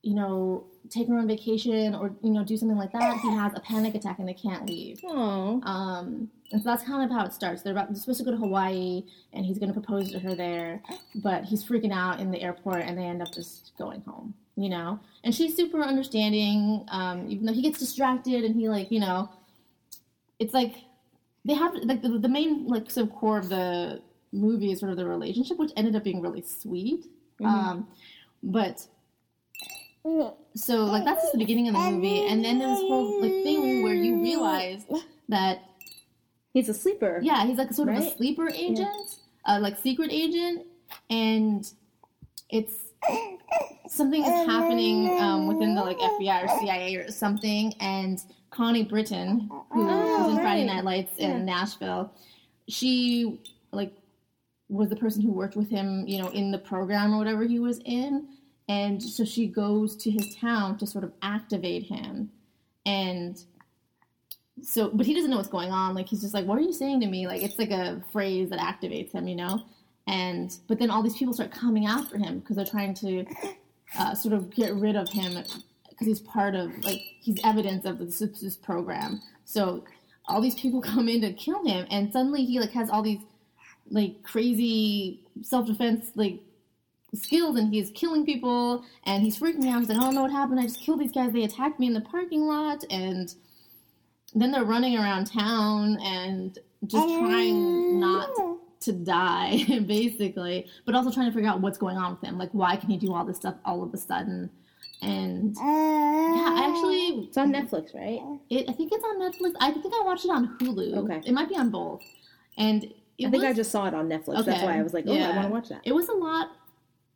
[0.02, 3.54] you know, take her on vacation or you know do something like that, he has
[3.56, 5.00] a panic attack and they can't leave.
[5.04, 5.62] Oh.
[5.64, 7.62] Um, and so that's kind of how it starts.
[7.62, 9.04] They're, about, they're supposed to go to Hawaii,
[9.34, 10.82] and he's going to propose to her there,
[11.16, 14.34] but he's freaking out in the airport, and they end up just going home.
[14.56, 16.86] You know, and she's super understanding.
[16.90, 19.30] Um, even though he gets distracted, and he like you know,
[20.40, 20.76] it's like
[21.46, 24.02] they have like the, the main like sort of core of the
[24.32, 27.06] movie is sort of the relationship, which ended up being really sweet.
[27.44, 27.88] Um,
[28.44, 28.86] but
[30.56, 33.32] so like that's just the beginning of the movie, and then there's this whole like
[33.44, 34.86] thing where you realize
[35.30, 35.64] that
[36.54, 37.20] He's a sleeper.
[37.22, 40.66] yeah, he's like sort of a sleeper agent, uh, like secret agent,
[41.12, 41.72] and
[42.50, 42.74] it's
[43.88, 47.74] something is happening um, within the like FBI or CIA or something.
[47.80, 48.20] And
[48.60, 50.66] Connie Britton, who Oh, was in Friday.
[50.66, 52.12] Night Lights in Nashville,
[52.68, 53.40] she
[53.72, 53.94] like
[54.68, 57.58] was the person who worked with him, you know, in the program or whatever he
[57.58, 58.28] was in.
[58.68, 62.32] And so she goes to his town to sort of activate him.
[62.86, 63.42] And
[64.62, 65.96] so, but he doesn't know what's going on.
[65.96, 67.28] Like, he's just like, what are you saying to me?
[67.28, 69.64] Like, it's like a phrase that activates him, you know?
[70.06, 73.26] And, but then all these people start coming after him because they're trying to
[73.98, 75.42] uh, sort of get rid of him
[76.00, 79.22] because he's part of, like, he's evidence of the this program.
[79.44, 79.84] So
[80.28, 83.20] all these people come in to kill him, and suddenly he, like, has all these,
[83.90, 86.40] like, crazy self defense, like,
[87.16, 89.80] skills and he's killing people and he's freaking out.
[89.80, 90.60] He's like, I don't know what happened.
[90.60, 91.34] I just killed these guys.
[91.34, 93.34] They attacked me in the parking lot and
[94.36, 97.20] then they're running around town and just oh.
[97.20, 98.30] trying not
[98.82, 102.38] to die, basically, but also trying to figure out what's going on with him.
[102.38, 104.50] Like, why can he do all this stuff all of a sudden?
[105.02, 108.20] And yeah, I actually, It's on Netflix, right?
[108.50, 109.54] it, I think it's on Netflix.
[109.62, 110.98] I think I watched it on Hulu.
[110.98, 111.22] Okay.
[111.26, 112.04] it might be on both.
[112.58, 112.84] And
[113.18, 114.46] it I think was, I just saw it on Netflix.
[114.46, 115.30] That's why I was like, oh, yeah.
[115.30, 115.82] I want to watch that.
[115.86, 116.50] it was a lot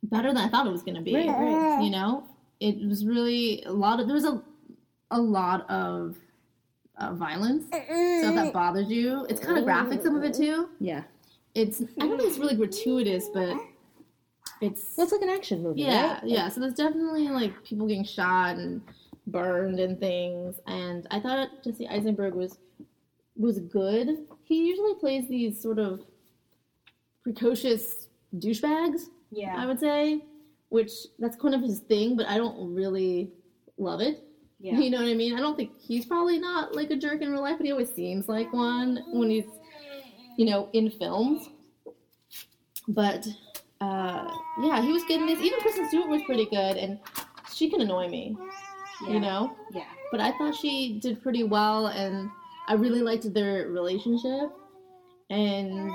[0.04, 1.14] better than I thought it was going to be.
[1.14, 1.82] Right, right.
[1.82, 2.24] You know,
[2.60, 4.42] it was really a lot of there was a
[5.10, 6.16] a lot of
[6.98, 7.64] uh, violence.
[7.70, 10.02] So that bothers you, it's kind of graphic.
[10.02, 10.68] Some of it too.
[10.80, 11.02] Yeah.
[11.54, 13.56] It's I don't think it's really gratuitous, but
[14.60, 16.24] it's it's like an action movie, yeah, right?
[16.24, 16.48] yeah.
[16.48, 18.80] So there's definitely like people getting shot and
[19.26, 20.56] burned and things.
[20.66, 22.58] And I thought Jesse Eisenberg was
[23.36, 24.08] was good.
[24.44, 26.00] He usually plays these sort of
[27.22, 28.08] precocious
[28.38, 29.02] douchebags.
[29.30, 30.24] Yeah, I would say,
[30.68, 33.32] which that's kind of his thing, but I don't really
[33.78, 34.22] love it.
[34.60, 34.78] Yeah.
[34.78, 35.34] You know what I mean?
[35.34, 37.92] I don't think he's probably not like a jerk in real life, but he always
[37.92, 39.44] seems like one when he's,
[40.38, 41.50] you know, in films.
[42.88, 43.26] But
[43.80, 44.30] uh,
[44.62, 45.40] yeah, he was good in this.
[45.40, 46.98] Even Kristen Stewart was pretty good, and
[47.52, 48.36] she can annoy me,
[49.08, 49.56] you know.
[49.72, 49.84] Yeah.
[50.10, 52.30] But I thought she did pretty well, and
[52.68, 54.50] I really liked their relationship.
[55.30, 55.90] And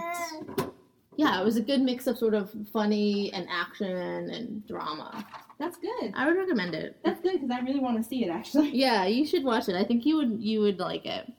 [1.16, 5.26] yeah, it was a good mix of sort of funny and action and drama.
[5.60, 6.14] That's good.
[6.16, 6.98] I would recommend it.
[7.04, 8.30] That's good because I really want to see it.
[8.30, 9.76] Actually, Yeah, you should watch it.
[9.76, 11.32] I think you would you would like it.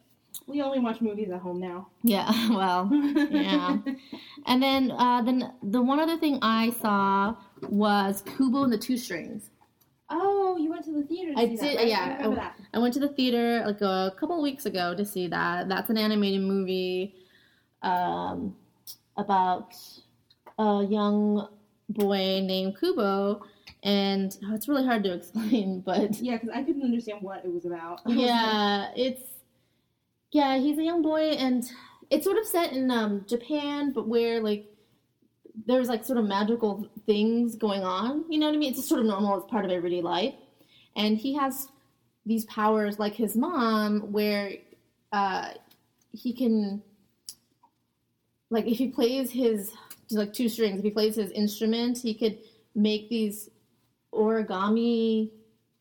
[0.46, 1.88] We only watch movies at home now.
[2.02, 2.88] Yeah, well,
[3.30, 3.78] yeah.
[4.46, 7.36] And then uh, then the one other thing I saw
[7.68, 9.50] was Kubo and the Two Strings.
[10.12, 11.34] Oh, you went to the theater.
[11.34, 11.86] To I see did, That, right?
[11.88, 12.18] yeah.
[12.24, 12.56] I that.
[12.74, 15.68] I went to the theater like a couple of weeks ago to see that.
[15.68, 17.14] That's an animated movie
[17.82, 18.56] um,
[19.16, 19.74] about
[20.58, 21.48] a young
[21.88, 23.42] boy named Kubo,
[23.82, 27.52] and oh, it's really hard to explain, but Yeah, because I couldn't understand what it
[27.52, 28.00] was about.
[28.06, 29.22] yeah, it's
[30.32, 31.64] yeah, he's a young boy, and
[32.10, 34.66] it's sort of set in um, Japan, but where like
[35.66, 38.24] there's like sort of magical things going on.
[38.30, 38.70] You know what I mean?
[38.70, 39.38] It's just sort of normal.
[39.38, 40.34] It's part of everyday life,
[40.96, 41.68] and he has
[42.26, 44.52] these powers like his mom, where
[45.12, 45.50] uh,
[46.12, 46.82] he can
[48.50, 49.72] like if he plays his
[50.10, 52.38] like two strings, if he plays his instrument, he could
[52.74, 53.50] make these
[54.12, 55.30] origami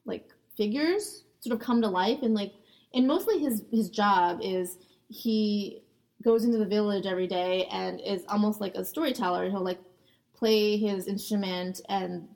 [0.05, 2.53] like figures sort of come to life and like
[2.93, 4.77] and mostly his his job is
[5.09, 5.83] he
[6.23, 9.49] goes into the village every day and is almost like a storyteller.
[9.49, 9.79] He'll like
[10.33, 12.27] play his instrument and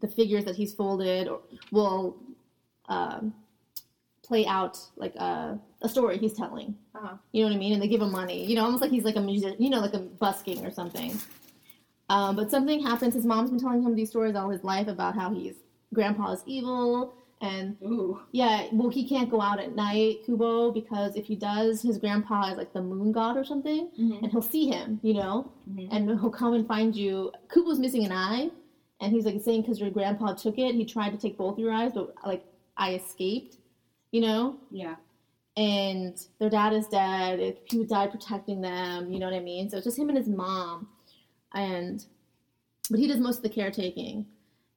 [0.00, 1.28] the figures that he's folded
[1.72, 2.16] will
[2.88, 3.34] um,
[4.22, 6.76] play out like a, a story he's telling.
[6.94, 7.16] Uh-huh.
[7.32, 7.72] you know what i mean?
[7.72, 8.44] And they give him money.
[8.44, 11.18] You know almost like he's like a musician you know like a busking or something.
[12.10, 13.14] Um, but something happens.
[13.14, 15.54] His mom's been telling him these stories all his life about how he's
[15.92, 18.20] grandpa is evil and Ooh.
[18.32, 22.50] yeah, well, he can't go out at night, Kubo, because if he does, his grandpa
[22.52, 24.22] is like the moon god or something, Mhm.
[24.22, 25.88] and he'll see him, you know, Mhm.
[25.90, 27.32] and he'll come and find you.
[27.52, 28.50] Kubo's missing an eye,
[29.00, 31.72] and he's like saying because your grandpa took it, he tried to take both your
[31.72, 32.44] eyes, but like
[32.76, 33.58] I escaped,
[34.12, 34.96] you know, Yeah.
[35.56, 37.58] and their dad is dead.
[37.70, 39.68] He died protecting them, you know what I mean?
[39.70, 40.88] So it's just him and his mom,
[41.52, 42.04] and
[42.90, 44.26] but he does most of the caretaking,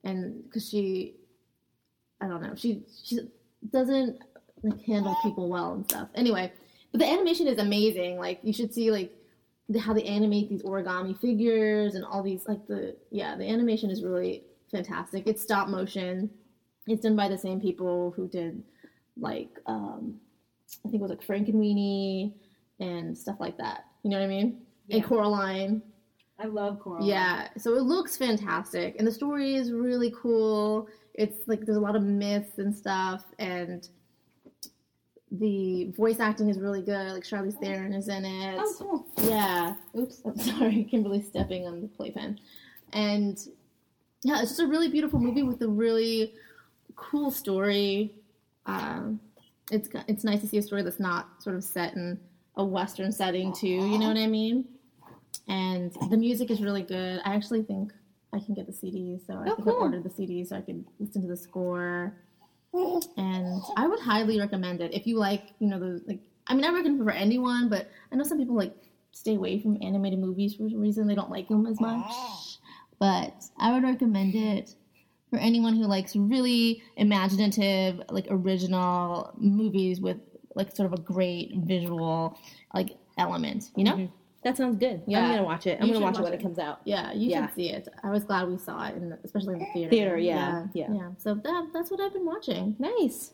[0.03, 1.15] and because she,
[2.21, 3.19] I don't know, she she
[3.71, 4.19] doesn't
[4.63, 6.09] like handle people well and stuff.
[6.15, 6.51] Anyway,
[6.91, 8.17] but the animation is amazing.
[8.17, 9.13] Like you should see like
[9.69, 13.89] the, how they animate these origami figures and all these like the yeah the animation
[13.89, 15.27] is really fantastic.
[15.27, 16.29] It's stop motion.
[16.87, 18.63] It's done by the same people who did
[19.19, 20.19] like um
[20.85, 22.33] I think it was like Frankenweenie and Weenie
[22.79, 23.85] and stuff like that.
[24.03, 24.61] You know what I mean?
[24.89, 25.07] And Yeah.
[25.07, 25.81] Coraline.
[26.39, 27.07] I love Coraline.
[27.07, 30.87] Yeah, so it looks fantastic, and the story is really cool.
[31.17, 33.87] It's like there's a lot of myths and stuff, and
[35.31, 37.11] the voice acting is really good.
[37.11, 38.59] Like Charlize Theron is in it.
[38.59, 39.07] Oh, cool.
[39.27, 39.75] Yeah.
[39.97, 40.21] Oops.
[40.25, 40.83] I'm sorry.
[40.89, 42.39] Kimberly's stepping on the playpen,
[42.93, 43.37] and
[44.23, 46.33] yeah, it's just a really beautiful movie with a really
[46.95, 48.13] cool story.
[48.65, 49.19] Um,
[49.71, 52.19] it's it's nice to see a story that's not sort of set in
[52.55, 53.67] a western setting too.
[53.67, 54.65] You know what I mean?
[55.47, 57.21] And the music is really good.
[57.23, 57.93] I actually think
[58.33, 59.77] I can get the CDs, so I Oh, think cool.
[59.77, 62.15] I ordered the CDs so I could listen to the score.
[63.17, 66.19] And I would highly recommend it if you like, you know, the like.
[66.45, 68.75] I mean, I recommend it for anyone, but I know some people like
[69.11, 72.11] stay away from animated movies for some reason they don't like them as much.
[72.99, 74.75] But I would recommend it
[75.29, 80.17] for anyone who likes really imaginative, like original movies with
[80.55, 82.37] like sort of a great visual
[82.73, 83.71] like element.
[83.75, 83.93] You know?
[83.93, 84.11] Mhm.
[84.47, 85.01] That sounds good.
[85.05, 85.23] Yeah.
[85.25, 85.77] I'm gonna watch it.
[85.81, 86.41] I'm You gonna should watch, it when it.
[86.41, 86.79] comes out.
[86.85, 87.47] Yeah, you Yeah.
[87.47, 87.89] should see it.
[88.01, 89.89] I was glad we saw it, in especially in the theater.
[89.89, 91.09] Theater, yeah, yeah, yeah.
[91.17, 92.77] So that that's what I've been watching.
[92.79, 93.33] Nice.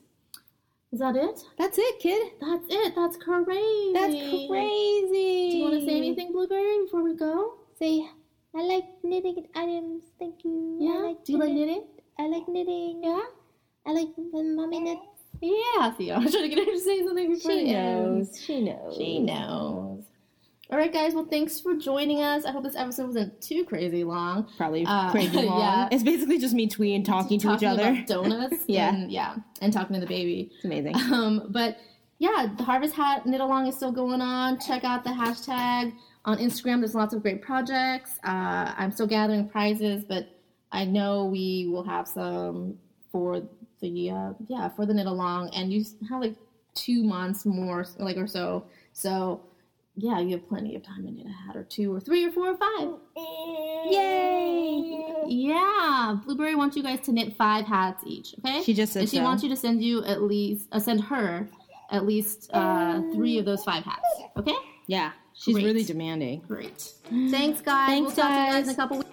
[0.92, 1.40] Is that it?
[1.60, 2.32] That's it, kid.
[2.42, 2.96] That's it.
[2.96, 3.94] That's crazy.
[3.94, 4.16] That's
[4.50, 5.50] crazy.
[5.52, 7.60] Do you want to say anything, Blueberry, before we go?
[7.78, 8.08] Say,
[8.56, 10.04] I like knitting items.
[10.18, 10.78] Thank you.
[10.80, 10.92] Yeah.
[10.94, 11.84] I like Do you like knitting.
[12.20, 13.02] I like knitting.
[13.04, 13.22] Yeah.
[13.86, 15.02] I like when mommy knits.
[15.42, 16.16] Yeah, Theo.
[16.16, 18.42] I was trying to get her to say something before She knows.
[18.44, 18.96] She knows.
[18.98, 20.04] She knows.
[20.72, 21.14] All right, guys.
[21.14, 22.46] Well, thanks for joining us.
[22.46, 24.48] I hope this episode wasn't too crazy long.
[24.58, 25.60] Probably Uh, crazy long.
[25.60, 25.90] yeah.
[25.92, 27.90] It's basically just me tweeting, talking to each Talking other.
[27.92, 28.64] about donuts.
[28.68, 28.90] Yeah.
[28.94, 30.52] and, yeah, and talking to the baby.
[30.56, 30.96] It's amazing.
[30.96, 31.78] Um, but
[32.18, 34.60] yeah, the Harvest Hat Knit Along is still going on.
[34.60, 35.94] Check out the hashtag
[36.26, 36.80] on Instagram.
[36.80, 38.18] There's lots of great projects.
[38.24, 40.28] Uh, I'm still gathering prizes, but
[40.72, 42.80] I know we will have some
[43.12, 43.44] for
[43.82, 46.36] the uh, yeah for the Knit Along, and you have like
[46.74, 48.64] two months more, like or so.
[48.94, 49.42] So
[49.96, 52.32] yeah, you have plenty of time to knit a hat or two or three or
[52.32, 52.90] four or five.
[53.92, 55.06] Yay!
[55.28, 58.34] Yeah, Blueberry wants you guys to knit five hats each.
[58.40, 58.64] Okay.
[58.64, 59.24] She just said and she so.
[59.24, 61.48] wants you to send you at least uh, send her
[61.92, 64.02] at least uh, three of those five hats.
[64.38, 64.56] Okay.
[64.88, 65.66] Yeah, she's Great.
[65.66, 66.42] really demanding.
[66.48, 66.92] Great.
[67.30, 67.88] Thanks, guys.
[67.88, 68.68] Thanks, we'll talk to you guys guys.
[68.68, 69.10] in a couple weeks.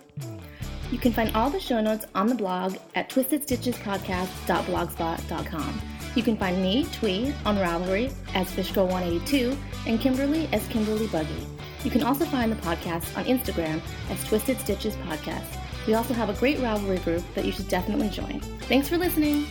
[0.90, 5.90] You can find all the show notes on the blog at twistedstitchespodcast.blogspot.com.
[6.15, 9.57] You can find me, Twee, on Ravelry as Fishgirl182
[9.87, 11.47] and Kimberly as Kimberly Buggy.
[11.85, 13.81] You can also find the podcast on Instagram
[14.11, 15.57] as Twisted Stitches Podcast.
[15.87, 18.41] We also have a great Ravelry group that you should definitely join.
[18.69, 19.47] Thanks for listening.